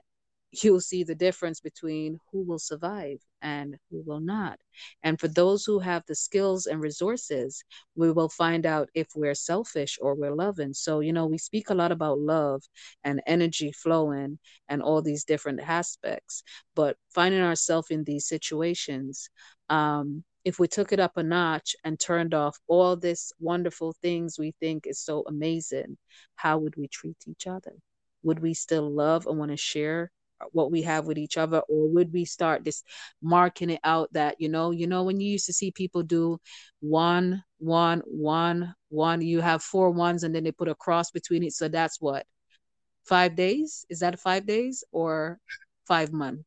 [0.63, 4.59] you'll see the difference between who will survive and who will not.
[5.03, 7.63] And for those who have the skills and resources,
[7.95, 10.73] we will find out if we're selfish or we're loving.
[10.73, 12.63] So, you know, we speak a lot about love
[13.03, 16.43] and energy flowing and all these different aspects,
[16.75, 19.29] but finding ourselves in these situations,
[19.69, 24.37] um, if we took it up a notch and turned off all this wonderful things
[24.37, 25.97] we think is so amazing,
[26.35, 27.73] how would we treat each other?
[28.21, 30.11] Would we still love and want to share
[30.51, 32.83] what we have with each other or would we start this
[33.21, 36.37] marking it out that you know you know when you used to see people do
[36.81, 41.43] one one one one you have four ones and then they put a cross between
[41.43, 41.53] it.
[41.53, 42.25] So that's what?
[43.03, 43.85] Five days?
[43.89, 45.39] Is that five days or
[45.87, 46.43] five months?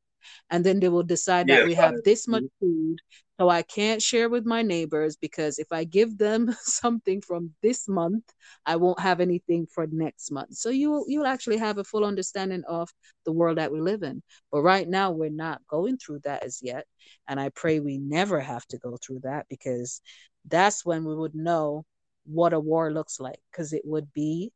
[0.51, 2.99] And then they will decide Yeah, that we have this much food
[3.39, 7.89] so i can't share with my neighbors because if i give them something from this
[7.89, 8.25] month
[8.67, 10.55] i won't have anything for next month.
[10.55, 12.89] So you you'll actually have a full understanding of
[13.25, 14.23] the world that we live in.
[14.51, 16.87] But right now we're not going through that as yet.
[17.29, 20.01] And i pray we never have to go through that because
[20.47, 21.85] that's when we would know
[22.25, 24.53] what a war looks like because it would be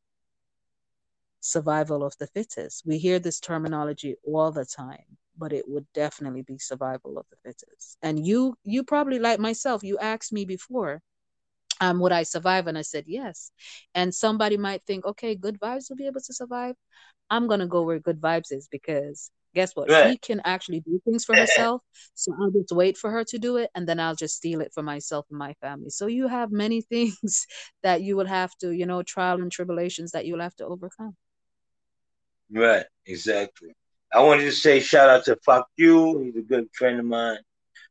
[1.41, 2.85] survival of the fittest.
[2.87, 7.37] We hear this terminology all the time but it would definitely be survival of the
[7.45, 11.01] fittest and you you probably like myself you asked me before
[11.81, 13.51] um would i survive and i said yes
[13.95, 16.75] and somebody might think okay good vibes will be able to survive
[17.31, 19.91] i'm going to go where good vibes is because Guess what?
[19.91, 20.15] Right.
[20.15, 21.83] She can actually do things for herself.
[22.15, 24.73] So I'll just wait for her to do it and then I'll just steal it
[24.73, 25.91] for myself and my family.
[25.91, 27.47] So you have many things
[27.83, 31.17] that you will have to, you know, trial and tribulations that you'll have to overcome.
[32.51, 33.75] Right, exactly.
[34.15, 36.19] I wanted to say shout out to Fuck You.
[36.21, 37.39] He's a good friend of mine.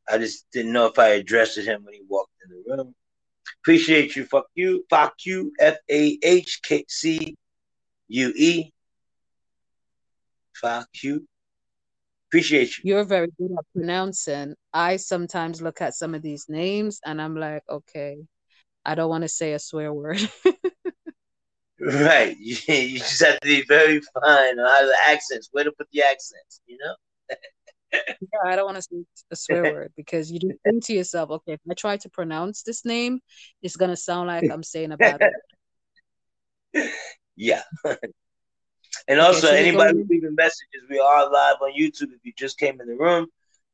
[0.09, 2.95] I just didn't know if I addressed him when he walked in the room.
[3.63, 7.35] Appreciate you, fuck you, fuck you, F A H K C
[8.07, 8.71] U E.
[10.55, 11.27] Fuck you.
[12.29, 12.83] Appreciate you.
[12.85, 14.55] You're very good at pronouncing.
[14.73, 18.17] I sometimes look at some of these names and I'm like, okay,
[18.85, 20.19] I don't want to say a swear word.
[21.81, 22.37] Right.
[22.39, 25.87] You, you just have to be very fine on how the accents, where to put
[25.91, 26.95] the accents, you know?
[27.93, 31.31] Yeah, I don't want to say a swear word because you just think to yourself,
[31.31, 33.19] okay, if I try to pronounce this name,
[33.61, 36.89] it's gonna sound like I'm saying a bad word.
[37.35, 37.63] yeah.
[39.07, 40.07] and also, we anybody in?
[40.07, 43.27] leaving messages, we are live on YouTube if you just came in the room.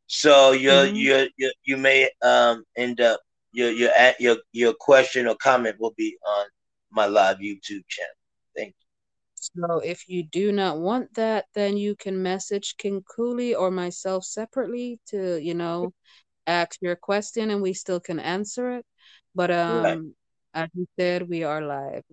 [0.07, 1.03] So your Mhm.
[1.03, 3.19] your your you may um end up
[3.51, 6.45] your your your your question or comment will be on
[6.91, 8.11] my live YouTube channel.
[8.55, 8.87] Thank you.
[9.35, 14.25] So if you do not want that, then you can message King Cooley or myself
[14.25, 15.93] separately to, you know,
[16.47, 18.85] ask your question and we still can answer it.
[19.35, 19.55] But you.
[19.55, 19.97] Right.
[19.97, 20.15] um,
[20.53, 22.03] as you said, we are live.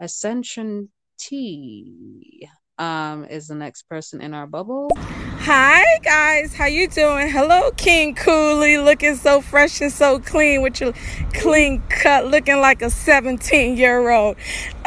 [0.00, 2.48] Ascension T
[2.80, 4.90] um is the next person in our bubble.
[4.96, 7.28] Hi guys, how you doing?
[7.28, 10.94] Hello, King Cooley, looking so fresh and so clean with your
[11.34, 14.36] clean cut, looking like a 17 year old,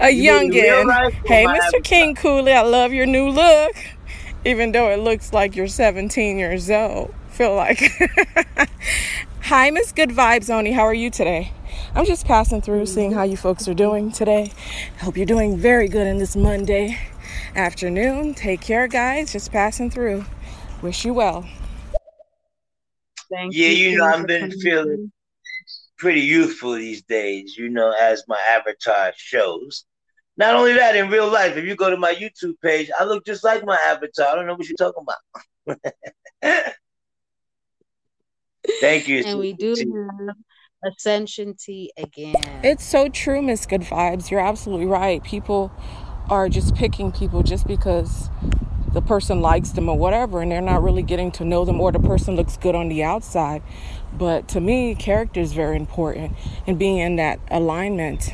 [0.00, 0.86] a You mean youngin.
[0.86, 1.84] life Hey, Mr.
[1.84, 3.76] King Cooley, I love your new look,
[4.44, 7.14] even though it looks like you're 17 years old.
[7.30, 7.80] Feel like.
[9.42, 10.72] Hi, Miss Good Vibes Only.
[10.72, 11.52] How are you today?
[11.94, 14.52] I'm just passing through, seeing how you folks are doing today.
[15.00, 16.98] Hope you're doing very good in this Monday
[17.54, 18.34] afternoon.
[18.34, 19.32] Take care, guys.
[19.32, 20.24] Just passing through.
[20.82, 21.46] Wish you well.
[23.30, 23.64] Thank you.
[23.64, 25.12] Yeah, you, you know, I've been feeling
[25.98, 29.84] pretty youthful these days, you know, as my avatar shows.
[30.36, 33.24] Not only that, in real life, if you go to my YouTube page, I look
[33.24, 34.28] just like my avatar.
[34.28, 35.04] I don't know what you're talking
[35.66, 35.78] about.
[38.80, 39.22] Thank you.
[39.24, 40.34] And we do have
[40.84, 42.34] Ascension T again.
[42.62, 44.30] It's so true, Miss Good Vibes.
[44.30, 45.22] You're absolutely right.
[45.24, 45.72] People
[46.28, 48.30] are just picking people just because
[48.92, 51.90] the person likes them or whatever, and they're not really getting to know them, or
[51.90, 53.62] the person looks good on the outside.
[54.16, 56.36] But to me, character is very important,
[56.66, 58.32] and being in that alignment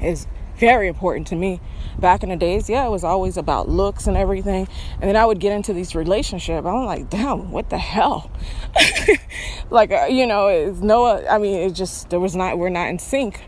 [0.00, 0.26] is
[0.62, 1.60] very important to me.
[1.98, 4.68] Back in the days, yeah, it was always about looks and everything,
[5.00, 6.64] and then I would get into these relationships.
[6.64, 8.30] I'm like, damn, what the hell?
[9.70, 12.88] like, uh, you know, it's no, I mean, it just there was not, we're not
[12.88, 13.40] in sync,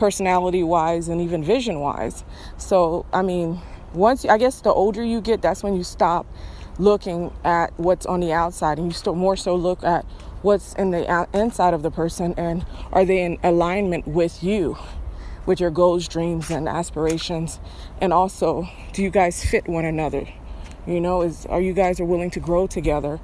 [0.00, 2.24] personality wise and even vision wise.
[2.56, 3.60] So, I mean,
[3.94, 6.26] once I guess the older you get, that's when you stop
[6.80, 10.04] looking at what's on the outside and you still more so look at
[10.42, 14.76] what's in the inside of the person and are they in alignment with you
[15.48, 17.58] with your goals dreams and aspirations
[18.00, 20.28] and also do you guys fit one another
[20.86, 23.18] you know is are you guys are willing to grow together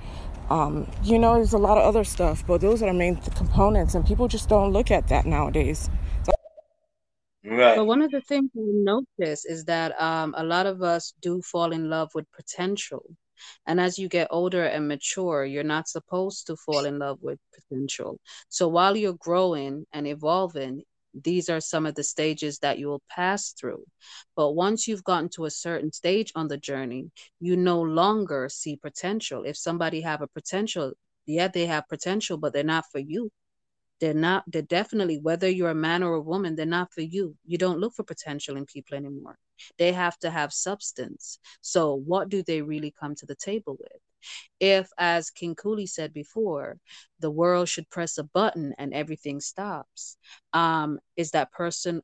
[0.51, 3.37] um, you know there's a lot of other stuff but those are the main th-
[3.37, 5.91] components and people just don't look at that nowadays
[7.47, 7.77] Right.
[7.77, 11.43] But one of the things we notice is that um, a lot of us do
[11.43, 13.05] fall in love with potential.
[13.67, 17.39] And as you get older and mature, you're not supposed to fall in love with
[17.55, 18.19] potential.
[18.49, 20.85] So while you're growing and evolving,
[21.23, 23.85] these are some of the stages that you will pass through.
[24.37, 27.11] But once you've gotten to a certain stage on the journey,
[27.41, 29.45] you no longer see potential.
[29.45, 30.93] If somebody have a potential,
[31.27, 33.31] yeah, they have potential, but they're not for you.
[34.01, 37.37] They're not they're definitely whether you're a man or a woman they're not for you.
[37.47, 39.39] You don't look for potential in people anymore.
[39.79, 41.39] They have to have substance.
[41.61, 44.01] So what do they really come to the table with
[44.61, 46.79] if as king cooley said before
[47.21, 50.17] the world should press a button and everything stops
[50.53, 52.03] um is that person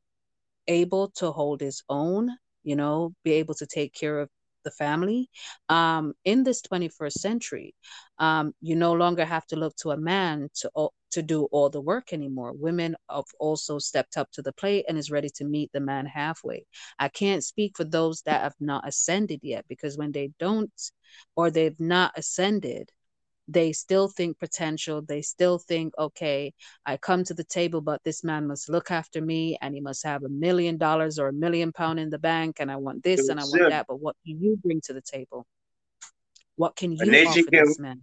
[0.67, 2.29] able to hold his own
[2.63, 4.29] you know be able to take care of
[4.63, 5.29] the family.
[5.69, 7.75] Um in this 21st century
[8.19, 11.81] um you no longer have to look to a man to to do all the
[11.81, 12.53] work anymore.
[12.53, 16.05] Women have also stepped up to the plate and is ready to meet the man
[16.05, 16.65] halfway.
[16.97, 20.71] I can't speak for those that have not ascended yet because when they don't
[21.35, 22.91] or they've not ascended
[23.51, 25.01] they still think potential.
[25.01, 26.53] They still think, okay,
[26.85, 30.03] I come to the table, but this man must look after me and he must
[30.03, 32.57] have a million dollars or a million pound in the bank.
[32.59, 33.87] And I want this and I want that.
[33.87, 35.45] But what can you bring to the table?
[36.55, 38.01] What can you nation offer can this man?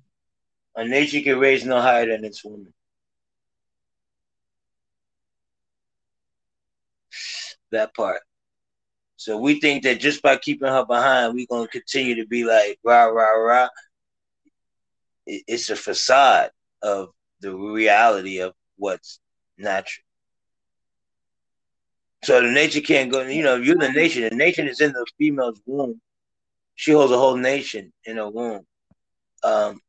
[0.76, 2.72] a nation can raise no higher than its woman.
[7.72, 8.20] That part.
[9.16, 12.78] So we think that just by keeping her behind, we're gonna continue to be like
[12.84, 13.68] rah rah rah.
[15.28, 16.50] It's a facade
[16.82, 17.10] of
[17.40, 19.20] the reality of what's
[19.58, 20.04] natural.
[22.24, 23.22] So the nature can't go.
[23.22, 24.22] You know, you're the nation.
[24.22, 26.00] The nation is in the female's womb.
[26.74, 28.66] She holds a whole nation in her womb.
[29.44, 29.80] Um,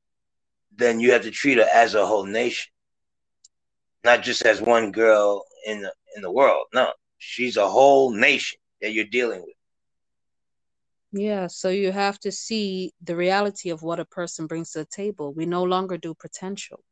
[0.76, 2.72] then you have to treat her as a whole nation,
[4.04, 6.66] not just as one girl in the in the world.
[6.74, 9.56] No, she's a whole nation that you're dealing with.
[11.12, 14.86] Yeah, so you have to see the reality of what a person brings to the
[14.86, 15.34] table.
[15.34, 16.84] We no longer do potential.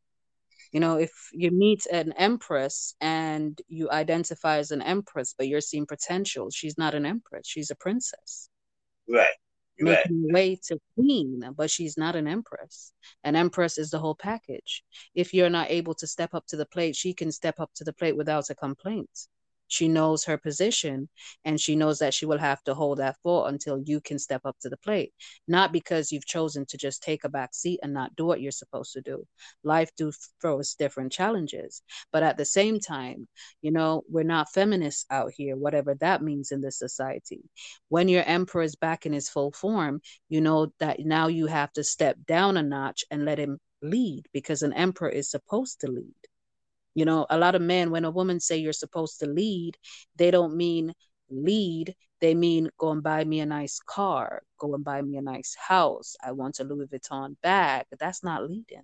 [0.71, 5.61] You know, if you meet an empress and you identify as an empress, but you're
[5.61, 8.49] seeing potential, she's not an empress, she's a princess.
[9.07, 9.27] Right.
[9.79, 10.33] Making right.
[10.33, 12.93] way to queen, but she's not an empress.
[13.23, 14.83] An empress is the whole package.
[15.13, 17.83] If you're not able to step up to the plate, she can step up to
[17.83, 19.27] the plate without a complaint.
[19.67, 21.09] She knows her position
[21.45, 24.41] and she knows that she will have to hold that fort until you can step
[24.45, 25.13] up to the plate.
[25.47, 28.51] Not because you've chosen to just take a back seat and not do what you're
[28.51, 29.25] supposed to do.
[29.63, 30.11] Life do
[30.41, 31.81] throw us different challenges.
[32.11, 33.27] But at the same time,
[33.61, 37.41] you know, we're not feminists out here, whatever that means in this society.
[37.89, 41.71] When your emperor is back in his full form, you know that now you have
[41.73, 45.87] to step down a notch and let him lead because an emperor is supposed to
[45.87, 46.13] lead
[46.97, 49.77] you know, a lot of men, when a woman say you're supposed to lead,
[50.15, 50.95] they don't mean
[51.29, 51.93] lead.
[52.21, 55.55] They mean go and buy me a nice car, go and buy me a nice
[55.55, 56.15] house.
[56.25, 57.85] I want a Louis Vuitton bag.
[57.99, 58.81] That's not leading.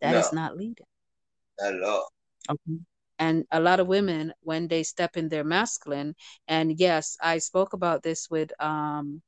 [0.00, 0.86] That no, is not leading.
[1.58, 2.12] Not at all.
[2.48, 2.78] Okay.
[3.18, 6.14] And a lot of women, when they step in their masculine,
[6.46, 9.20] and yes, I spoke about this with um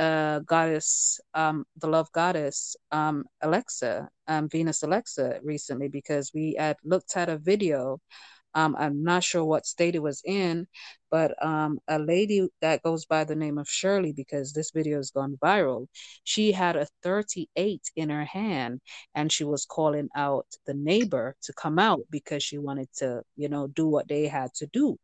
[0.00, 6.76] uh, goddess, um, the love goddess, um, Alexa, um, Venus Alexa, recently because we had
[6.84, 8.00] looked at a video.
[8.54, 10.66] Um, I'm not sure what state it was in,
[11.10, 15.10] but um, a lady that goes by the name of Shirley, because this video has
[15.10, 15.86] gone viral,
[16.24, 18.80] she had a 38 in her hand
[19.14, 23.48] and she was calling out the neighbor to come out because she wanted to, you
[23.50, 24.98] know, do what they had to do.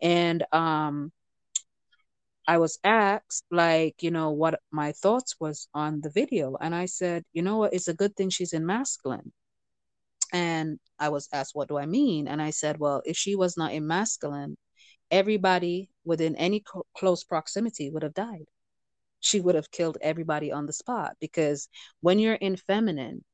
[0.00, 1.12] And um,
[2.48, 6.56] I was asked, like, you know, what my thoughts was on the video.
[6.60, 9.32] And I said, you know what, it's a good thing she's in masculine.
[10.32, 12.26] And I was asked, what do I mean?
[12.26, 14.56] And I said, well, if she was not in masculine,
[15.10, 18.46] everybody within any co- close proximity would have died.
[19.20, 21.68] She would have killed everybody on the spot because
[22.00, 23.24] when you're in feminine,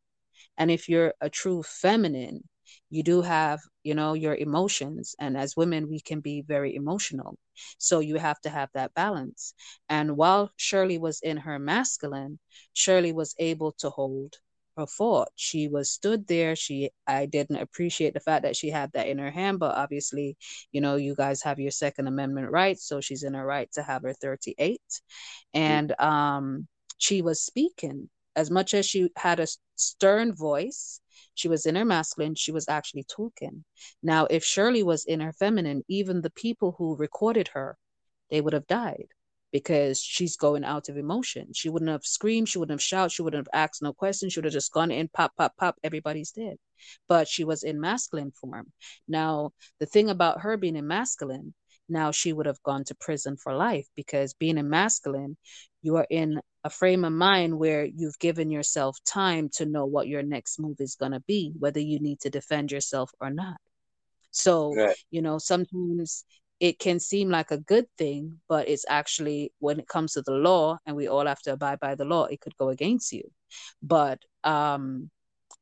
[0.59, 2.49] and if you're a true feminine,
[2.91, 7.36] you do have you know your emotions and as women we can be very emotional.
[7.78, 9.55] So you have to have that balance.
[9.89, 12.39] And while shirley was in her masculine
[12.73, 14.35] shirley was able to hold
[14.77, 16.57] her fort she was stood there.
[16.57, 20.36] She i didn't appreciate the fact that she had that in her hand but obviously
[20.73, 23.82] you know you guys have your second amendment rights so she's in her right to
[23.82, 24.81] have her 38
[25.55, 26.66] and um
[26.99, 28.09] she was speaking.
[28.36, 29.47] As much as she had a
[29.77, 31.01] stern voice
[31.35, 33.65] she was in her masculine, she was actually talking.
[34.03, 37.77] Now, if Shirley was in her feminine, even the people who recorded her,
[38.31, 39.09] they would have died
[39.55, 41.47] because she's going out of emotion.
[41.55, 44.41] She wouldn't have screamed, she wouldn't have shouted, she wouldn't have asked no questions, she
[44.41, 46.57] would have just gone in, pop, pop, pop, everybody's dead.
[47.09, 48.73] But she was in masculine form.
[49.07, 51.55] Now, the thing about her being in masculine,
[51.89, 55.36] now she would have gone to prison for life because being in masculine,
[55.85, 60.09] you are in a frame of mind where you've given yourself time to know what
[60.09, 63.59] your next move is going to be, whether you need to defend yourself or not.
[64.31, 64.97] So, right.
[65.11, 66.24] you know, sometimes
[66.59, 70.32] it can seem like a good thing, but it's actually when it comes to the
[70.32, 73.31] law and we all have to abide by the law, it could go against you.
[73.82, 75.11] But um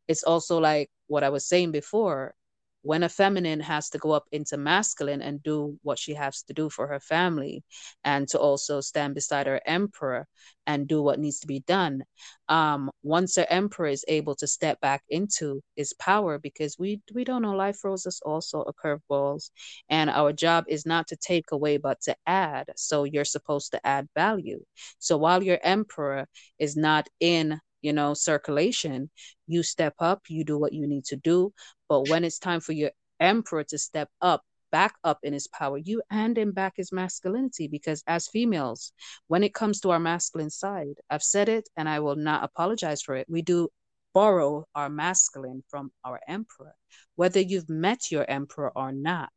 [0.07, 2.35] it's also like what I was saying before,
[2.83, 6.53] when a feminine has to go up into masculine and do what she has to
[6.53, 7.63] do for her family
[8.05, 10.27] and to also stand beside her emperor
[10.67, 12.03] and do what needs to be done
[12.49, 17.25] um, once her emperor is able to step back into his power because we we
[17.25, 19.51] don't know life throws us also a curveballs
[19.89, 23.87] and our job is not to take away but to add so you're supposed to
[23.87, 24.61] add value
[24.99, 26.27] so while your emperor
[26.59, 29.11] is not in you know, circulation,
[29.47, 31.53] you step up, you do what you need to do.
[31.93, 35.77] But when it's time for your emperor to step up, back up in his power,
[35.77, 37.69] you hand him back his masculinity.
[37.69, 38.95] Because as females,
[39.27, 43.03] when it comes to our masculine side, I've said it and I will not apologize
[43.03, 43.27] for it.
[43.29, 43.69] We do
[44.15, 46.75] borrow our masculine from our emperor,
[47.17, 49.29] whether you've met your emperor or not,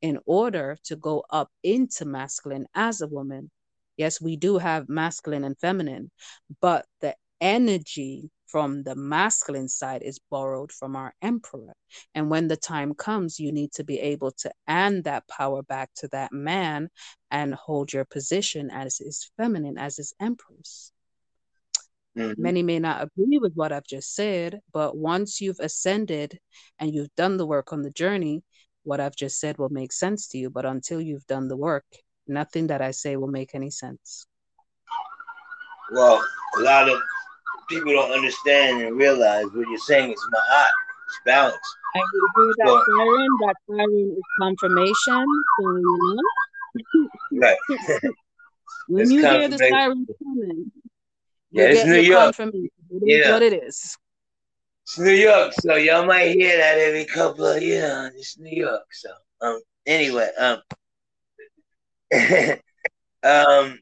[0.00, 3.50] in order to go up into masculine as a woman.
[3.98, 6.10] Yes, we do have masculine and feminine,
[6.62, 11.74] but the energy from the masculine side is borrowed from our emperor.
[12.14, 15.90] And when the time comes, you need to be able to hand that power back
[15.96, 16.88] to that man
[17.30, 20.92] and hold your position as his feminine, as his empress.
[22.18, 22.42] Mm-hmm.
[22.42, 26.38] Many may not agree with what I've just said, but once you've ascended
[26.78, 28.42] and you've done the work on the journey,
[28.82, 30.50] what I've just said will make sense to you.
[30.50, 31.84] But until you've done the work,
[32.26, 34.26] nothing that I say will make any sense.
[35.92, 36.24] Well,
[36.58, 36.98] a lot of
[37.70, 40.68] people don't understand and realize what you're saying is ma'at,
[41.08, 41.76] it's balance.
[41.94, 45.24] I agree that So, siren, that siren is confirmation.
[45.58, 47.56] So, you know, right.
[48.88, 50.72] when It's you hear the siren coming,
[51.52, 52.34] Yeah, it's New York.
[52.90, 53.30] It is Yeah.
[53.30, 53.96] what it is.
[54.84, 58.56] It's New York, so y'all might hear that every couple of you know, it's New
[58.64, 58.86] York.
[58.92, 59.10] So
[59.40, 60.60] um anyway, um
[63.24, 63.78] um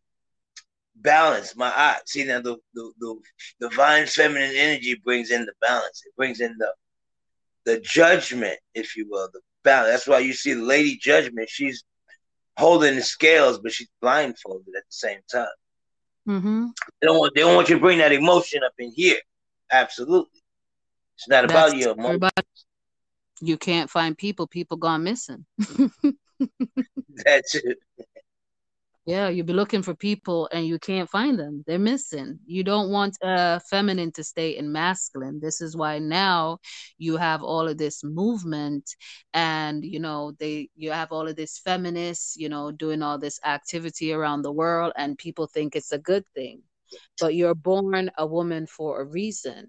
[1.03, 1.99] balance, my eye.
[2.07, 3.17] See now the, the the
[3.61, 6.03] divine feminine energy brings in the balance.
[6.07, 6.73] It brings in the
[7.65, 9.93] the judgment, if you will, the balance.
[9.93, 11.85] That's why you see the lady judgment, she's
[12.57, 15.47] holding the scales, but she's blindfolded at the same time.
[16.27, 16.67] Mm-hmm.
[17.01, 19.19] They don't want they don't want you to bring that emotion up in here.
[19.71, 20.43] Absolutely.
[21.17, 22.21] It's not about That's your emotion.
[23.41, 24.47] You can't find people.
[24.47, 25.47] People gone missing.
[27.25, 27.79] That's it.
[29.09, 31.65] Yeah, you'll be looking for people and you can't find them.
[31.67, 32.41] They're missing.
[32.47, 35.41] You don't want uh feminine to stay in masculine.
[35.41, 36.59] This is why now
[36.99, 38.85] you have all of this movement
[39.33, 43.41] and you know they you have all of this feminists, you know, doing all this
[43.45, 46.63] activity around the world and people think it's a good thing.
[47.21, 49.69] But you're born a woman for a reason.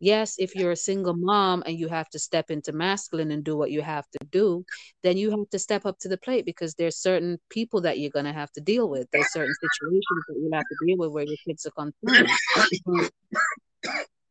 [0.00, 3.56] Yes, if you're a single mom and you have to step into masculine and do
[3.56, 4.64] what you have to do,
[5.02, 8.10] then you have to step up to the plate because there's certain people that you're
[8.10, 9.06] going to have to deal with.
[9.12, 12.28] There's certain situations that you'll have to deal with where your kids are concerned.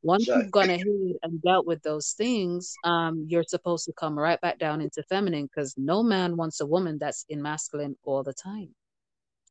[0.04, 0.88] Once you've gone ahead
[1.22, 5.46] and dealt with those things, um, you're supposed to come right back down into feminine
[5.46, 8.74] because no man wants a woman that's in masculine all the time.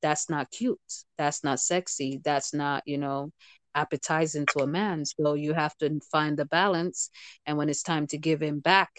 [0.03, 0.79] That's not cute.
[1.19, 2.21] That's not sexy.
[2.25, 3.31] That's not, you know,
[3.75, 5.05] appetizing to a man.
[5.05, 7.11] So you have to find the balance.
[7.47, 8.91] And when it's time to give him back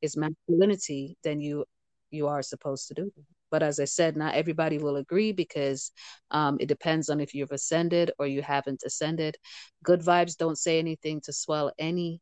[0.00, 1.64] his masculinity, then you
[2.10, 3.12] you are supposed to do.
[3.50, 5.92] But as I said, not everybody will agree because
[6.30, 9.36] um, it depends on if you've ascended or you haven't ascended.
[9.84, 12.20] Good vibes don't say anything to swell any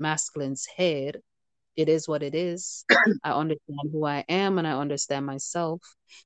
[0.00, 1.20] masculine's head.
[1.76, 2.84] It is what it is.
[3.24, 5.82] I understand who I am and I understand myself.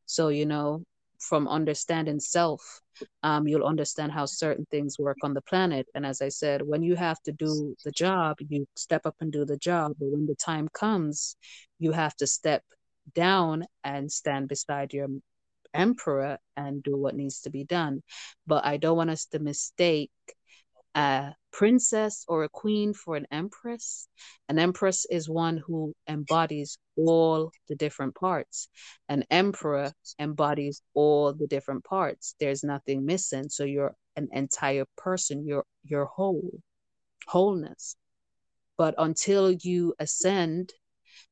[0.06, 0.84] So, you know,
[1.20, 2.80] from understanding self,
[3.22, 5.86] um, you'll understand how certain things work on the planet.
[5.94, 9.32] And as I said, when you have to do the job, you step up and
[9.32, 9.92] do the job.
[9.98, 11.36] But when the time comes,
[11.78, 12.62] you have to step
[13.14, 15.09] down and stand beside your
[15.74, 18.02] emperor and do what needs to be done.
[18.47, 20.10] But I don't want us to mistake
[20.94, 24.09] a princess or a queen for an empress.
[24.48, 28.68] An empress is one who embodies all the different parts.
[29.09, 32.35] An emperor embodies all the different parts.
[32.40, 33.48] There's nothing missing.
[33.48, 35.47] So you're an entire person.
[35.47, 36.60] You're you're whole,
[37.27, 37.97] wholeness.
[38.77, 40.72] But until you ascend,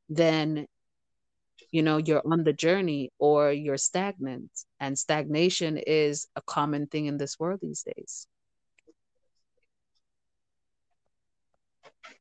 [0.08, 0.66] then
[1.70, 4.50] you know you're on the journey or you're stagnant.
[4.80, 8.26] And stagnation is a common thing in this world these days.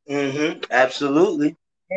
[0.10, 0.64] Mm-hmm.
[0.72, 1.56] Absolutely.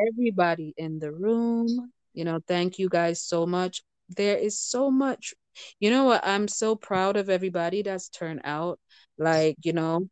[0.08, 1.92] everybody in the room.
[2.12, 3.82] You know, thank you guys so much.
[4.08, 5.34] There is so much.
[5.78, 6.26] You know what?
[6.26, 8.78] I'm so proud of everybody that's turned out.
[9.18, 10.08] Like, you know,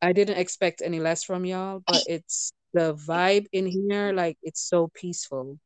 [0.00, 4.12] I didn't expect any less from y'all, but it's the vibe in here.
[4.12, 5.58] Like, it's so peaceful.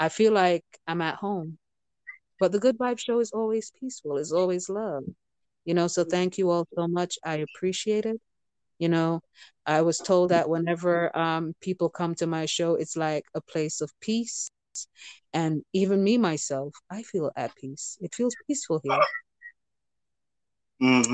[0.00, 1.58] I feel like I'm at home.
[2.40, 5.04] But the Good Vibe Show is always peaceful, it's always love.
[5.64, 7.18] You know, so thank you all so much.
[7.24, 8.20] I appreciate it.
[8.78, 9.20] You know,
[9.66, 13.80] I was told that whenever um, people come to my show, it's like a place
[13.80, 14.50] of peace.
[15.32, 17.98] And even me, myself, I feel at peace.
[18.00, 19.00] It feels peaceful here.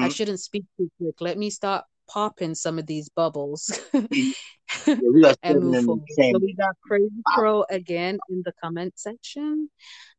[0.00, 0.08] I Mm-hmm.
[0.08, 1.20] shouldn't speak too quick.
[1.20, 3.80] Let me start popping some of these bubbles
[5.14, 6.02] Yeah, we and move in the forward.
[6.32, 9.70] So we got Crazy Crow again in the comment section.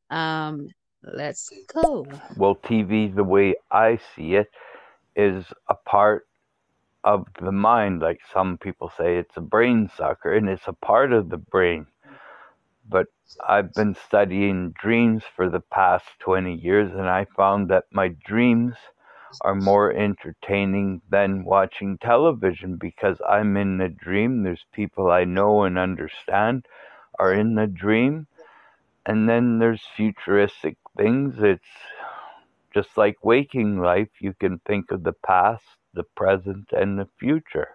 [0.10, 0.68] Um,
[1.04, 2.08] let's go.
[2.38, 4.50] Well, TV, the way I see it,
[5.16, 6.28] is a part
[7.06, 8.02] of the mind.
[8.02, 11.88] Like some people say, it's a brain sucker, and it's a part of the brain.
[12.90, 13.08] But
[13.48, 18.76] I've been studying dreams for the past 20 years, and I found that my dreams
[19.42, 24.44] are more entertaining than watching television because I'm in the dream.
[24.44, 26.66] There's people I know and understand
[27.20, 28.28] are in the dream.
[29.06, 31.36] And then there's futuristic things.
[31.42, 31.66] It's
[32.74, 37.70] Just like waking life, you can think of the past, the present, and the future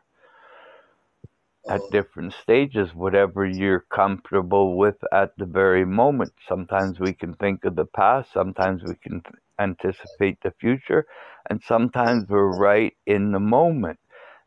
[1.68, 1.90] at oh.
[1.90, 6.32] different stages, whatever you're comfortable with at the very moment.
[6.48, 9.22] Sometimes we can think of the past, sometimes we can
[9.58, 11.06] anticipate the future,
[11.48, 13.98] and sometimes we're right in the moment.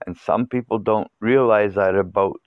[0.06, 2.42] And some people don't realize that about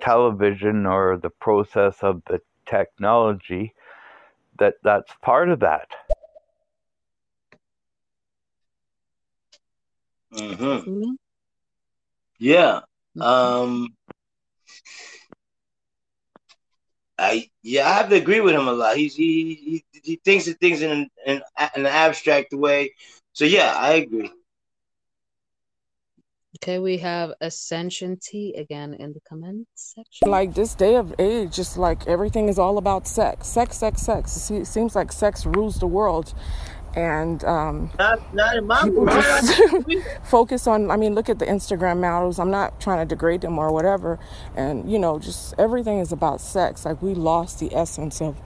[0.00, 3.74] television or the process of the technology
[4.58, 5.88] that that's part of that.
[10.32, 11.12] Mm-hmm.
[12.38, 12.80] Yeah.
[13.20, 13.96] Um,
[17.18, 18.96] I yeah, I have to agree with him a lot.
[18.96, 19.54] He's he
[19.92, 21.42] he, he thinks of things in an, in
[21.74, 22.94] an abstract way.
[23.32, 24.30] So yeah, I agree.
[26.56, 30.30] Okay, we have Ascension T again in the comments section.
[30.30, 34.50] Like this day of age, just like everything is all about sex, sex, sex, sex.
[34.50, 36.34] It seems like sex rules the world,
[36.94, 39.60] and um, not, not in my people just
[40.24, 40.90] focus on.
[40.90, 42.38] I mean, look at the Instagram models.
[42.38, 44.18] I'm not trying to degrade them or whatever,
[44.56, 46.84] and you know, just everything is about sex.
[46.84, 48.36] Like we lost the essence of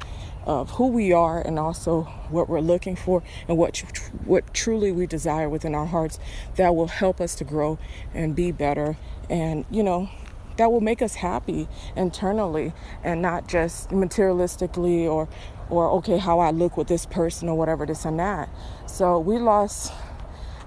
[0.44, 3.78] of who we are and also what we're looking for and what
[4.24, 6.19] what truly we desire within our hearts
[6.56, 7.78] that will help us to grow
[8.12, 8.97] and be better
[9.31, 10.10] and you know
[10.56, 15.28] that will make us happy internally and not just materialistically or
[15.73, 18.51] or okay how I look with this person or whatever this and that.
[18.86, 19.90] So we lost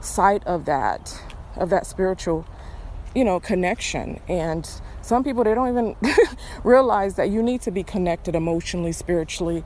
[0.02, 1.22] sight of that
[1.56, 2.46] of that spiritual
[3.14, 4.20] you know connection.
[4.28, 4.68] And
[5.02, 5.96] some people they don't even
[6.64, 9.64] realize that you need to be connected emotionally spiritually.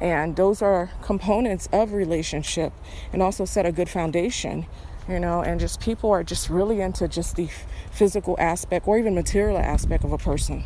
[0.00, 2.72] And those are components of relationship
[3.12, 4.66] and also set a good foundation
[5.08, 5.40] you know.
[5.40, 7.48] And just people are just really into just the
[7.92, 10.64] physical aspect or even material aspect of a person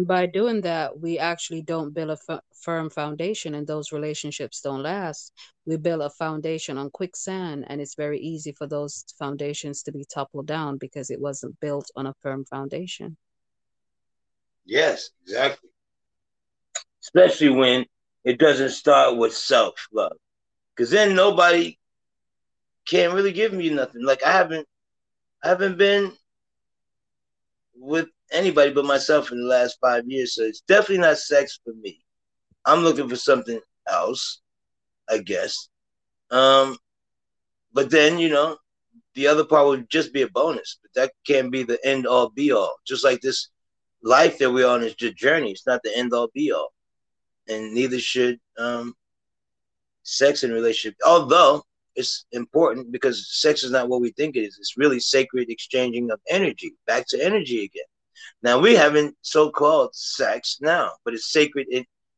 [0.00, 4.62] and by doing that, we actually don't build a f- firm foundation, and those relationships
[4.62, 5.30] don't last.
[5.66, 10.06] We build a foundation on quicksand, and it's very easy for those foundations to be
[10.06, 13.18] toppled down because it wasn't built on a firm foundation.
[14.64, 15.68] Yes, exactly.
[17.02, 17.84] Especially when
[18.24, 20.16] it doesn't start with self love,
[20.74, 21.78] because then nobody
[22.88, 24.02] can't really give me nothing.
[24.02, 24.66] Like I haven't,
[25.44, 26.12] I haven't been
[27.80, 30.34] with anybody but myself in the last five years.
[30.34, 32.04] So it's definitely not sex for me.
[32.64, 34.40] I'm looking for something else,
[35.08, 35.68] I guess.
[36.30, 36.76] Um,
[37.72, 38.56] but then you know,
[39.14, 42.28] the other part would just be a bonus, but that can't be the end all
[42.28, 42.76] be all.
[42.86, 43.48] Just like this
[44.02, 45.50] life that we're on is just journey.
[45.50, 46.72] It's not the end all be all,
[47.48, 48.94] and neither should um,
[50.02, 50.96] sex and relationship.
[51.04, 51.64] Although
[52.00, 54.56] it's important because sex is not what we think it is.
[54.58, 57.84] It's really sacred exchanging of energy, back to energy again.
[58.42, 61.66] Now we haven't so-called sex now, but it's sacred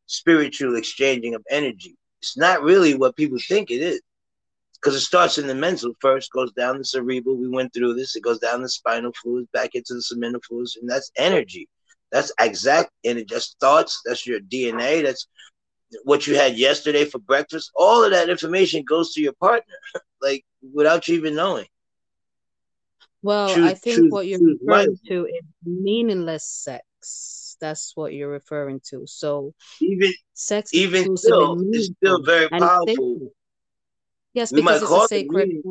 [0.07, 1.97] spiritual exchanging of energy.
[2.23, 4.01] It's not really what people think it is.
[4.75, 7.37] Because it starts in the mental first, goes down the cerebral.
[7.37, 8.17] We went through this.
[8.17, 11.69] It goes down the spinal fluids, back into the seminal fluids, and that's energy.
[12.11, 14.03] That's exact, and it just thoughts.
[14.05, 15.03] That's your DNA.
[15.05, 15.29] That's
[16.05, 17.71] what you had yesterday for breakfast.
[17.75, 19.75] All of that information goes to your partner,
[20.23, 21.67] like without you even knowing.
[23.23, 27.57] Well, choose, I think choose, what you're referring to is meaningless sex.
[27.61, 29.07] That's what you're referring to.
[29.07, 33.33] So even sex, even still, it's still very powerful.
[34.35, 35.63] Yes, we because it's a sacred.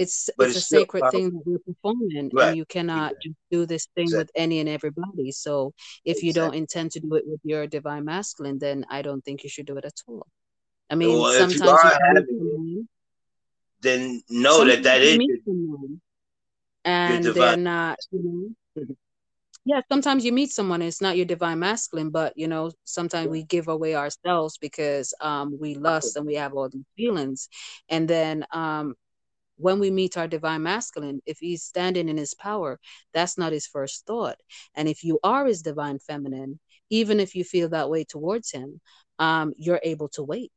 [0.00, 1.20] It's but it's, it's a sacred powerful.
[1.20, 2.48] thing that we're performing, right.
[2.48, 3.30] and you cannot exactly.
[3.30, 4.20] just do this thing exactly.
[4.22, 5.30] with any and everybody.
[5.30, 5.74] So
[6.04, 6.26] if exactly.
[6.26, 9.50] you don't intend to do it with your divine masculine, then I don't think you
[9.50, 10.26] should do it at all.
[10.88, 11.80] I mean, well, sometimes
[12.28, 12.88] you, you
[13.82, 15.18] then know that that is
[16.84, 18.86] and they're not you know
[19.64, 23.42] yeah sometimes you meet someone it's not your divine masculine but you know sometimes we
[23.42, 27.48] give away ourselves because um we lust and we have all these feelings
[27.88, 28.94] and then um
[29.60, 32.78] when we meet our divine masculine if he's standing in his power
[33.12, 34.36] that's not his first thought
[34.74, 36.58] and if you are his divine feminine
[36.90, 38.80] even if you feel that way towards him
[39.18, 40.52] um you're able to wait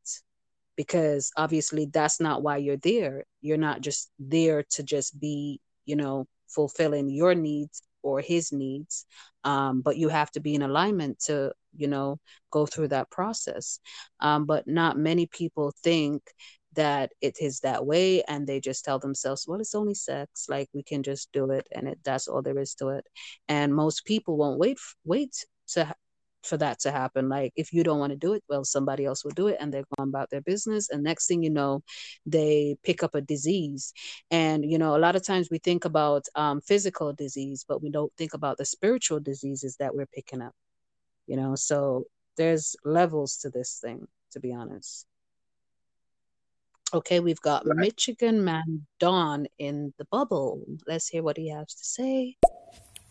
[0.75, 3.25] because obviously that's not why you're there.
[3.41, 9.05] You're not just there to just be, you know, fulfilling your needs or his needs,
[9.43, 12.19] um, but you have to be in alignment to, you know,
[12.51, 13.79] go through that process.
[14.19, 16.21] Um, but not many people think
[16.75, 20.69] that it is that way and they just tell themselves well it's only sex like
[20.73, 23.05] we can just do it and it, that's all there is to it
[23.47, 25.93] and most people won't wait wait to
[26.43, 27.29] for that to happen.
[27.29, 29.73] Like if you don't want to do it, well, somebody else will do it and
[29.73, 30.89] they're going about their business.
[30.89, 31.83] And next thing you know,
[32.25, 33.93] they pick up a disease.
[34.31, 37.89] And, you know, a lot of times we think about um, physical disease, but we
[37.89, 40.53] don't think about the spiritual diseases that we're picking up,
[41.27, 41.55] you know?
[41.55, 42.05] So
[42.37, 44.07] there's levels to this thing.
[44.31, 45.05] to be honest.
[46.93, 47.77] Okay, we've got Right.
[47.79, 50.63] Michigan man Don in the bubble.
[50.87, 52.37] Let's hear what he has to say.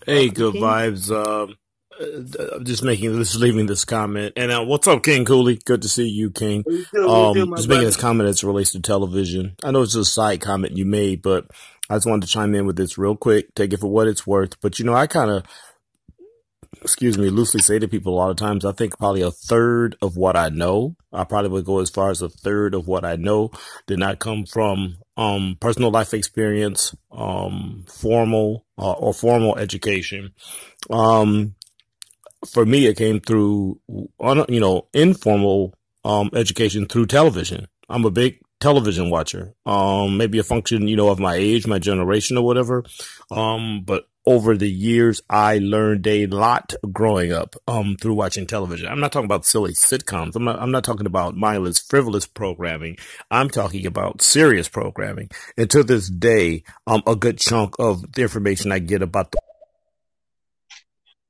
[0.07, 0.63] Hey, Welcome, good King.
[0.63, 1.11] vibes.
[1.11, 1.57] Um,
[2.01, 4.35] uh, I'm just making this, leaving this comment.
[4.37, 5.61] And uh, what's up, King Cooley?
[5.65, 6.67] Good to see you, King.
[6.67, 7.09] You do?
[7.09, 9.57] What you do, Um, my just making this comment as it relates to television.
[9.65, 11.47] I know it's just a side comment you made, but
[11.91, 13.55] I just wanted to chime in with this real quick.
[13.55, 14.61] Take it for what it's worth.
[14.61, 15.45] But you know, I kind of,
[16.81, 18.65] excuse me, loosely say to people a lot of times.
[18.65, 20.97] I think probably a third of what I know.
[21.13, 23.51] I probably would go as far as a third of what I know
[23.87, 30.33] did not come from um personal life experience, um formal uh, or formal education.
[30.91, 31.55] Um,
[32.47, 35.75] for me, it came through, you know, informal
[36.05, 37.69] um, education through television.
[37.89, 39.55] I'm a big television watcher.
[39.67, 42.85] Um, maybe a function, you know, of my age, my generation, or whatever.
[43.31, 48.87] Um, but over the years, I learned a lot growing up um, through watching television.
[48.89, 50.37] I'm not talking about silly sitcoms.
[50.37, 50.61] I'm not.
[50.61, 52.99] I'm not talking about mindless, frivolous programming.
[53.31, 55.31] I'm talking about serious programming.
[55.57, 59.39] And to this day, um, a good chunk of the information I get about the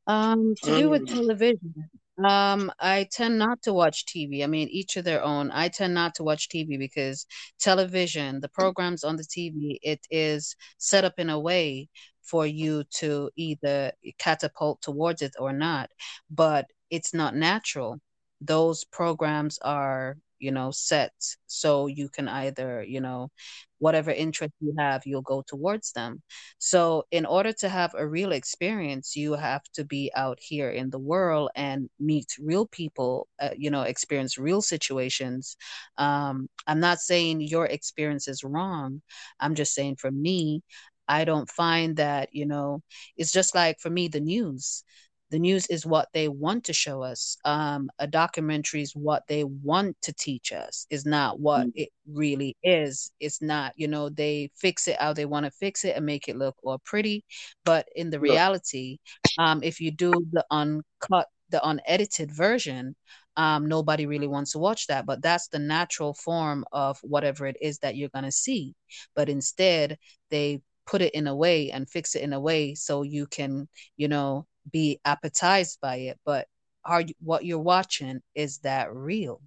[0.06, 1.14] Um, to do with Mm.
[1.14, 1.90] television,
[2.24, 4.42] um, I tend not to watch TV.
[4.42, 5.50] I mean, each of their own.
[5.50, 7.26] I tend not to watch TV because
[7.60, 11.88] television, the programs on the TV, it is set up in a way
[12.22, 15.90] for you to either catapult towards it or not,
[16.30, 18.00] but it's not natural.
[18.40, 21.12] Those programs are, you know, set
[21.46, 23.30] so you can either, you know,
[23.78, 26.22] whatever interest you have, you'll go towards them.
[26.58, 30.90] So, in order to have a real experience, you have to be out here in
[30.90, 35.56] the world and meet real people, uh, you know, experience real situations.
[35.98, 39.02] Um, I'm not saying your experience is wrong.
[39.40, 40.62] I'm just saying for me,
[41.08, 42.82] I don't find that, you know,
[43.16, 44.84] it's just like for me, the news.
[45.30, 47.38] The news is what they want to show us.
[47.46, 51.72] Um, a documentary is what they want to teach us, is not what Mm.
[51.74, 53.10] it really is.
[53.18, 56.28] It's not, you know, they fix it how they want to fix it and make
[56.28, 57.24] it look all pretty.
[57.64, 58.98] But in the reality,
[59.38, 62.94] um, if you do the uncut, the unedited version,
[63.36, 65.06] um, nobody really wants to watch that.
[65.06, 68.74] But that's the natural form of whatever it is that you're going to see.
[69.14, 69.98] But instead,
[70.30, 70.60] they
[70.92, 73.66] put it in a way and fix it in a way so you can,
[73.96, 76.20] you know, be appetized by it.
[76.26, 76.46] But
[76.84, 79.40] are what you're watching is that real?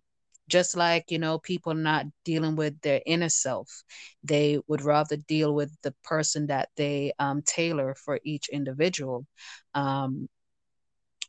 [0.50, 3.84] Just like, you know, people not dealing with their inner self,
[4.24, 9.28] they would rather deal with the person that they um, tailor for each individual.
[9.76, 10.28] Um,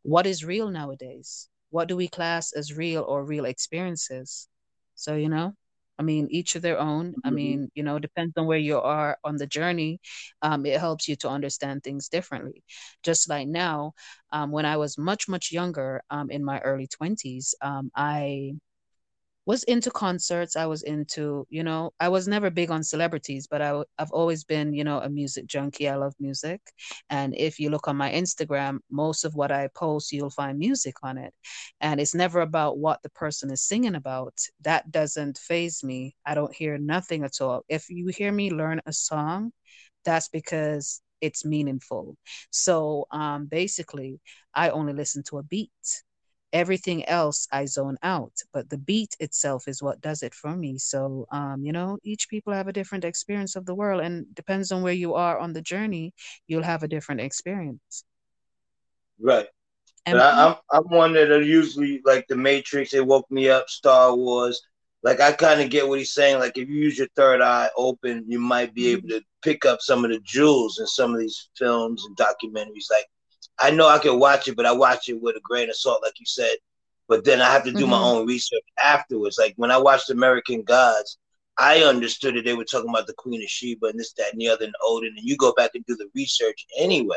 [0.02, 1.50] what is real nowadays?
[1.68, 4.48] What do we class as real or real experiences?
[4.94, 5.54] So, you know,
[5.98, 7.16] I mean, each of their own.
[7.24, 7.34] I Mhm.
[7.36, 10.00] mean, you know, depends on where you are on the journey.
[10.42, 12.64] Um, it helps you to understand things differently.
[13.02, 13.92] Just like now,
[14.32, 18.52] um, when I was much, much younger, um, in my early 20s, um, I
[19.46, 20.56] was into concerts.
[20.56, 24.74] I was into, you know, I was never big on celebrities, but I've always been,
[24.74, 25.88] you know, a music junkie.
[25.88, 26.60] I love music.
[27.10, 30.96] And if you look on my Instagram, most of what I post, you'll find music
[31.04, 31.32] on it.
[31.80, 34.34] And it's never about what the person is singing about.
[34.62, 36.16] That doesn't faze me.
[36.26, 37.64] I don't hear nothing at all.
[37.68, 39.52] If you hear me learn a song,
[40.04, 42.16] that's because it's meaningful.
[42.50, 44.20] So um, basically,
[44.54, 45.70] I only listen to a beat.
[46.56, 50.78] Everything else I zone out, but the beat itself is what does it for me.
[50.78, 54.72] So, um, you know, each people have a different experience of the world, and depends
[54.72, 56.14] on where you are on the journey,
[56.48, 58.04] you'll have a different experience.
[59.20, 59.46] right.
[60.06, 62.94] And I, I'm I'm one that are usually like the Matrix.
[62.94, 63.68] It woke me up.
[63.68, 64.60] Star Wars.
[65.02, 66.38] Like I kind of get what he's saying.
[66.40, 69.80] Like if you use your third eye open, you might be able to pick up
[69.82, 72.90] some of the jewels in some of these films and documentaries.
[72.90, 73.06] Like
[73.58, 76.02] I know I can watch it, but I watch it with a grain of salt,
[76.02, 76.56] like you said.
[77.08, 78.02] But then I have to do my Mhm.
[78.02, 79.38] own research afterwards.
[79.38, 81.18] Like when I watched American Gods,
[81.58, 84.40] I understood that they were talking about the Queen of Sheba and this, that, and
[84.40, 85.14] the other, and Odin.
[85.16, 87.16] And you go back and do the research anyway.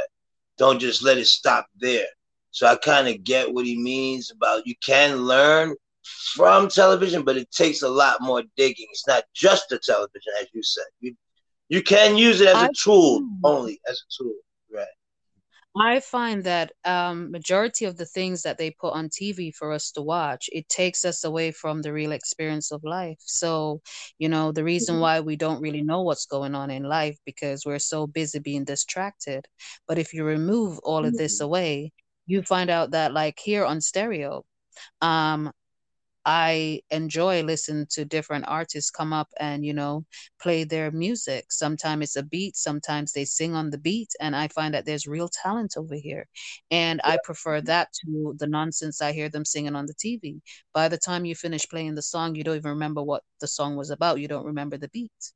[0.57, 2.07] Don't just let it stop there.
[2.51, 5.75] So I kind of get what he means about you can learn
[6.35, 8.87] from television, but it takes a lot more digging.
[8.91, 10.85] It's not just the television, as you said.
[10.99, 11.15] You
[11.67, 14.35] you can use it as a tool only as a tool,
[14.73, 14.87] right?
[15.77, 19.91] I find that um, majority of the things that they put on TV for us
[19.91, 23.19] to watch, it takes us away from the real experience of life.
[23.19, 23.81] So,
[24.17, 27.65] you know, the reason why we don't really know what's going on in life because
[27.65, 29.47] we're so busy being distracted.
[29.87, 31.93] But if you remove all of this away,
[32.25, 34.45] you find out that like here on stereo,
[35.01, 35.51] um,
[36.29, 40.05] I enjoy listening to different artists come up and, you know,
[40.39, 41.51] play their music.
[41.51, 45.07] Sometimes it's a beat, sometimes they sing on the beat, and I find that there's
[45.07, 46.27] real talent over here.
[46.71, 50.41] And I prefer that to the nonsense I hear them singing on the TV.
[50.73, 53.75] By the time you finish playing the song, you don't even remember what the song
[53.75, 54.19] was about.
[54.19, 55.33] You don't remember the beat.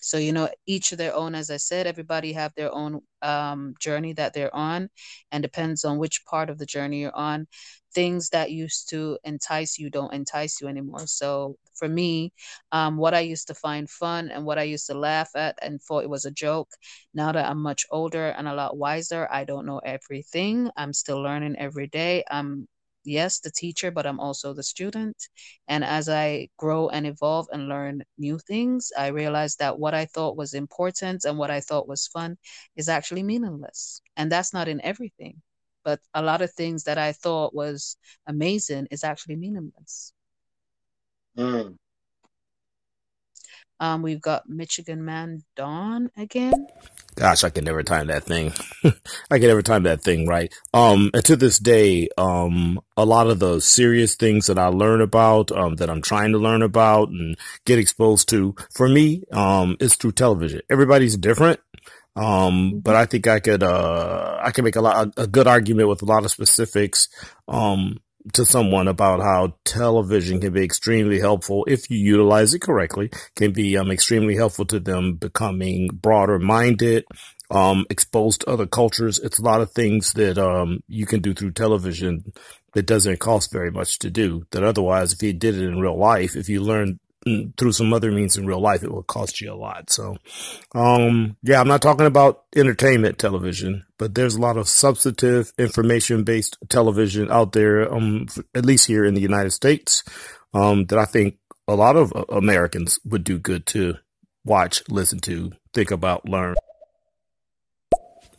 [0.00, 3.74] So, you know, each of their own, as I said, everybody have their own um,
[3.80, 4.90] journey that they're on
[5.32, 7.48] and depends on which part of the journey you're on.
[7.98, 11.06] Things that used to entice you don't entice you anymore.
[11.06, 12.32] So for me,
[12.70, 15.80] um, what I used to find fun and what I used to laugh at and
[15.82, 16.70] thought it was a joke,
[17.14, 20.70] now that I'm much older and a lot wiser, I don't know everything.
[20.76, 22.24] I'm still learning every day.
[22.30, 22.68] I'm
[23.04, 25.16] yes, the teacher, but I'm also the student.
[25.66, 30.04] And as I grow and evolve and learn new things, I realize that what I
[30.06, 32.36] thought was important and what I thought was fun
[32.76, 34.02] is actually meaningless.
[34.16, 35.42] And that's not in everything.
[35.88, 37.96] But a lot of things that I thought was
[38.26, 40.12] amazing is actually meaningless.
[41.38, 41.76] Mm.
[43.80, 46.66] Um, we've got Michigan Man Don again.
[47.14, 48.52] Gosh, I can never time that thing.
[49.30, 50.52] I can never time that thing right.
[50.74, 55.00] Um, and to this day, um, a lot of the serious things that I learn
[55.00, 57.34] about, um, that I'm trying to learn about and
[57.64, 60.60] get exposed to, for me, um, is through television.
[60.68, 61.60] Everybody's different.
[62.18, 65.88] Um, but I think I could, uh, I can make a lot, a good argument
[65.88, 67.08] with a lot of specifics,
[67.46, 67.98] um,
[68.32, 73.52] to someone about how television can be extremely helpful if you utilize it correctly, can
[73.52, 77.04] be um, extremely helpful to them becoming broader minded,
[77.50, 79.20] um, exposed to other cultures.
[79.20, 82.32] It's a lot of things that um, you can do through television
[82.74, 84.44] that doesn't cost very much to do.
[84.50, 86.98] That otherwise, if you did it in real life, if you learned
[87.56, 89.90] through some other means in real life, it will cost you a lot.
[89.90, 90.16] So,
[90.74, 96.24] um, yeah, I'm not talking about entertainment television, but there's a lot of substantive information
[96.24, 100.02] based television out there, um, at least here in the United States,
[100.54, 103.94] um, that I think a lot of uh, Americans would do good to
[104.44, 106.54] watch, listen to, think about, learn.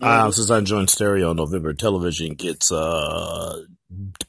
[0.01, 3.63] Uh, since I joined Stereo in November, television gets uh,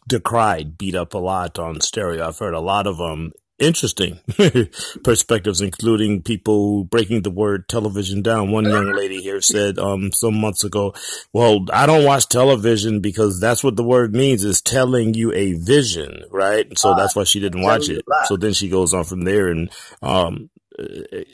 [0.09, 2.27] decried, beat up a lot on Stereo.
[2.27, 4.21] I've heard a lot of um interesting
[5.05, 8.51] perspectives, including people breaking the word television down.
[8.51, 10.95] One young lady here said um some months ago,
[11.33, 15.53] "Well, I don't watch television because that's what the word means is telling you a
[15.53, 18.05] vision, right?" So that's why she didn't watch it.
[18.27, 19.71] So then she goes on from there and
[20.03, 20.51] um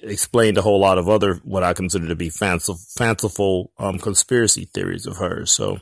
[0.03, 4.69] explained a whole lot of other what I consider to be fanciful, fanciful um, conspiracy
[4.73, 5.53] theories of hers.
[5.53, 5.79] So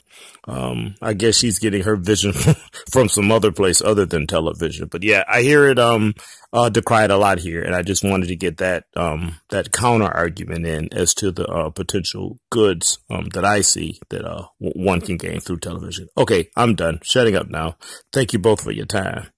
[0.46, 2.32] um, I guess she's getting her vision
[2.92, 4.88] from some other place other than television.
[4.88, 6.14] But yeah, I hear it um,
[6.52, 10.06] uh, decried a lot here, and I just wanted to get that um, that counter
[10.06, 15.00] argument in as to the uh, potential goods um, that I see that uh, one
[15.00, 16.08] can gain through television.
[16.16, 17.00] Okay, I'm done.
[17.02, 17.76] Shutting up now.
[18.12, 19.28] Thank you both for your time.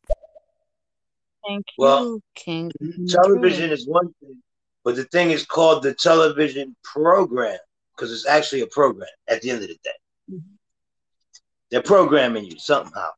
[1.47, 2.71] Thank Well, you,
[3.09, 4.43] television is one thing,
[4.85, 7.59] but the thing is called the television program
[7.95, 9.91] because it's actually a program at the end of the day.
[10.31, 10.55] Mm-hmm.
[11.71, 13.11] They're programming you somehow.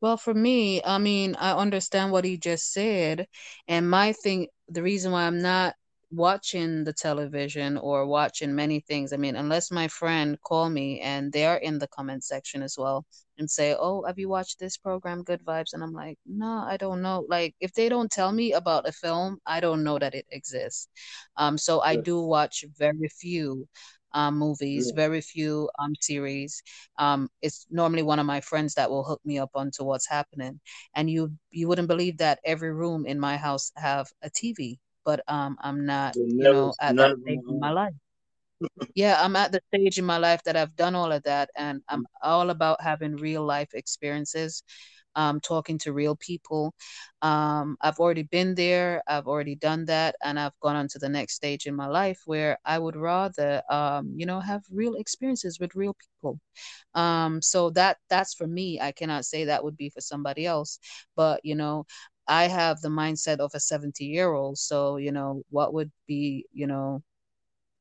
[0.00, 3.26] Well, for me, I mean, I understand what he just said.
[3.66, 5.74] And my thing, the reason why I'm not
[6.10, 11.32] watching the television or watching many things, I mean, unless my friend call me and
[11.32, 13.04] they are in the comment section as well
[13.38, 16.76] and say, "Oh, have you watched this program, Good Vibes?" And I'm like, "No, I
[16.76, 20.14] don't know." Like, if they don't tell me about a film, I don't know that
[20.14, 20.88] it exists.
[21.36, 23.68] Um, so I do watch very few
[24.12, 24.92] um, movies, Yeah.
[24.92, 26.62] very few um, series.
[26.98, 30.60] Um, it's normally one of my friends that will hook me up onto what's happening,
[30.94, 35.22] and you you wouldn't believe that every room in my house have a TV, but
[35.28, 37.94] um, I'm not, you know, at that stage in my life.
[38.94, 41.82] Yeah, I'm at the stage in my life that I've done all of that, and
[41.88, 44.62] I'm all about having real life experiences,
[45.16, 46.74] um, talking to real people.
[47.22, 51.08] Um, I've already been there, I've already done that, and I've gone on to the
[51.10, 55.60] next stage in my life where I would rather, um, you know, have real experiences
[55.60, 56.40] with real people.
[56.94, 58.80] Um, so that that's for me.
[58.80, 60.78] I cannot say that would be for somebody else,
[61.16, 61.86] but you know,
[62.28, 64.58] I have the mindset of a 70 year old.
[64.58, 67.02] So, you know, what would be, you know,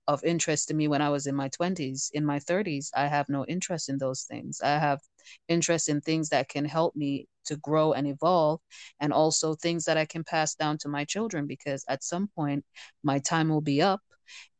[0.07, 2.11] of interest to me when I was in my 20s.
[2.13, 4.61] In my 30s, I have no interest in those things.
[4.61, 5.01] I have
[5.47, 8.59] interest in things that can help me to grow and evolve,
[8.99, 12.65] and also things that I can pass down to my children because at some point
[13.03, 14.01] my time will be up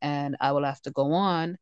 [0.02, 1.58] and I will have to go on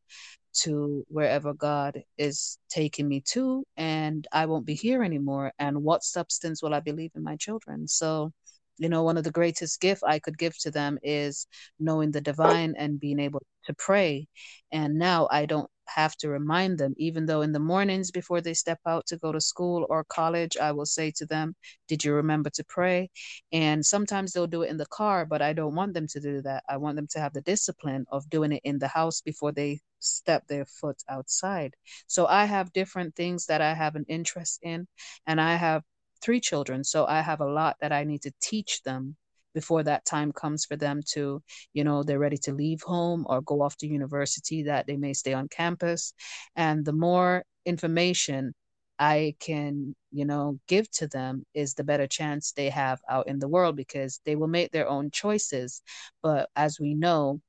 [0.63, 5.51] to wherever God is taking me to, and I won't be here anymore.
[5.59, 7.87] And what substance will I be leaving my children?
[7.87, 8.31] So,
[8.77, 11.47] you know, one of the greatest gift I could give to them is
[11.79, 14.27] knowing the divine and being able to pray.
[14.71, 18.53] And now I don't have to remind them, even though in the mornings before they
[18.53, 21.55] step out to go to school or college, I will say to them,
[21.87, 23.09] Did you remember to pray?
[23.51, 26.41] And sometimes they'll do it in the car, but I don't want them to do
[26.41, 26.63] that.
[26.69, 29.81] I want them to have the discipline of doing it in the house before they
[29.99, 31.75] step their foot outside.
[32.07, 34.87] So I have different things that I have an interest in,
[35.27, 35.83] and I have
[36.21, 36.83] three children.
[36.83, 39.15] So I have a lot that I need to teach them
[39.55, 41.41] before that time comes for them to,
[41.73, 45.13] you know, they're ready to leave home or go off to university that they may
[45.13, 46.13] stay on campus.
[46.55, 48.53] And the more information
[48.99, 53.39] I can, you know, give to them is the better chance they have out in
[53.39, 55.81] the world because they will make their own choices.
[56.21, 57.41] But as we know,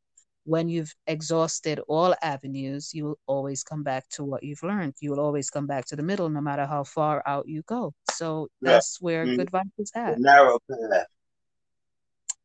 [0.45, 4.95] when you've exhausted all avenues, you will always come back to what you've learned.
[5.01, 7.93] You will always come back to the middle, no matter how far out you go.
[8.13, 9.37] So that's where Mm.
[9.39, 10.21] good vibes is The at.
[10.21, 11.07] narrow path.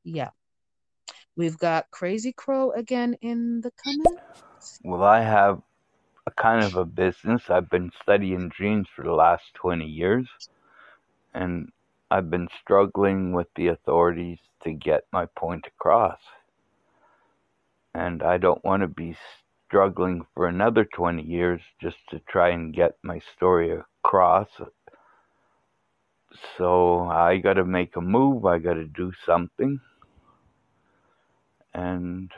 [0.04, 0.30] Yeah.
[1.36, 4.80] We've got Crazy Crow again in the comments.
[4.84, 5.62] Well, I have
[6.28, 7.50] a kind of a business.
[7.50, 10.28] I've been studying dreams for the last 20 years,
[11.34, 11.72] and
[12.10, 16.20] I've been struggling with the authorities to get my point across.
[17.94, 19.16] And I don't want to be
[19.68, 24.50] struggling for another 20 years just to try and get my story across.
[26.58, 29.80] So I got to make a move, I got to do something.
[31.74, 32.32] And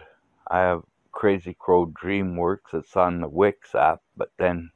[0.47, 2.73] I have Crazy Crow DreamWorks.
[2.73, 4.71] It's on the Wix app, but then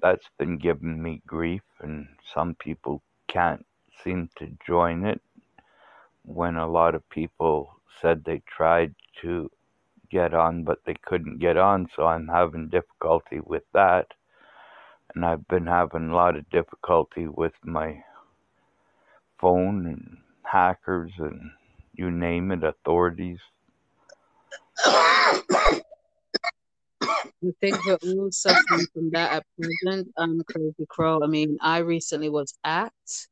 [0.00, 3.66] that's been giving me grief, and some people can't
[4.02, 5.20] seem to join it
[6.24, 9.50] when a lot of people said they tried to
[10.10, 11.88] get on, but they couldn't get on.
[11.94, 14.12] So I'm having difficulty with that.
[15.14, 18.02] And I've been having a lot of difficulty with my
[19.38, 21.52] phone and hackers and
[21.94, 23.40] you name it, authorities.
[24.78, 25.80] I
[27.60, 30.08] think we're all suffering from that at present.
[30.16, 31.20] Um, Crazy Crow.
[31.22, 33.28] I mean, I recently was hacked,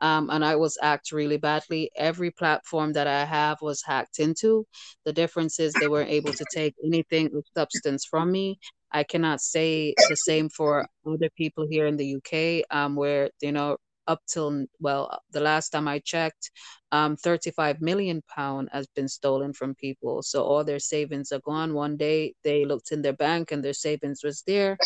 [0.00, 1.90] um, and I was hacked really badly.
[1.96, 4.66] Every platform that I have was hacked into.
[5.04, 8.58] The difference is they weren't able to take anything substance from me.
[8.92, 13.52] I cannot say the same for other people here in the UK, um, where you
[13.52, 16.50] know up till well the last time I checked,
[16.92, 20.22] um, 35 million pound has been stolen from people.
[20.22, 21.74] So all their savings are gone.
[21.74, 24.78] One day they looked in their bank and their savings was there,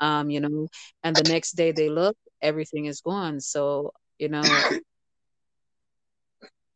[0.00, 0.68] um, you know,
[1.02, 3.40] and the next day they look, everything is gone.
[3.40, 4.42] So you know,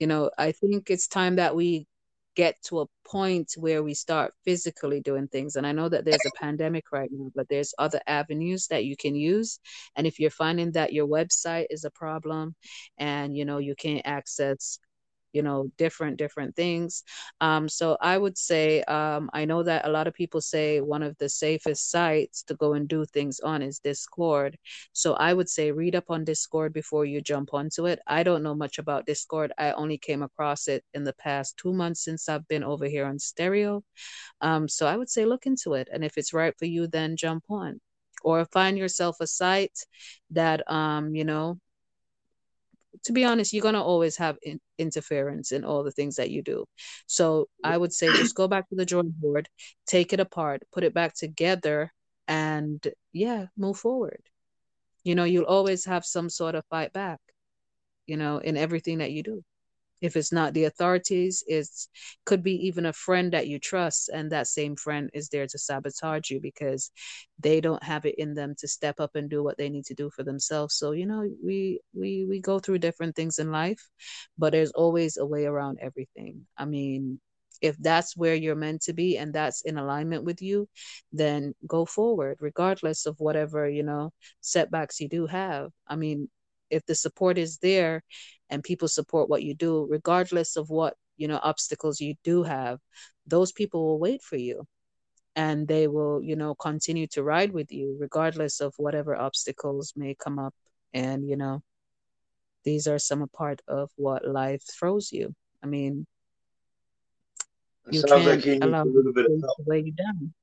[0.00, 1.86] you know, I think it's time that we
[2.40, 5.56] get to a point where we start physically doing things.
[5.56, 8.96] And I know that there's a pandemic right now, but there's other avenues that you
[8.96, 9.60] can use.
[9.94, 12.54] And if you're finding that your website is a problem
[12.96, 14.78] and you know you can't access
[15.32, 17.02] you know different different things.
[17.40, 21.02] Um so i would say um i know that a lot of people say one
[21.02, 24.56] of the safest sites to go and do things on is discord.
[24.92, 28.00] So i would say read up on discord before you jump onto it.
[28.06, 29.52] I don't know much about discord.
[29.58, 33.06] I only came across it in the past two months since i've been over here
[33.06, 33.82] on stereo.
[34.40, 37.16] Um so i would say look into it and if it's right for you then
[37.16, 37.80] jump on.
[38.22, 39.78] Or find yourself a site
[40.30, 41.58] that um you know
[43.04, 46.42] to be honest, you're gonna always have in- interference in all the things that you
[46.42, 46.64] do.
[47.06, 49.48] So I would say just go back to the drawing board,
[49.86, 51.92] take it apart, put it back together,
[52.28, 54.22] and yeah, move forward.
[55.04, 57.20] You know, you'll always have some sort of fight back.
[58.06, 59.44] You know, in everything that you do.
[60.00, 61.88] If it's not the authorities, it's
[62.24, 65.58] could be even a friend that you trust, and that same friend is there to
[65.58, 66.90] sabotage you because
[67.38, 69.94] they don't have it in them to step up and do what they need to
[69.94, 70.74] do for themselves.
[70.74, 73.88] So you know, we we we go through different things in life,
[74.38, 76.46] but there's always a way around everything.
[76.56, 77.20] I mean,
[77.60, 80.68] if that's where you're meant to be and that's in alignment with you,
[81.12, 85.70] then go forward, regardless of whatever you know setbacks you do have.
[85.86, 86.28] I mean,
[86.70, 88.02] if the support is there
[88.50, 92.78] and people support what you do regardless of what you know obstacles you do have
[93.26, 94.66] those people will wait for you.
[95.36, 100.14] And they will you know continue to ride with you regardless of whatever obstacles may
[100.14, 100.54] come up.
[100.92, 101.62] And you know
[102.64, 105.34] these are some a part of what life throws you.
[105.62, 106.06] I mean
[107.86, 109.86] It you can't he needs allow a little bit of help.
[109.86, 110.34] you down.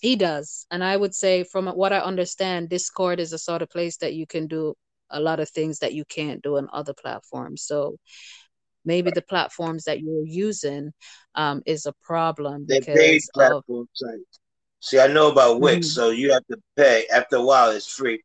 [0.00, 0.66] He does.
[0.70, 4.14] And i would say from what i understand discord is a sort of place that
[4.14, 4.74] you can do
[5.10, 7.96] a lot of things that you can't do on other platforms so
[8.84, 10.92] maybe the platforms that you're using
[11.34, 14.38] um, is a problem They paid of platform sites.
[14.80, 15.90] See, I know about Wix, Mhm.
[15.90, 17.06] so you have to pay.
[17.08, 18.22] After a while, it's free.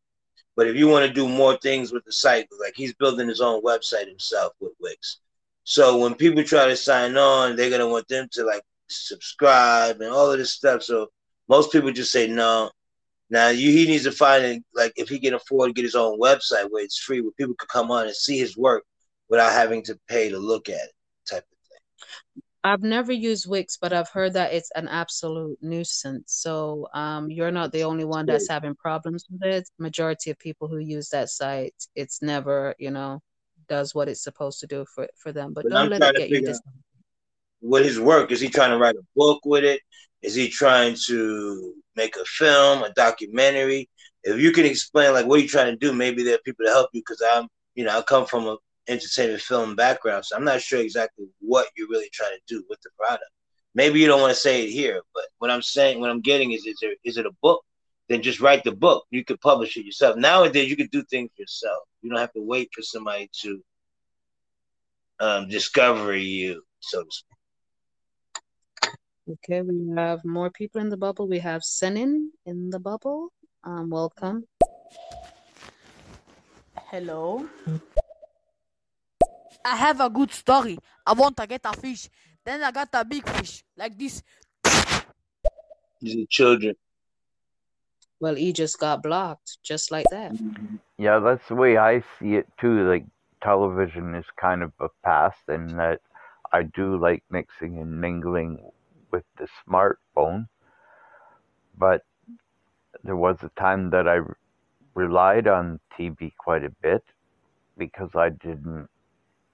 [0.56, 3.42] But if you want to do more things with the site, like he's building his
[3.42, 5.18] own website himself with Wix.
[5.64, 10.12] So when people try to sign on, they're gonna want them to like subscribe and
[10.12, 10.84] all of this stuff.
[10.84, 11.10] So
[11.48, 12.72] Most people just say no.
[13.32, 15.96] Now you, he needs to find it like if he can afford to get his
[15.96, 18.84] own website where it's free, where people could come on and see his work
[19.30, 20.92] without having to pay to look at it,
[21.26, 22.44] type of thing.
[22.66, 26.34] I've never used Wix, but I've heard that it's an absolute nuisance.
[26.34, 29.70] So um, you're not the only one that's having problems with it.
[29.80, 33.22] Majority of people who use that site, it's never, you know,
[33.70, 35.54] does what it's supposed to do for for them.
[35.54, 36.62] But, But don't I'm let it get you dis.
[37.62, 38.42] What his work is.
[38.42, 39.82] He trying to write a book with it?
[40.22, 43.90] Is he trying to make a film, a documentary?
[44.24, 46.66] If you can explain like what are you trying to do, maybe there are people
[46.66, 48.58] to help you because I'm, you know, I come from a
[48.88, 52.80] entertainment film background, so I'm not sure exactly what you're really trying to do with
[52.82, 53.30] the product.
[53.74, 56.52] Maybe you don't want to say it here, but what I'm saying, what I'm getting
[56.52, 57.64] is, is there is it a book?
[58.10, 59.06] Then just write the book.
[59.10, 60.18] You could publish it yourself.
[60.18, 61.84] Nowadays, you can do things yourself.
[62.02, 63.64] You don't have to wait for somebody to
[65.22, 67.31] um, discover you, so to speak.
[69.30, 71.28] Okay, we have more people in the bubble.
[71.28, 73.30] We have Senin in the bubble.
[73.64, 74.48] Um, welcome.
[76.90, 77.48] Hello.
[79.64, 80.80] I have a good story.
[81.06, 82.10] I want to get a fish.
[82.44, 84.24] Then I got a big fish like this.
[86.02, 86.76] These are children.
[88.20, 90.34] Well, he just got blocked, just like that.
[90.98, 92.90] Yeah, that's the way I see it too.
[92.90, 93.06] Like
[93.44, 96.02] television is kind of a past, and that
[96.52, 98.58] I do like mixing and mingling
[99.12, 100.48] with the smartphone.
[101.78, 102.04] But
[103.04, 104.20] there was a time that I
[104.94, 107.04] relied on TV quite a bit
[107.78, 108.88] because I didn't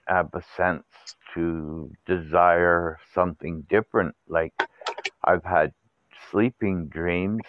[0.07, 0.85] have a sense
[1.33, 4.15] to desire something different.
[4.27, 4.53] Like
[5.23, 5.73] I've had
[6.31, 7.43] sleeping dreams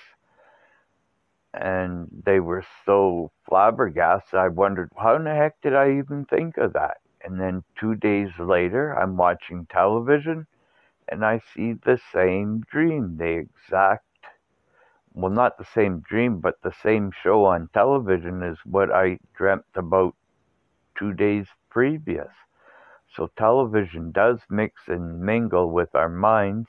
[1.54, 4.38] and they were so flabbergasted.
[4.38, 6.98] I wondered, how in the heck did I even think of that?
[7.24, 10.46] And then two days later, I'm watching television
[11.10, 14.04] and I see the same dream, the exact,
[15.12, 19.64] well, not the same dream, but the same show on television is what I dreamt
[19.74, 20.14] about
[20.98, 22.28] two days previous.
[23.14, 26.68] So television does mix and mingle with our minds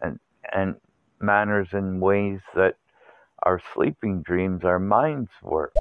[0.00, 0.18] and,
[0.52, 0.76] and
[1.20, 2.76] manners and ways that
[3.42, 5.74] our sleeping dreams, our minds work.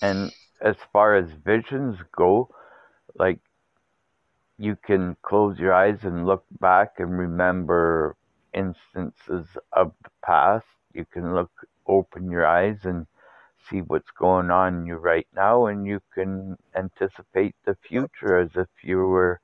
[0.00, 2.48] And as far as visions go,
[3.16, 3.38] like
[4.58, 8.16] you can close your eyes and look back and remember
[8.52, 10.66] instances of the past.
[10.92, 11.50] You can look,
[11.86, 13.06] open your eyes and
[13.68, 18.50] see what's going on in you right now, and you can anticipate the future as
[18.56, 19.40] if you were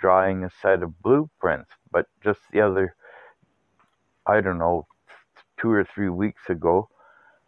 [0.00, 1.70] drawing a set of blueprints.
[1.90, 2.96] But just the other,
[4.26, 4.86] I don't know,
[5.60, 6.88] two or three weeks ago,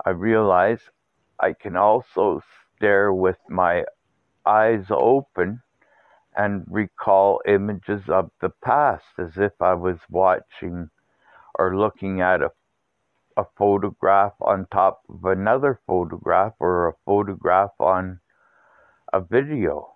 [0.05, 0.91] I realized
[1.41, 2.43] I can also
[2.77, 3.85] stare with my
[4.47, 5.63] eyes open
[6.37, 10.91] and recall images of the past as if I was watching
[11.59, 12.53] or looking at a,
[13.37, 18.21] a photograph on top of another photograph or a photograph on
[19.13, 19.95] a video.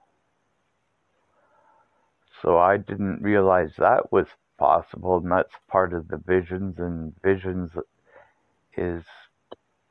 [2.43, 4.29] So I didn't realize that was
[4.59, 7.73] possible, and that's part of the visions, and visions
[8.77, 9.05] is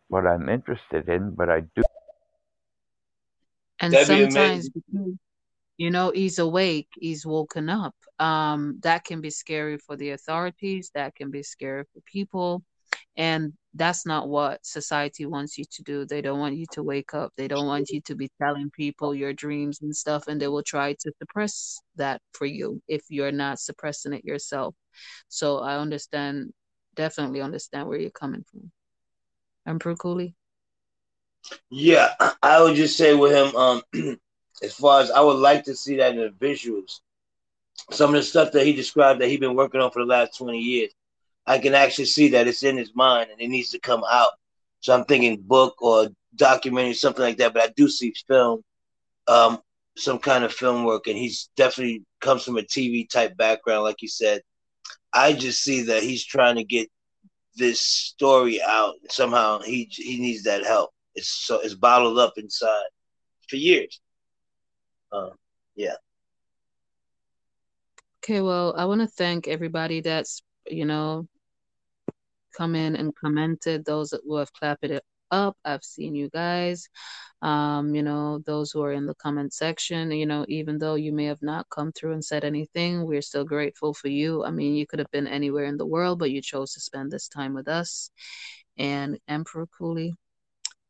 [0.10, 1.84] what I'm interested in, but I do.
[3.80, 5.20] And That'd sometimes, amazing.
[5.78, 7.96] You know, he's awake, he's woken up.
[8.20, 12.64] Um, that can be scary for the authorities, that can be scary for people.
[13.16, 16.06] And that's not what society wants you to do.
[16.06, 17.32] They don't want you to wake up.
[17.38, 20.64] They don't want you to be telling people your dreams and stuff, and they will
[20.64, 24.74] try to suppress that for you if you're not suppressing it yourself.
[25.28, 26.54] So I understand,
[26.96, 28.72] definitely understand where you're coming from.
[29.68, 30.34] Emperor Cooley?
[31.70, 33.82] Yeah, I would just say with him, um,
[34.64, 37.00] as far as I would like to see that in the visuals,
[37.92, 40.38] some of the stuff that he described that he's been working on for the last
[40.38, 40.92] 20 years,
[41.46, 44.32] I can actually see that it's in his mind and it needs to come out.
[44.82, 47.54] So I'm thinking book or documentary, something like that.
[47.54, 48.64] But I do see film,
[49.28, 49.60] um,
[49.96, 54.02] some kind of film work, and he's definitely comes from a TV type background, like
[54.02, 54.42] you said.
[55.14, 56.90] I just see that he's trying to get
[57.56, 58.96] this story out.
[59.10, 60.92] Somehow he he needs that help.
[61.16, 62.86] It's so it's bottled up inside
[63.50, 64.00] for years.
[65.12, 65.32] Um,
[65.76, 65.96] yeah.
[68.24, 71.28] Okay, well, I want to thank everybody that's, you know,
[72.58, 75.56] come in and commented, those who have clapped it up.
[75.64, 76.90] I've seen you guys.
[77.42, 81.14] Um, you know, those who are in the comment section, you know, even though you
[81.14, 84.44] may have not come through and said anything, we're still grateful for you.
[84.44, 87.12] I mean, you could have been anywhere in the world, but you chose to spend
[87.12, 88.10] this time with us.
[88.78, 90.16] And Emperor Cooley,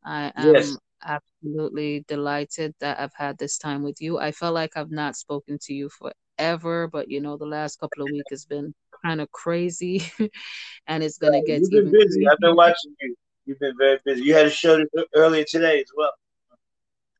[0.04, 0.76] I Yes.
[1.04, 4.18] Absolutely delighted that I've had this time with you.
[4.18, 8.04] I felt like I've not spoken to you forever, but you know, the last couple
[8.04, 10.04] of weeks has been kind of crazy,
[10.86, 12.28] and it's gonna get You've been even busy.
[12.28, 13.14] I've been watching you.
[13.46, 14.22] You've been very busy.
[14.22, 14.84] You had a show
[15.14, 16.12] earlier today as well.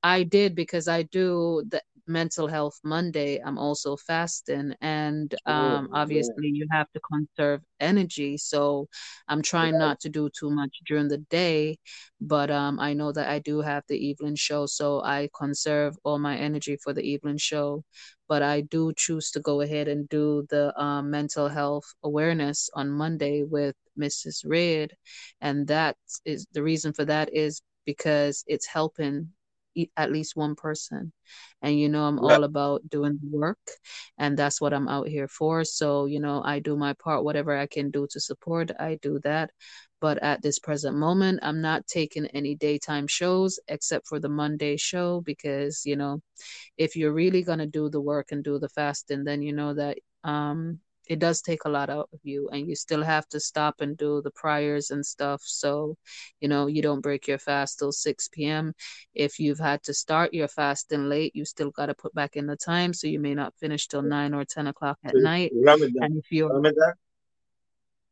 [0.02, 3.38] I did because I do the mental health Monday.
[3.44, 8.36] I'm also fasting, and um, Yeah, obviously you have to conserve energy.
[8.38, 8.88] So
[9.28, 11.78] I'm trying not to do too much during the day,
[12.20, 16.18] but um, I know that I do have the evening show, so I conserve all
[16.18, 17.84] my energy for the evening show.
[18.28, 22.90] But I do choose to go ahead and do the um, mental health awareness on
[22.90, 24.44] Monday with Mrs.
[24.44, 24.92] Red,
[25.40, 29.32] and that is the reason for that is because it's helping
[29.96, 31.12] at least one person.
[31.62, 33.58] And you know, I'm all about doing the work,
[34.18, 35.64] and that's what I'm out here for.
[35.64, 39.18] So, you know, I do my part, whatever I can do to support, I do
[39.24, 39.50] that.
[40.00, 44.76] But at this present moment, I'm not taking any daytime shows except for the Monday
[44.76, 46.20] show because, you know,
[46.76, 49.74] if you're really going to do the work and do the fasting, then you know
[49.74, 53.40] that um it does take a lot out of you and you still have to
[53.40, 55.42] stop and do the prayers and stuff.
[55.44, 55.96] So,
[56.40, 58.74] you know, you don't break your fast till 6 p.m.
[59.14, 62.46] If you've had to start your fasting late, you still got to put back in
[62.46, 62.92] the time.
[62.92, 65.52] So you may not finish till 9 or 10 o'clock at night.
[65.54, 66.02] Ramadan.
[66.02, 66.94] And if you're Ramadan?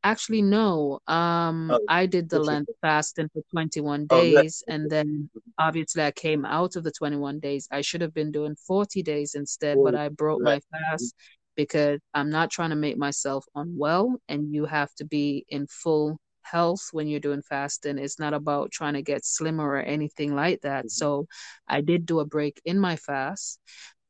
[0.05, 1.01] Actually, no.
[1.09, 2.39] Um, Oh, I did the?
[2.41, 5.29] Lent fasting for 21 Oh, days, and then
[5.59, 7.67] obviously I came out of the 21 days.
[7.73, 11.15] I should have been doing 40 days instead, but I broke my fast
[11.57, 16.19] because I'm not trying to make myself unwell, and you have to be in full
[16.43, 17.99] health when you're doing fasting.
[17.99, 20.85] It's not about trying to get slimmer or anything like that.
[20.85, 20.89] Mm-hmm.
[20.89, 21.27] So
[21.69, 23.59] I did do a break in my fast,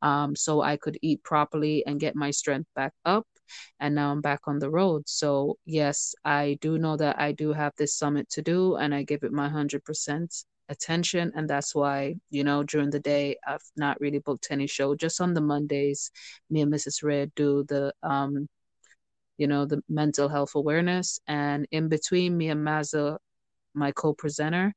[0.02, 3.26] um, so I could eat properly and get my strength back up
[3.80, 5.08] and now I'm back on the road.
[5.08, 9.02] So, yes, I do know that I do have this summit to do, and I
[9.02, 11.32] give it my 100% attention.
[11.34, 14.94] And that's why, you know, during the day, I've not really booked any show.
[14.94, 16.10] Just on the Mondays,
[16.50, 17.02] me and Mrs.
[17.02, 18.48] Red do the, um,
[19.38, 21.20] you know, the mental health awareness.
[21.26, 23.18] And in between, me and Mazza,
[23.74, 24.72] my co-presenter,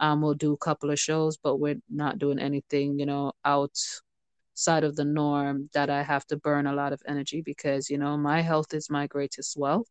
[0.00, 3.76] um, we'll do a couple of shows, but we're not doing anything, you know, out
[4.54, 7.98] side of the norm that I have to burn a lot of energy because, you
[7.98, 9.88] know, my health is my greatest wealth.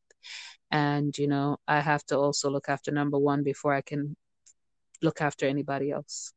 [0.72, 4.16] And, you know, I have to also look after number one before I can
[5.02, 6.34] look after anybody else.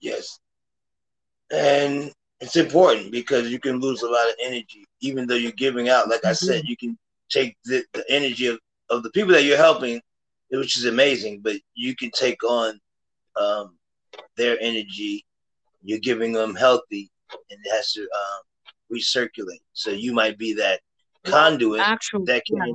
[0.00, 0.38] Yes.
[1.52, 5.88] And it's important because you can lose a lot of energy, even though you're giving
[5.88, 6.08] out.
[6.08, 6.96] Like I said, you can
[7.28, 8.58] take the, the energy of,
[8.88, 10.00] of the people that you're helping,
[10.50, 12.80] which is amazing, but you can take on
[13.36, 13.76] um,
[14.36, 15.24] their energy.
[15.82, 18.42] You're giving them healthy, and it has to um,
[18.92, 19.62] recirculate.
[19.72, 20.80] So you might be that
[21.24, 22.74] conduit Actual that can.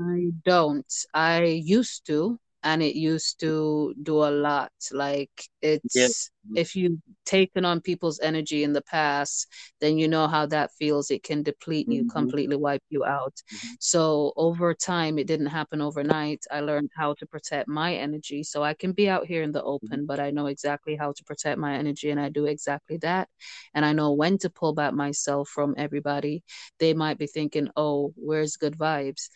[0.00, 0.92] I don't.
[1.12, 4.72] I used to, and it used to do a lot.
[4.92, 5.30] Like
[5.62, 6.08] it's Yeah.
[6.56, 9.48] if you've taken on people's energy in the past,
[9.80, 11.10] then you know how that feels.
[11.10, 12.10] It can deplete you, Mhm.
[12.10, 13.42] completely wipe you out.
[13.80, 16.44] So over time, it didn't happen overnight.
[16.50, 18.44] I learned how to protect my energy.
[18.44, 21.24] So I can be out here in the open, but I know exactly how to
[21.24, 23.28] protect my energy, and I do exactly that.
[23.74, 26.44] And I know when to pull back myself from everybody.
[26.78, 29.28] They might be thinking, "Oh, where's good vibes?"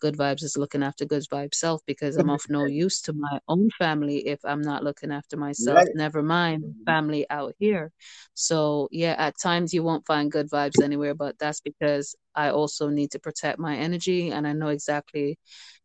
[0.00, 3.38] Good vibes is looking after good vibes self because I'm of no use to my
[3.48, 5.76] own family if I'm not looking after myself.
[5.76, 5.94] Right.
[5.94, 7.92] Never mind family out here.
[8.34, 12.88] So yeah, at times you won't find good vibes anywhere, but that's because I also
[12.88, 15.38] need to protect my energy and I know exactly,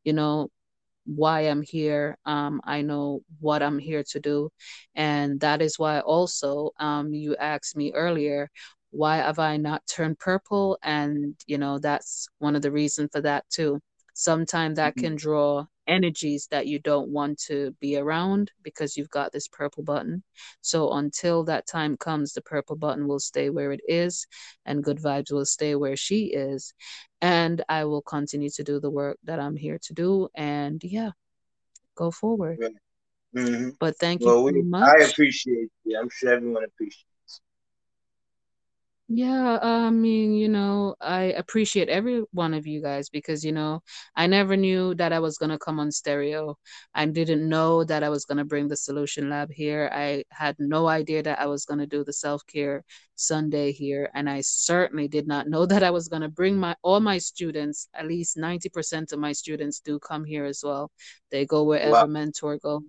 [0.04, 0.50] you know,
[1.06, 2.18] why I'm here.
[2.26, 4.50] Um, I know what I'm here to do.
[4.96, 8.50] And that is why also um, you asked me earlier,
[8.92, 10.78] why have I not turned purple?
[10.82, 13.82] And, you know, that's one of the reasons for that too.
[14.16, 19.32] Sometimes that can draw energies that you don't want to be around because you've got
[19.34, 20.24] this purple button.
[20.62, 24.26] So until that time comes, the purple button will stay where it is
[24.66, 26.74] and good vibes will stay where she is.
[27.22, 30.30] And I will continue to do the work that I'm here to do.
[30.34, 31.12] And yeah,
[31.96, 32.60] go forward.
[32.62, 32.72] Right.
[33.36, 34.88] hmm But thank you Well, so we, much.
[34.88, 36.00] I appreciate you.
[36.00, 37.06] I'm sure everyone appreciates.
[39.08, 43.84] Yeah, I mean, you know, I appreciate every one of you guys because, you know,
[44.16, 46.58] I never knew that I was going to come on stereo.
[46.96, 49.92] I didn't know that I was going to bring the Solution Lab here.
[49.94, 54.10] I had no idea that I was going to do the self-care Sunday here.
[54.16, 57.20] And I certainly did not know that I was going to bring my all my
[57.20, 60.90] students, at least 90% of my students do come here as well.
[61.30, 62.08] They go wherever Wow.
[62.08, 62.82] mentor go.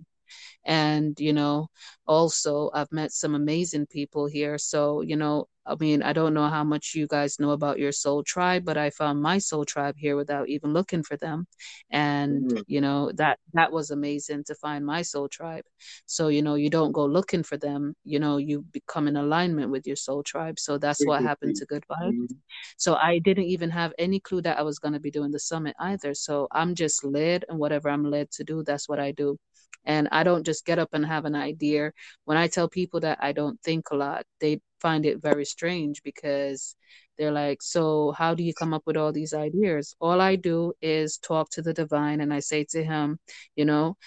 [0.65, 1.67] And, you know,
[2.05, 4.57] also I've met some amazing people here.
[4.57, 7.91] So, you know, I mean, I don't know how much you guys know about your
[7.91, 11.47] soul tribe, but I found my soul tribe here without even looking for them.
[11.91, 12.63] And, Mhm.
[12.67, 15.65] you know, that that was amazing to find my soul tribe.
[16.05, 19.71] So, you know, you don't go looking for them, you know, you become in alignment
[19.71, 20.59] with your soul tribe.
[20.59, 22.15] So that's what happened to Good Vibes.
[22.17, 22.39] Mhm.
[22.77, 25.39] So I didn't even have any clue that I was going to be doing the
[25.39, 26.13] summit either.
[26.13, 29.37] So I'm just led, and whatever I'm led to do, that's what I do.
[29.85, 31.91] And I don't just get up and have an idea.
[32.25, 36.03] When I tell people that I don't think a lot, they find it very strange
[36.03, 36.75] because
[37.17, 39.95] they're like, So, how do you come up with all these ideas?
[39.99, 43.19] All I do is talk to the divine and I say to him,
[43.55, 43.97] You know,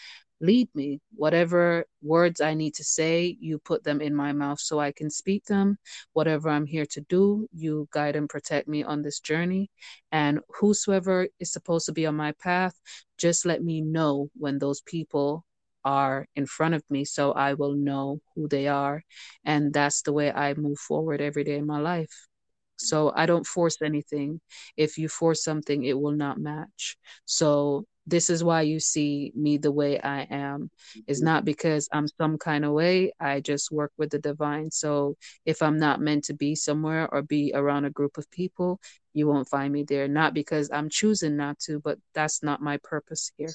[0.41, 1.01] lead me.
[1.15, 5.11] Whatever words I need to say, you put them in my mouth so I can
[5.11, 5.79] speak them.
[6.13, 9.71] Whatever I'm here to do, you guide and protect me on this journey.
[10.13, 12.75] And whosoever is supposed to be on my path,
[13.19, 15.45] just let me know when those people
[15.85, 19.03] are in front of me so I will know who they are.
[19.45, 22.29] And that's the way I move forward every day in my life.
[22.77, 24.41] So I don't force anything.
[24.77, 26.97] If you force something, it will not match.
[27.27, 30.71] So this is why you see me the way I am.
[31.07, 33.13] It's not because I'm some kind of way.
[33.21, 34.71] I just work with the divine.
[34.71, 38.81] So if I'm not meant to be somewhere or be around a group of people,
[39.13, 40.09] you won't find me there.
[40.09, 43.49] Not because I'm choosing not to, but that's not my purpose here.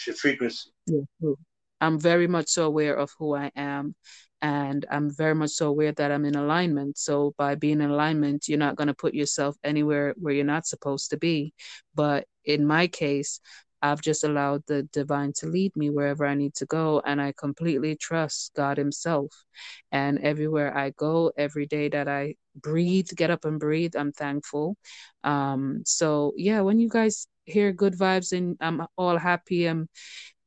[0.00, 0.70] Frequency.
[1.80, 3.94] I'm very much so aware of who I am,
[4.42, 6.98] and I'm very much so aware that I'm in alignment.
[6.98, 10.66] So by being in alignment, you're not going to put yourself anywhere where you're not
[10.66, 11.54] supposed to be.
[11.94, 13.40] But in my case,
[13.82, 17.32] I've just allowed the divine to lead me wherever I need to go, and I
[17.32, 19.32] completely trust God Himself.
[19.90, 24.76] And everywhere I go, every day that I breathe, get up and breathe, I'm thankful.
[25.24, 29.88] Um, so yeah, when you guys hear good vibes and I'm all happy, I'm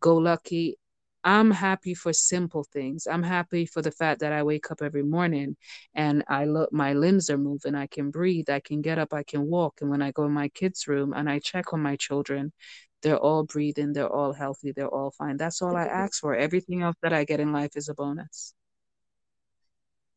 [0.01, 0.77] go lucky.
[1.24, 3.08] I'm happy for simple things.
[3.08, 5.56] I'm happy for the fact that I wake up every morning
[5.95, 7.75] and I look, my limbs are moving.
[7.75, 8.50] I can breathe.
[8.50, 9.14] I can get up.
[9.14, 9.80] I can walk.
[9.82, 12.51] And when I go in my kids' room and I check on my children,
[13.01, 13.93] they're all breathing.
[13.93, 14.74] They're all healthy.
[14.74, 15.38] They're all fine.
[15.38, 16.35] That's all I ask for.
[16.35, 18.53] Everything else that I get in life is a bonus.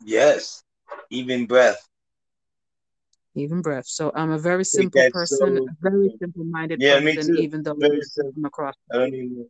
[0.04, 0.62] Yes,
[1.10, 1.88] even breath.
[3.34, 3.86] Even breath.
[3.86, 7.42] So I'm a very simple person, a very simple-minded Yeah, me person, too.
[7.42, 8.32] even though Very I simple.
[8.32, 8.74] come across.
[8.90, 9.46] I don't need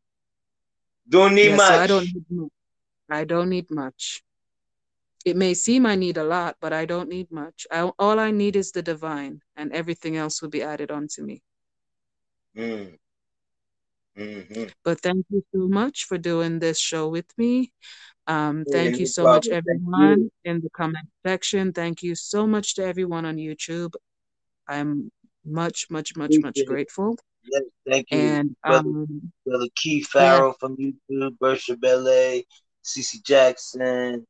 [1.09, 1.69] don't need Yeah, much.
[1.69, 2.51] so I don't need much.
[3.09, 4.23] I don't need much.
[5.25, 7.67] It may seem I need a lot, but I don't need much.
[7.71, 11.43] I, all I need is the divine, and everything else will be added onto me.
[12.57, 12.97] Mm.
[14.17, 17.73] Hmm But thank you so much for doing this show with me.
[18.27, 21.73] Um, Yeah, thank you so much, everyone, in the comment section.
[21.73, 23.95] Thank you so much to everyone on YouTube.
[24.69, 25.11] I'm
[25.45, 27.19] much, much, much, much grateful.
[27.45, 28.89] Yes, thank you, And brother.
[28.89, 32.45] um, Brother Keith yeah, Farrell from YouTube, Bersha Belay,
[32.85, 34.27] CC Jackson,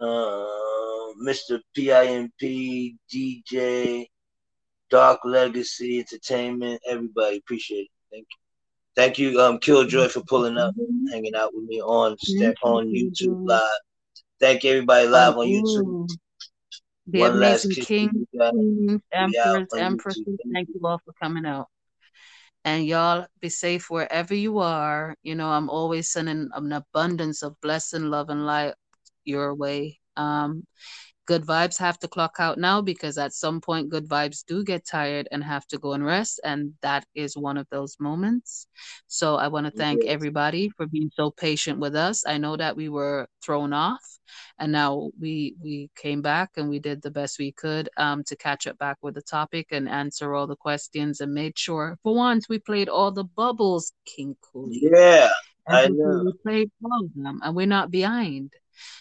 [0.00, 1.60] uh, Mr.
[1.76, 2.32] PIMP,
[3.12, 4.06] DJ,
[4.90, 7.36] Dark Legacy Entertainment, everybody.
[7.38, 7.90] Appreciate it.
[8.10, 8.39] Thank you.
[9.00, 10.74] Thank you, um, Killjoy, for pulling up,
[11.10, 13.62] hanging out with me on Step on YouTube Live.
[14.40, 16.06] Thank everybody live on YouTube.
[17.06, 19.32] the One amazing kiss to kings, queens, emperors,
[19.72, 19.80] on YouTube.
[19.80, 20.74] empresses, Thank thank you.
[20.74, 21.68] you all for coming out.
[22.66, 25.16] And y'all be safe wherever you are.
[25.22, 28.74] You know, I'm always sending an abundance of blessing, love, and light
[29.24, 29.98] your way.
[30.18, 30.66] Um,
[31.30, 34.84] good vibes have to clock out now because at some point good vibes do get
[34.84, 38.66] tired and have to go and rest and that is one of those moments.
[39.06, 42.24] So i want to thank everybody for being so patient with us.
[42.26, 44.04] I know that we were thrown off
[44.58, 48.34] and now we we came back and we did the best we could um, to
[48.34, 52.12] catch up back with the topic and answer all the questions and made sure for
[52.12, 54.80] once we played all the bubbles king cooley.
[54.82, 55.30] Yeah,
[55.68, 56.24] I know.
[56.24, 58.50] we played all of them and we're not behind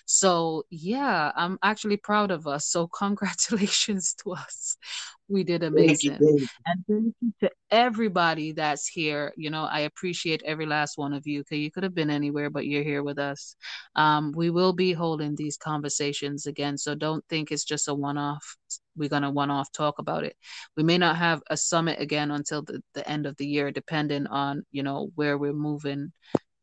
[0.06, 2.68] so yeah i'm actually proud of us.
[2.68, 4.78] So congratulations to us.
[5.28, 6.12] We did Thank you, amazing.
[6.12, 6.48] thank you.
[6.66, 9.32] and thank you to everybody that's here.
[9.38, 12.50] You know i appreciate every last one of you because you could have been anywhere
[12.50, 13.56] but you're here with us.
[13.96, 18.58] Um, we will be holding these conversations again so don't think it's just a one-off.
[18.98, 20.36] We're going to one-off talk about it.
[20.76, 24.28] We may not have a summit again until the, the end of the year depending
[24.28, 26.12] on you know where we're moving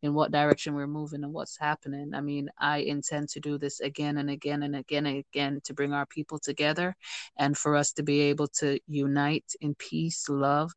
[0.07, 2.15] in what direction we're moving and what's happening.
[2.15, 5.75] I mean, I intend to do this again and again and again and again to
[5.75, 6.97] bring our people together
[7.37, 10.73] and for us to be able to unite in peace, love,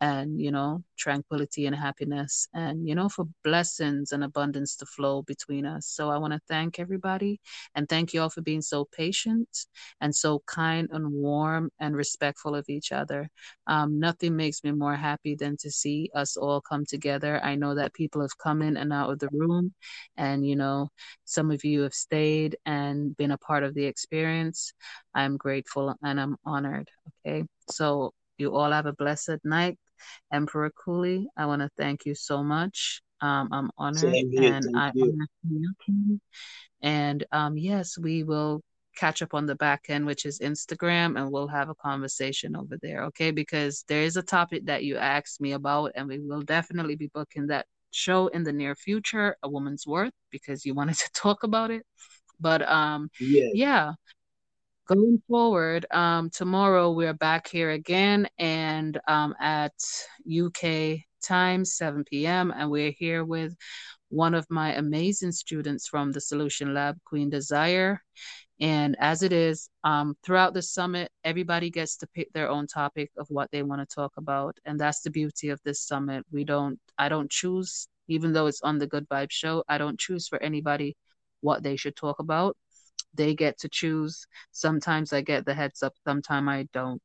[0.00, 5.22] and you know tranquility and happiness and you know for blessings and abundance to flow
[5.22, 5.86] between us.
[5.86, 7.40] So i want to thank everybody
[7.74, 9.66] and thank you all for being so patient
[10.00, 13.28] and so kind and warm and respectful of each other.
[13.66, 17.40] Um, nothing makes me more happy than to see us all come together.
[17.42, 19.74] I know that people have come in and out of the room
[20.16, 20.88] and you know
[21.24, 24.72] some of you have stayed and been a part of the experience.
[25.14, 26.88] I'm grateful and i'm honored
[27.26, 27.44] okay?
[27.70, 29.78] So you all have a blessed night
[30.32, 33.02] Emperor Cooley, I want to thank you so much.
[33.20, 35.12] Um, I'm honored here, and thank I you.
[35.12, 36.20] honor you,
[36.82, 38.62] And um, yes, we will
[38.96, 42.76] catch up on the back end, which is Instagram, and we'll have a conversation over
[42.82, 43.30] there, okay?
[43.30, 47.10] Because there is a topic that you asked me about, and we will definitely be
[47.14, 51.42] booking that show in the near future, A Woman's Worth, because you wanted to talk
[51.42, 51.82] about it.
[52.40, 53.50] But um, Yeah.
[53.52, 53.92] yeah,
[54.90, 59.72] going forward, um, tomorrow we're back here again and um, at
[60.28, 62.52] UK time, 7 p.m.
[62.56, 63.54] And we're here with
[64.08, 68.02] one of my amazing students from the Solution Lab, Queen Desire.
[68.58, 73.12] And as it is, um, throughout the summit, everybody gets to pick their own topic
[73.16, 74.58] of what they want to talk about.
[74.64, 76.26] And that's the beauty of this summit.
[76.32, 80.00] We don't, I don't choose, even though it's on the Good Vibe Show, I don't
[80.00, 80.96] choose for anybody
[81.42, 82.56] what they should talk about
[83.14, 84.26] they get to choose.
[84.52, 87.02] Sometimes I get the heads up, sometimes I don't.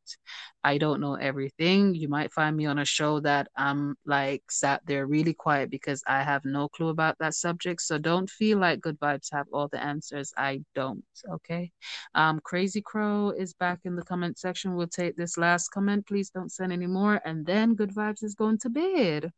[0.63, 1.93] I don't know everything.
[1.93, 6.01] You might find me on a show that I'm like sat there really quiet because
[6.07, 7.81] I have no clue about that subject.
[7.81, 10.33] So don't feel like Good Vibes have all the answers.
[10.37, 11.03] I don't.
[11.29, 11.71] Okay.
[12.15, 14.75] Um, Crazy Crow is back in the comment section.
[14.75, 16.07] We'll take this last comment.
[16.07, 17.21] Please don't send any more.
[17.25, 19.31] And then Good Vibes is going to bed.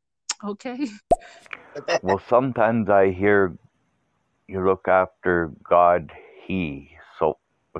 [0.43, 0.87] Okay.
[2.01, 3.55] Well, sometimes I hear
[4.47, 6.11] you look after God,
[6.47, 7.37] He, so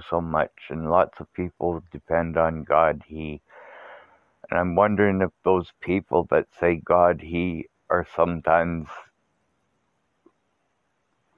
[0.09, 3.41] so much, and lots of people depend on God, He.
[4.49, 8.87] And I'm wondering if those people that say God, He are sometimes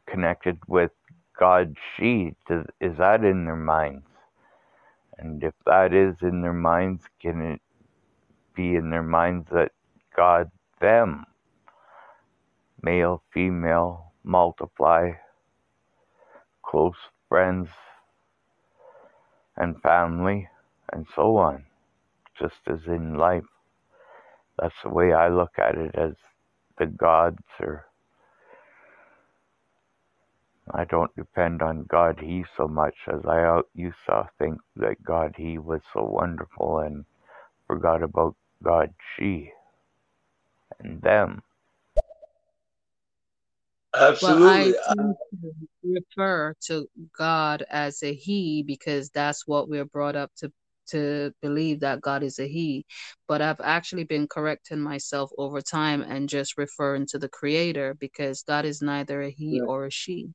[0.07, 0.91] connected with
[1.39, 2.35] God, She.
[2.81, 4.07] Is that in their minds?
[5.19, 7.61] And if that is in their minds, can it
[8.55, 9.71] be in their minds that
[10.15, 10.51] God,
[10.81, 11.25] them,
[12.81, 15.11] male, female, multiply,
[16.63, 16.95] close
[17.29, 17.69] friends,
[19.57, 20.49] and family,
[20.93, 21.65] and so on,
[22.39, 23.45] just as in life.
[24.57, 26.13] That's the way I look at it as
[26.77, 27.85] the gods, or
[30.71, 35.35] I don't depend on God He so much as I used to think that God
[35.37, 37.05] He was so wonderful and
[37.67, 39.51] forgot about God She
[40.79, 41.43] and them.
[44.21, 45.15] Well, I I- tend
[45.83, 46.87] refer to
[47.17, 50.51] God as a He because that's what we're brought up to
[50.91, 52.85] to believe that God is a He.
[53.27, 58.43] But I've actually been correcting myself over time and just referring to the Creator because
[58.43, 59.67] God is neither a He Right.
[59.67, 60.33] or a She.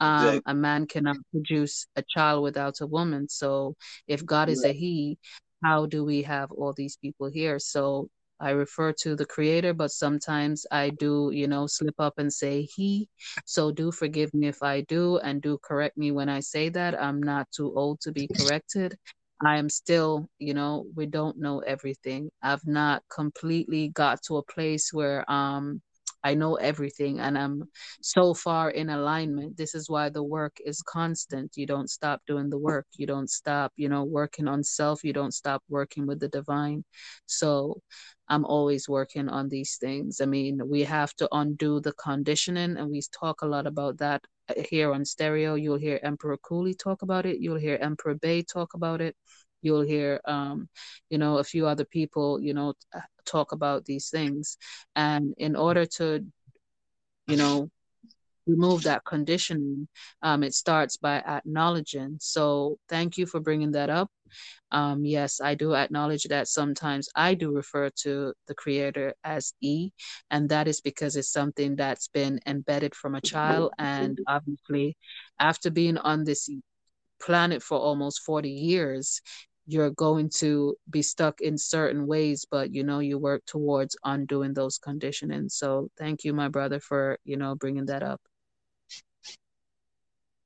[0.00, 0.42] Um, Exactly.
[0.52, 3.28] a man cannot produce a child without a woman.
[3.28, 3.74] So
[4.06, 5.18] if God is a He,
[5.64, 7.58] how do we have all these people here?
[7.58, 8.08] So
[8.40, 12.62] I refer to the creator, but sometimes I do, you know, slip up and say
[12.62, 13.08] he.
[13.44, 17.00] So do forgive me if I do, and do correct me when I say that.
[17.00, 18.96] I'm not too old to be corrected.
[19.44, 22.30] I am still, you know, we don't know everything.
[22.42, 25.80] I've not completely got to a place where um
[26.24, 27.64] I know everything and I'm
[28.00, 29.56] so far in alignment.
[29.56, 31.56] This is why the work is constant.
[31.56, 32.86] You don't stop doing the work.
[32.96, 35.04] You don't stop, you know, working on self.
[35.04, 36.84] You don't stop working with the divine.
[37.26, 37.80] So
[38.28, 40.20] I'm always working on these things.
[40.20, 44.22] I mean, we have to undo the conditioning, and we talk a lot about that
[44.48, 45.54] uh, here on stereo.
[45.54, 47.40] You'll hear Emperor Cooley talk about it.
[47.40, 49.16] You'll hear Emperor Bay talk about it.
[49.62, 50.68] You'll hear, um,
[51.10, 52.74] you know, a few other people, you know,
[53.24, 54.56] talk about these things.
[54.96, 56.24] And in order to,
[57.26, 57.70] you know,
[58.46, 59.88] remove that conditioning,
[60.22, 62.16] um, it starts by acknowledging.
[62.20, 64.10] So thank you for bringing that up.
[64.70, 69.90] Um, yes, I do acknowledge that sometimes I do refer to the creator as E,
[70.30, 73.72] and that is because it's something that's been embedded from a child.
[73.78, 74.96] And obviously,
[75.38, 76.50] after being on this
[77.20, 79.20] planet for almost 40 years,
[79.68, 84.54] you're going to be stuck in certain ways, but you know, you work towards undoing
[84.54, 85.50] those conditioning.
[85.50, 88.18] So thank you, my brother, for, you know, bringing that up.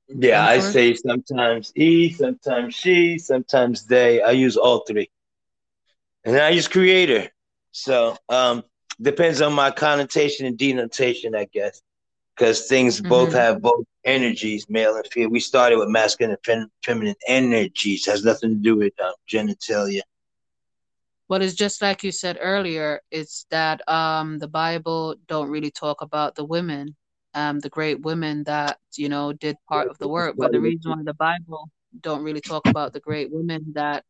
[0.09, 4.21] Yeah, I say sometimes he, sometimes she, sometimes they.
[4.21, 5.09] I use all three.
[6.25, 7.29] And I use creator.
[7.71, 8.63] So um
[9.01, 11.81] depends on my connotation and denotation, I guess.
[12.35, 13.33] Because things both Mhm.
[13.33, 15.29] have both energies, male and female.
[15.29, 18.05] We started with masculine and fem- feminine energies.
[18.05, 20.01] Has nothing to do with um, genitalia.
[21.29, 26.01] But it's just like you said earlier, it's that um the Bible don't really talk
[26.01, 26.95] about the women,
[27.33, 30.35] um the great women that, you know, did part of the work.
[30.37, 31.69] But the reason why the Bible
[32.01, 34.03] don't really talk about the great women that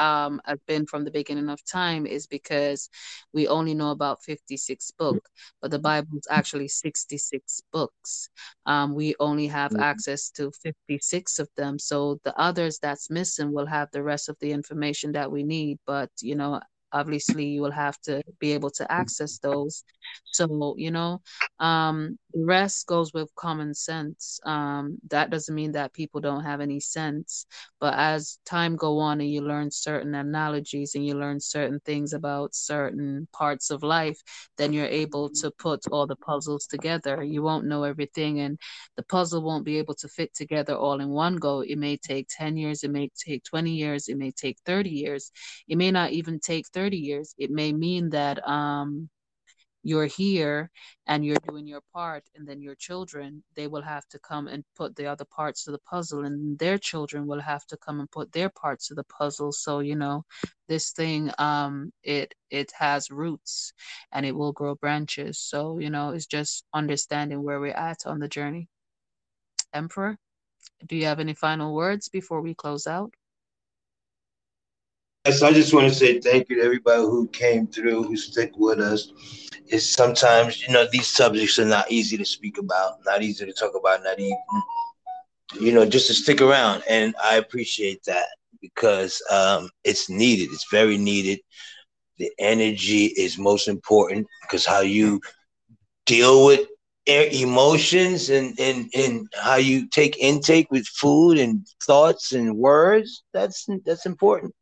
[0.00, 2.88] um have been from the beginning of time is because
[3.34, 5.30] we only know about 56 books,
[5.62, 8.30] but the Bible is actually 66 books.
[8.66, 9.78] Um we only have Mhm.
[9.78, 11.78] access to 56 of them.
[11.78, 15.78] So the others that's missing will have the rest of the information that we need,
[15.86, 16.60] but you know,
[16.92, 19.84] obviously you will have to be able to access those.
[20.32, 21.20] So, you know,
[21.58, 24.40] um the rest goes with common sense.
[24.44, 27.46] Um that doesn't mean that people don't have any sense,
[27.80, 32.12] but as time go on and you learn certain analogies and you learn certain things
[32.12, 34.20] about certain parts of life,
[34.56, 37.22] then you're able to put all the puzzles together.
[37.22, 38.58] You won't know everything and
[38.96, 41.60] the puzzle won't be able to fit together all in one go.
[41.60, 45.30] It may take 10 years, it may take 20 years, it may take 30 years.
[45.68, 47.26] It may not even take 30 years.
[47.30, 49.08] It may mean that um
[49.82, 50.70] you're here
[51.06, 54.64] and you're doing your part and then your children they will have to come and
[54.76, 58.10] put the other parts of the puzzle and their children will have to come and
[58.10, 59.52] put their parts of the puzzle.
[59.52, 60.24] So you know
[60.68, 63.72] this thing um it it has roots
[64.12, 65.38] and it will grow branches.
[65.38, 68.68] So you know it's just understanding where we're at on the journey.
[69.72, 70.16] Emperor
[70.86, 73.14] do you have any final words before we close out
[75.26, 78.52] Yes, I just want to say thank you to everybody who came through, who stick
[78.56, 79.12] with us.
[79.66, 83.52] It's sometimes, you know, these subjects are not easy to speak about, not easy to
[83.52, 84.38] talk about, not even,
[85.60, 86.82] you know, just to stick around.
[86.88, 88.26] And I appreciate that
[88.62, 90.50] because um, it's needed.
[90.52, 91.40] It's very needed.
[92.18, 95.20] The energy is most important because how you
[96.06, 96.66] deal with
[97.06, 103.66] emotions and, and, and how you take intake with food and thoughts and words, that's
[103.84, 104.54] that's important.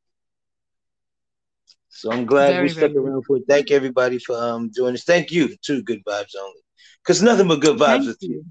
[1.99, 3.45] So I'm glad very we stuck very around for it.
[3.49, 5.05] Thank everybody for um doing this.
[5.05, 6.61] Thank you too, Good Vibes Only.
[7.03, 8.45] Because nothing but good vibes thank with you.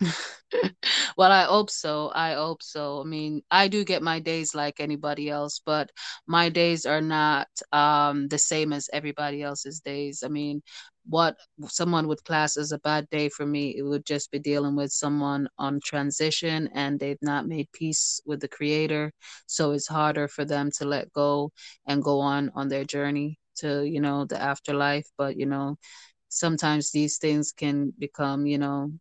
[0.00, 0.10] you
[1.16, 2.10] well, I hope so.
[2.14, 3.00] I hope so.
[3.00, 5.90] I mean, I do get my days like anybody else, but
[6.26, 10.22] my days are not um the same as everybody else's days.
[10.24, 10.62] I mean,
[11.06, 11.36] what
[11.68, 14.90] someone would class as a bad day for me, it would just be dealing with
[14.92, 19.12] someone on transition and they've not made peace with the creator,
[19.46, 21.52] so it's harder for them to let go
[21.86, 25.76] and go on on their journey to, you know, the afterlife, but you know,
[26.28, 28.92] sometimes these things can become, you know,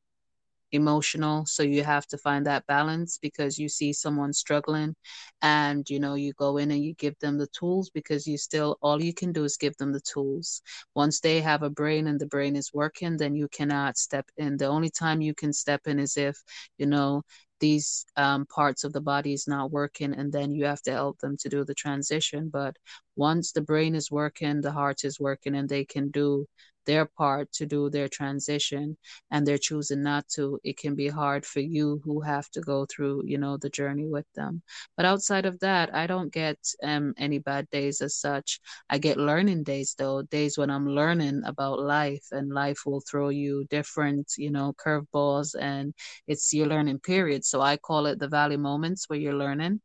[0.72, 4.96] emotional so you have to find that balance because you see someone struggling
[5.42, 8.78] and you know you go in and you give them the tools because you still
[8.82, 10.62] all you can do is give them the tools.
[10.96, 14.58] Once they have a brain and the brain is working then you cannot step in.
[14.58, 16.38] The only time you can step in is if
[16.78, 17.24] you know
[17.60, 21.18] these um, parts of the body is not working and then you have to help
[21.20, 22.50] them to do the transition.
[22.50, 22.76] But
[23.16, 26.48] once the brain is working the heart is working and they can do
[26.88, 28.98] their part to do their transition
[29.32, 32.86] and they're choosing not to it can be hard for you who have to go
[32.88, 34.64] through you know the journey with them.
[34.98, 38.62] But outside of that i don't get um any bad days as such.
[38.90, 43.30] I get learning days though days when i'm learning about life and life will throw
[43.30, 45.94] you different you know curveballs and
[46.28, 47.46] it's your learning period.
[47.46, 49.82] So i call it the valley moments where you're learning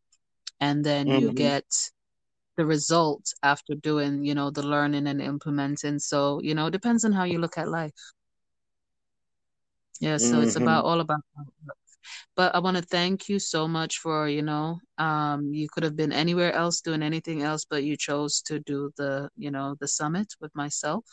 [0.61, 1.45] and then you Mhm.
[1.47, 1.65] get
[2.57, 7.05] the result after doing you know the learning and implementing so you know it depends
[7.05, 7.93] on how you look at life
[10.01, 10.57] yeah so it's Mhm.
[10.57, 11.82] about all about how it works.
[12.37, 15.97] But i want to thank you so much for you know um you could have
[15.97, 19.89] been anywhere else doing anything else but you chose to do the you know the
[19.89, 21.05] summit with myself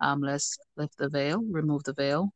[0.00, 2.30] um let's lift the veil remove the veil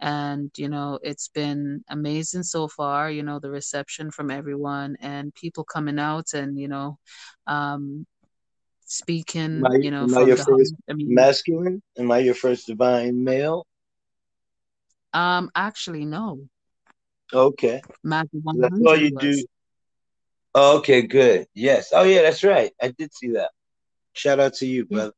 [0.00, 5.34] and you know it's been amazing so far you know the reception from everyone and
[5.34, 6.98] people coming out and you know
[7.46, 8.06] um
[8.90, 11.82] speaking, I, you know, am I your first I mean, masculine?
[11.96, 13.66] Am I your first divine male?
[15.12, 16.40] um, actually, no.
[17.32, 17.82] Okay.
[18.02, 19.36] Matthew I saw 100 you was.
[19.36, 19.44] do.
[20.54, 21.46] Oh, okay, good.
[21.54, 21.90] Yes.
[21.92, 22.72] Oh, yeah, that's right.
[22.82, 23.50] I did see that.
[24.14, 25.10] Shout out to you, Yeah,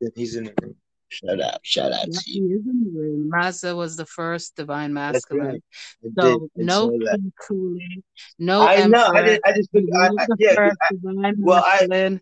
[0.00, 0.12] brother.
[0.14, 0.76] He's in the room.
[1.08, 1.60] Shout out.
[1.62, 2.58] Shout out yeah, to he you.
[2.58, 3.28] is in the room.
[3.30, 5.38] Mazda was the first divine That's right.
[5.40, 5.62] masculine.
[6.02, 6.14] Did.
[6.18, 6.98] So no
[7.40, 8.04] Cooley,
[8.38, 9.06] no I know.
[9.14, 9.42] I didn't.
[9.46, 9.70] I just.
[9.72, 11.86] He I, I, the first I, well, I.
[11.86, 12.20] masculine.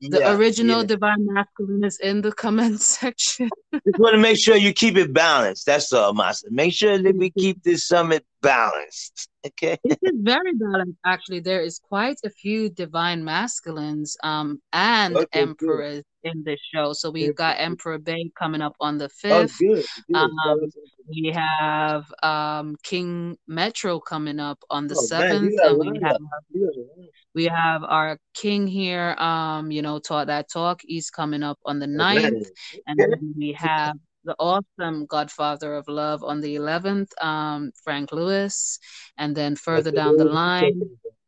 [0.00, 0.34] The Yeah.
[0.34, 0.86] original Yeah.
[0.86, 3.50] divine masculine is in the comment section.
[3.72, 5.66] Just want to make sure you keep it balanced.
[5.66, 6.48] That's all, Master.
[6.50, 9.28] Make sure that we keep this summit balanced.
[9.46, 9.76] Okay.
[9.84, 11.40] It is very balanced, actually.
[11.40, 15.48] There is quite a few divine masculines um, and Okay, good.
[15.48, 16.92] emperors in this show.
[16.92, 19.58] So we've got Emperor Bay coming up on the Oh, 5th.
[19.58, 20.16] good, good.
[20.16, 20.60] Um,
[21.08, 26.16] we have um, King Metro coming up on the Oh 7th, you and we have
[26.52, 27.08] You got a lineup.
[27.34, 30.80] we have our king here, um, you know, taught that talk.
[30.84, 32.22] He's coming up on the Oh, 9th.
[32.22, 32.42] man.
[32.86, 38.78] And then we have the awesome Godfather of Love on the 11th, um, Frank Lewis.
[39.18, 40.80] And then further down the line,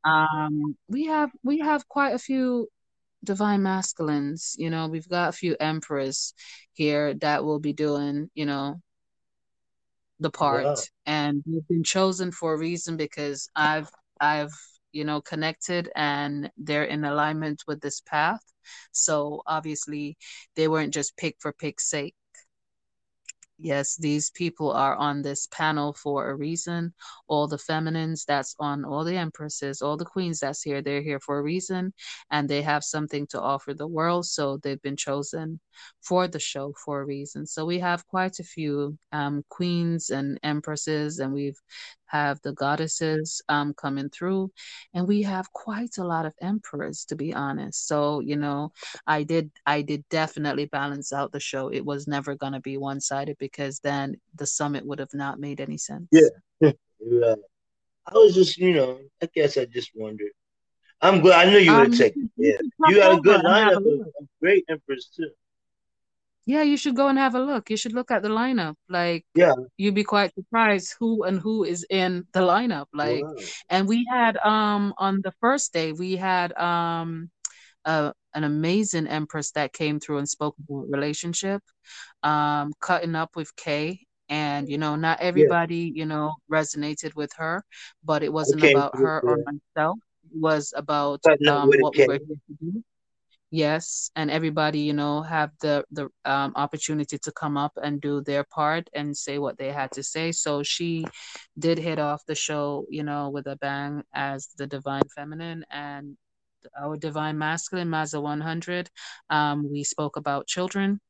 [0.05, 2.69] um, we have we have quite a few
[3.25, 4.55] divine masculines.
[4.59, 6.35] You know, we've got a few emperors
[6.73, 8.81] here that will be doing, you know,
[10.21, 10.65] the part.
[10.65, 10.75] Wow.
[11.07, 13.89] And we've been chosen for a reason because I've
[14.21, 14.53] I've
[14.93, 18.43] you know connected and they're in alignment with this path.
[18.93, 20.17] So obviously
[20.57, 22.15] they weren't just picked for pick's sake.
[23.59, 26.93] Yes, these people are on this panel for a reason.
[27.29, 31.21] All the feminines that's on, all the empresses, all the queens that's here, they're here
[31.21, 31.93] for a reason
[32.33, 34.27] and they have something to offer the world.
[34.27, 35.61] So they've been chosen
[36.01, 37.47] for the show for a reason.
[37.47, 41.61] So we have quite a few um, queens and empresses, and we've
[42.15, 44.51] have the goddesses um, coming through,
[44.95, 47.89] and we have quite a lot of emperors, to be honest.
[47.89, 48.73] So you know,
[49.07, 51.65] I did I did definitely balance out the show.
[51.79, 55.61] It was never gonna be one sided because then the summit would have not made
[55.61, 56.09] any sense.
[56.11, 56.71] Yeah.
[57.07, 57.37] Right.
[58.07, 60.33] I was just, you know, I guess I just wondered.
[61.03, 61.49] I'm glad.
[61.49, 62.31] I knew you would Um, have you taken.
[62.37, 64.09] should, you Yeah, you had a good over and have lineup a of, look.
[64.21, 65.31] of great emperors too.
[66.47, 67.71] Yeah, you should go and have a look.
[67.71, 68.75] You should look at the lineup.
[68.89, 69.55] Like Yeah.
[69.77, 72.87] you'd be quite surprised who and who is in the lineup.
[72.93, 73.35] Like, Wow.
[73.71, 77.31] and we had um on the first day we had um
[77.85, 81.63] uh, an amazing empress that came through and spoke about relationship,
[82.23, 84.01] um, cutting up with Kay.
[84.31, 85.27] And you know, not Yeah.
[85.29, 87.63] everybody, you know, resonated with her,
[88.05, 89.99] but it wasn't about her or myself.
[90.33, 92.85] It was about um what we were here to do.
[93.55, 98.21] Yes, and everybody, you know, have the the um, opportunity to come up and do
[98.21, 100.33] their part and say what they had to say.
[100.33, 101.05] So she
[101.59, 106.17] did hit off the show, you know, with a bang as the divine feminine and
[106.81, 108.91] our divine masculine, Mazda 100.
[109.31, 111.01] Um, we spoke about children,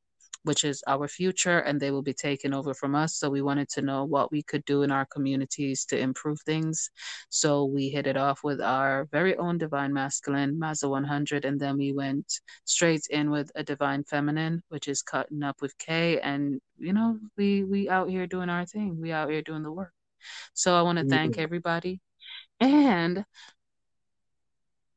[0.44, 3.16] which is our future, and they will be taken over from us.
[3.16, 6.90] So we wanted to know what we could do in our communities to improve things.
[7.30, 11.76] So we hit it off with our very own divine masculine, Mazda 100, and then
[11.76, 16.20] we went straight in with a divine feminine, which is cutting up with K.
[16.20, 19.00] And you know, we we out here doing our thing.
[19.00, 19.92] We out here doing the work.
[20.52, 21.10] So I want to mm-hmm.
[21.10, 22.00] thank everybody.
[22.60, 23.24] And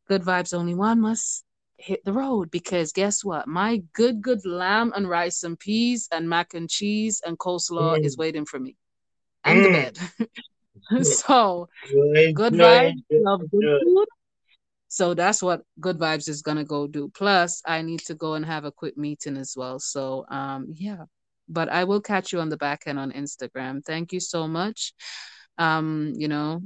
[0.08, 1.43] good vibes only one must
[1.77, 3.47] hit the road because guess what?
[3.47, 8.15] My good, good lamb and rice and peas and mac and cheese and coleslaw is
[8.15, 8.19] Mm.
[8.19, 8.75] waiting for me
[9.43, 9.73] and the Mm.
[9.73, 9.97] bed.
[11.03, 11.69] so
[12.33, 13.80] good vibes, love good enjoy.
[13.83, 14.07] food.
[14.89, 17.09] So that's what good vibes is gonna go do.
[17.14, 19.80] Plus, I need to go and have a quick meeting as well.
[19.80, 21.06] So um yeah.
[21.49, 23.83] But I will catch you on the back end on Instagram.
[23.85, 24.93] Thank you so much.
[25.57, 26.61] Um, you know,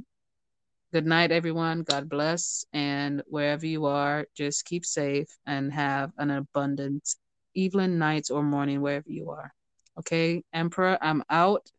[0.91, 1.83] good night, everyone.
[1.83, 2.65] God bless.
[2.73, 7.07] And wherever you are, just keep safe and have an abundant
[7.53, 9.53] evening, night, or morning, wherever you are.
[9.99, 11.69] Okay, Emperor, I'm out.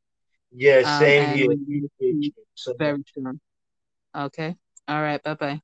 [0.53, 1.47] Yeah, Um, same and here.
[1.49, 3.13] we will Appreciate see you so very much.
[3.15, 3.41] soon.
[4.15, 4.57] Okay.
[4.89, 5.23] All right.
[5.23, 5.61] Bye bye.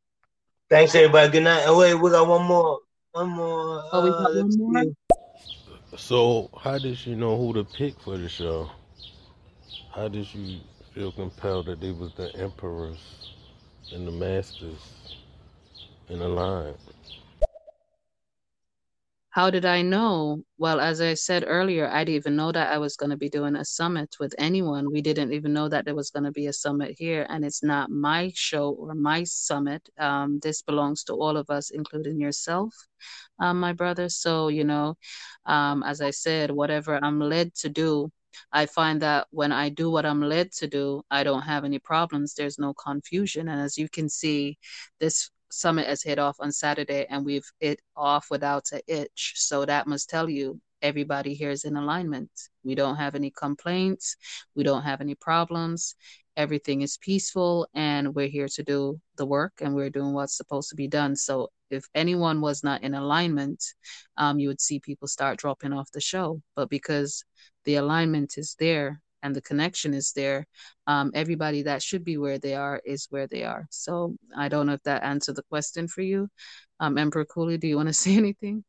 [0.71, 1.31] Thanks, everybody.
[1.31, 1.65] Good night.
[1.67, 2.81] Oh, wait, we got one more.
[3.13, 3.83] One more.
[3.93, 4.85] Oh, we Uh, got let's one more.
[5.97, 8.71] So, how did you know who to pick for the show?
[9.95, 10.61] How did you
[10.95, 12.99] feel compelled that they was the emperors
[13.93, 14.93] and the masters
[16.09, 16.75] in the line?
[19.31, 20.43] How did I know?
[20.57, 23.29] Well, as I said earlier, I didn't even know that I was going to be
[23.29, 24.91] doing a summit with anyone.
[24.91, 27.63] We didn't even know that there was going to be a summit here, and it's
[27.63, 29.89] not my show or my summit.
[29.99, 32.75] Um, this belongs to all of us, including yourself,
[33.39, 34.09] um, my brother.
[34.09, 34.97] So, you know,
[35.47, 38.11] um, as I said, whatever I'm led to do,
[38.53, 41.79] I find that when I do what I'm led to do, I don't have any
[41.79, 42.35] problems.
[42.35, 43.49] There's no confusion.
[43.49, 44.59] And as you can see,
[45.01, 49.35] this summit has hit off on Saturday and we've hit off without a itch.
[49.37, 52.31] So that must tell you everybody here is in alignment.
[52.65, 54.17] We don't have any complaints.
[54.55, 55.95] We don't have any problems.
[56.37, 60.69] Everything is peaceful and we're here to do the work and we're doing what's supposed
[60.71, 61.17] to be done.
[61.17, 63.65] So if anyone was not in alignment,
[64.17, 66.41] um, you would see people start dropping off the show.
[66.55, 67.25] But because
[67.65, 70.47] the alignment is there and the connection is there,
[70.87, 73.67] um, everybody that should be where they are is where they are.
[73.71, 76.29] So I don't know if that answered the question for you.
[76.81, 78.65] Um, Emperor Cooley, do you want to say anything?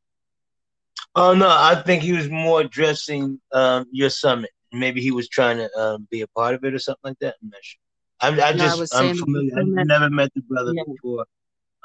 [1.16, 4.52] Oh no, I think he was more addressing um, your summit.
[4.72, 7.36] Maybe he was trying to um, be a part of it or something like that.
[7.42, 7.80] I'm not sure.
[8.22, 9.52] I'm, I I just that the familiar.
[9.60, 11.26] I've never met the brother Yeah, before.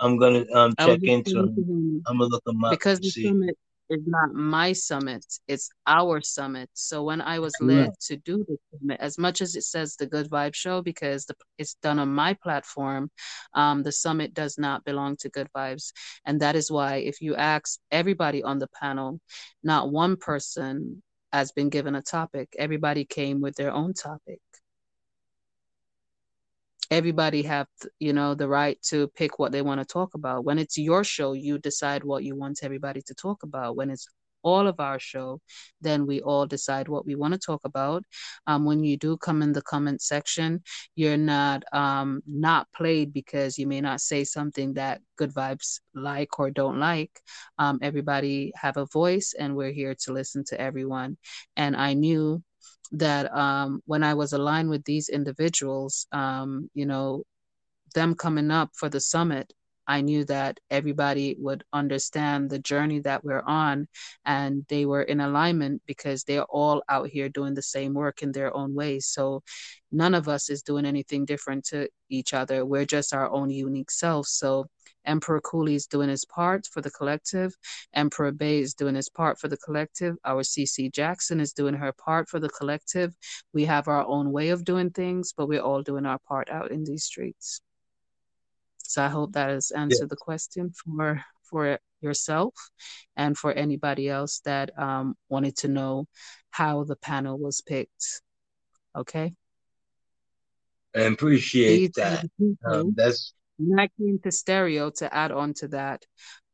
[0.00, 1.66] I'm gonna um I check into him.
[1.68, 3.10] him I'm gonna look him up because the see.
[3.10, 3.56] summit
[3.90, 6.70] is not my summit; it's our summit.
[6.74, 10.06] So when I was led to do the summit, as much as it says the
[10.06, 13.10] Good Vibe Show, because the, it's done on my platform,
[13.54, 15.92] um, the summit does not belong to Good Vibes,
[16.24, 19.20] and that is why if you ask everybody on the panel,
[19.62, 22.54] not one person has been given a topic.
[22.58, 24.40] Everybody came with their own topic.
[26.90, 27.66] Everybody have
[27.98, 30.44] you know the right to pick what they want to talk about.
[30.44, 33.76] When it's your show you decide what you want everybody to talk about.
[33.76, 34.06] When it's
[34.42, 35.40] all of our show
[35.80, 38.04] then we all decide what we want to talk about.
[38.46, 40.62] Um, when you do come in the comment section
[40.94, 46.38] you're not um, not played because you may not say something that good vibes like
[46.38, 47.20] or don't like.
[47.58, 51.16] Um, everybody have a voice and we're here to listen to everyone.
[51.56, 52.42] And i knew
[52.92, 57.24] that um, when I was aligned with these individuals, um, you know,
[57.94, 59.52] them coming up for the summit,
[59.86, 63.86] I knew that everybody would understand the journey that we're on
[64.24, 68.32] and they were in alignment because they're all out here doing the same work in
[68.32, 69.06] their own ways.
[69.06, 69.42] So
[69.92, 72.64] none of us is doing anything different to each other.
[72.64, 74.30] We're just our own unique selves.
[74.30, 74.66] So
[75.07, 77.55] Emperor Cooley is doing his part for the collective.
[77.94, 80.16] Emperor Bay is doing his part for the collective.
[80.24, 83.15] Our CC Jackson is doing her part for the collective.
[83.52, 86.70] We have our own way of doing things, but we're all doing our part out
[86.70, 87.60] in these streets.
[88.78, 92.55] So I hope that has answered the question for for yourself
[93.16, 96.07] and for anybody else that um, wanted to know
[96.50, 98.23] how the panel was picked.
[98.94, 99.34] Okay.
[100.94, 102.26] I appreciate that.
[102.65, 106.05] Um, that's when I came to stereo to add on to that,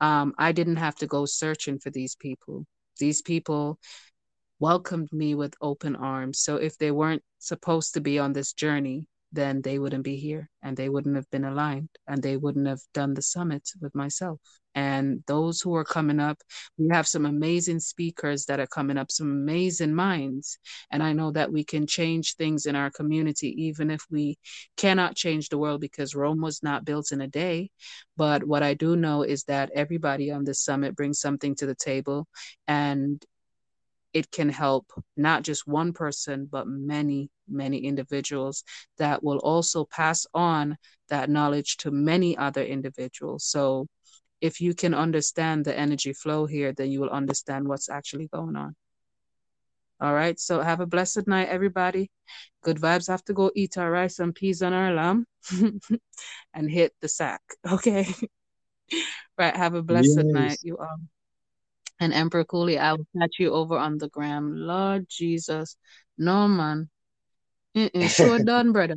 [0.01, 2.67] um, I didn't have to go searching for these people.
[2.99, 3.79] These people
[4.59, 6.41] welcomed me with open arms.
[6.41, 10.49] So if they weren't supposed to be on this journey, then they wouldn't be here
[10.62, 14.41] and they wouldn't have been aligned and they wouldn't have done the summit with myself.
[14.75, 16.39] And those who are coming up,
[16.78, 20.59] we have some amazing speakers that are coming up, some amazing minds.
[20.92, 24.39] And I know that we can change things in our community, even if we
[24.76, 27.70] cannot change the world because Rome was not built in a day.
[28.17, 31.75] But what I do know is that everybody on this summit brings something to the
[31.75, 32.28] table
[32.68, 33.25] and
[34.12, 38.64] it can help not just one person, but many, many individuals
[38.98, 40.76] that will also pass on
[41.08, 43.44] that knowledge to many other individuals.
[43.44, 43.86] So
[44.40, 48.56] if you can understand the energy flow here, then you will understand what's actually going
[48.56, 48.74] on.
[50.00, 50.40] All right.
[50.40, 52.10] So have a blessed night, everybody.
[52.62, 53.08] Good vibes.
[53.08, 55.26] have to go eat our rice and peas on our lamb
[56.55, 57.42] and hit the sack.
[57.70, 58.06] Okay.
[59.39, 59.55] right.
[59.55, 61.00] Have a blessed night, you all.
[62.01, 64.55] And Emperor Cooley, I will catch you over on the gram.
[64.57, 65.77] Lord Jesus.
[66.17, 66.89] No, man.
[67.77, 68.97] Mm-mm, sure done, brother.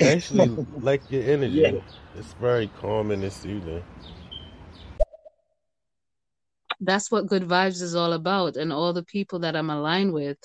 [0.00, 0.48] Actually
[0.80, 1.54] like your energy.
[1.54, 1.80] Yeah.
[2.16, 3.82] It's very calming and soothing.
[6.80, 8.56] That's what good vibes is all about.
[8.56, 10.38] And all the people that I'm aligned with,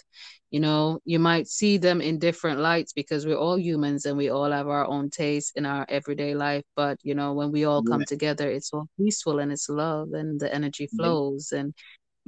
[0.51, 4.29] you know, you might see them in different lights because we're all humans and we
[4.29, 6.63] all have our own taste in our everyday life.
[6.75, 8.07] But, you know, when we all come Right.
[8.07, 10.97] together, it's all peaceful and it's love and the energy Yeah.
[10.97, 11.51] flows.
[11.51, 11.73] And,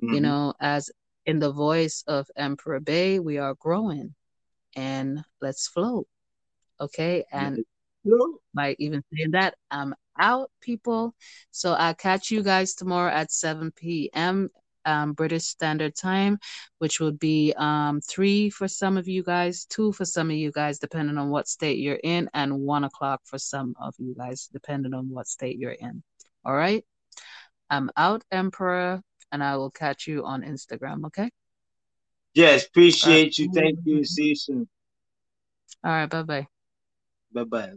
[0.02, 0.24] you Mhm.
[0.24, 0.90] know, as
[1.26, 4.16] in the voice of Emperor Bay, we are growing
[4.76, 6.06] and let's flow.
[6.80, 7.26] Okay.
[7.32, 7.64] And
[8.04, 8.40] No.
[8.54, 11.16] by even saying that, I'm out, people.
[11.52, 14.50] So I'll catch you guys tomorrow at 7 p.m.
[14.86, 16.40] Um, British Standard Time,
[16.78, 20.52] which would be um, three for some of you guys, two for some of you
[20.52, 24.50] guys, depending on what state you're in, and one o'clock for some of you guys,
[24.54, 26.04] depending on what state you're in.
[26.46, 26.86] All right.
[27.70, 31.06] I'm out, Emperor, and I will catch you on Instagram.
[31.08, 31.30] Okay.
[32.34, 32.68] Yes, right.
[32.70, 33.52] appreciate you.
[33.54, 34.04] Thank you.
[34.06, 34.70] See you soon.
[35.84, 36.10] All right.
[36.10, 36.48] Bye bye.
[37.34, 37.74] Bye bye.